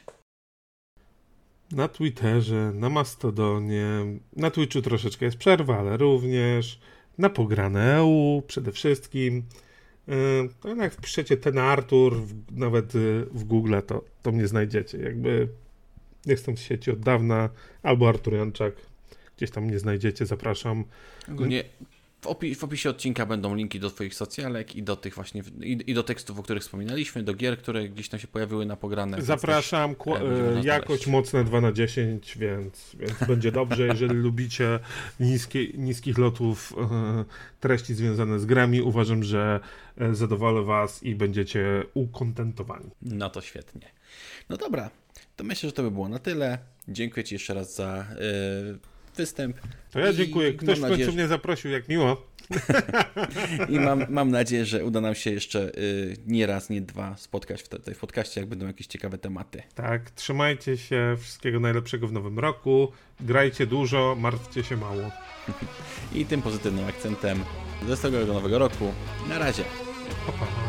Na 1.72 1.88
Twitterze, 1.88 2.72
na 2.74 2.90
Mastodonie, 2.90 3.88
na 4.36 4.52
Twitchu 4.52 4.82
troszeczkę 4.82 5.26
jest 5.26 5.38
przerwa, 5.38 5.80
ale 5.80 5.98
również 5.98 6.80
na 7.18 7.30
Pograneu 7.30 8.44
przede 8.48 8.72
wszystkim. 8.72 9.44
Yy, 10.08 10.50
No 10.64 10.84
jak 10.84 10.94
wpiszecie 10.94 11.38
ten 11.38 11.58
Artur, 11.58 12.22
nawet 12.52 12.94
w 13.32 13.44
Google, 13.44 13.76
to, 13.88 14.04
to 14.22 14.32
mnie 14.32 14.48
znajdziecie. 14.48 14.98
Jakby 14.98 15.48
jestem 16.26 16.56
w 16.56 16.60
sieci 16.60 16.92
od 16.92 17.00
dawna, 17.00 17.50
albo 17.84 18.10
Artur 18.10 18.34
Janczak, 18.34 18.74
gdzieś 19.38 19.52
tam 19.52 19.64
mnie 19.64 19.80
znajdziecie, 19.80 20.26
zapraszam. 20.26 20.84
Ogólnie 21.32 21.64
w, 22.26 22.28
opi- 22.28 22.56
w 22.56 22.64
opisie 22.64 22.90
odcinka 22.90 23.26
będą 23.26 23.56
linki 23.56 23.80
do 23.80 23.90
Twoich 23.90 24.16
socjalek 24.16 24.76
i 24.76 24.84
do 24.84 24.96
tych 24.96 25.16
właśnie, 25.16 25.44
i, 25.62 25.78
i 25.88 25.94
do 25.94 26.04
tekstów, 26.04 26.40
o 26.40 26.44
których 26.44 26.64
wspominaliśmy, 26.64 27.24
do 27.24 27.34
gier, 27.34 27.58
które 27.58 27.90
gdzieś 27.90 28.10
tam 28.10 28.20
się 28.20 28.28
pojawiły 28.28 28.66
na 28.66 28.76
pograne. 28.76 29.22
Zapraszam, 29.22 29.96
też, 29.96 30.08
e, 30.08 30.60
e, 30.60 30.64
jakość 30.64 31.08
mocne 31.08 31.44
2 31.44 31.62
na 31.62 31.72
10, 31.72 32.38
więc, 32.38 32.96
więc 33.00 33.14
będzie 33.28 33.52
dobrze. 33.52 33.88
Jeżeli 33.88 34.16
lubicie 34.16 34.80
niskie, 35.20 35.68
niskich 35.74 36.18
lotów 36.18 36.74
e, 36.78 37.26
treści 37.60 37.94
związane 37.94 38.40
z 38.40 38.46
grami, 38.46 38.82
uważam, 38.82 39.24
że 39.24 39.60
e, 39.98 40.16
zadowolę 40.16 40.64
Was 40.64 41.04
i 41.04 41.16
będziecie 41.16 41.84
ukontentowani. 41.94 42.90
No 43.02 43.30
to 43.30 43.42
świetnie. 43.42 43.92
No 44.50 44.58
dobra, 44.58 44.90
to 45.36 45.44
myślę, 45.44 45.70
że 45.70 45.74
to 45.74 45.84
by 45.84 45.92
było 45.92 46.10
na 46.10 46.20
tyle. 46.20 46.58
Dziękuję 46.88 47.24
Ci 47.24 47.36
jeszcze 47.36 47.54
raz 47.54 47.76
za 47.76 48.06
y, 48.74 48.95
występ. 49.16 49.58
To 49.92 50.00
ja 50.00 50.14
dziękuję. 50.14 50.54
Ktoś 50.54 50.78
w 50.78 50.82
końcu 50.82 50.90
nadzieję, 50.90 51.12
mnie 51.12 51.28
zaprosił, 51.28 51.72
jak 51.72 51.88
miło. 51.88 52.36
I 53.70 53.80
mam, 53.80 54.06
mam 54.10 54.32
nadzieję, 54.32 54.66
że 54.66 54.86
uda 54.86 55.02
nam 55.02 55.16
się 55.16 55.32
jeszcze 55.32 55.72
y, 55.78 56.18
nie 56.28 56.48
raz, 56.48 56.70
nie 56.70 56.82
dwa 56.82 57.18
spotkać 57.18 57.62
w, 57.62 57.68
te, 57.68 57.94
w 57.94 58.00
podcaście, 58.00 58.42
jak 58.42 58.50
będą 58.50 58.68
jakieś 58.68 58.88
ciekawe 58.88 59.18
tematy. 59.18 59.64
Tak, 59.76 60.12
trzymajcie 60.12 60.78
się, 60.78 61.18
wszystkiego 61.20 61.60
najlepszego 61.60 62.08
w 62.08 62.12
nowym 62.12 62.40
roku. 62.40 62.92
Grajcie 63.20 63.68
dużo, 63.68 64.16
martwcie 64.20 64.64
się 64.64 64.78
mało. 64.78 65.12
I 66.16 66.26
tym 66.26 66.42
pozytywnym 66.42 66.86
akcentem 66.86 67.44
wesołego 67.82 68.34
nowego 68.34 68.60
roku. 68.60 68.94
Na 69.30 69.40
razie. 69.40 69.64
Pa, 70.26 70.32
pa. 70.32 70.65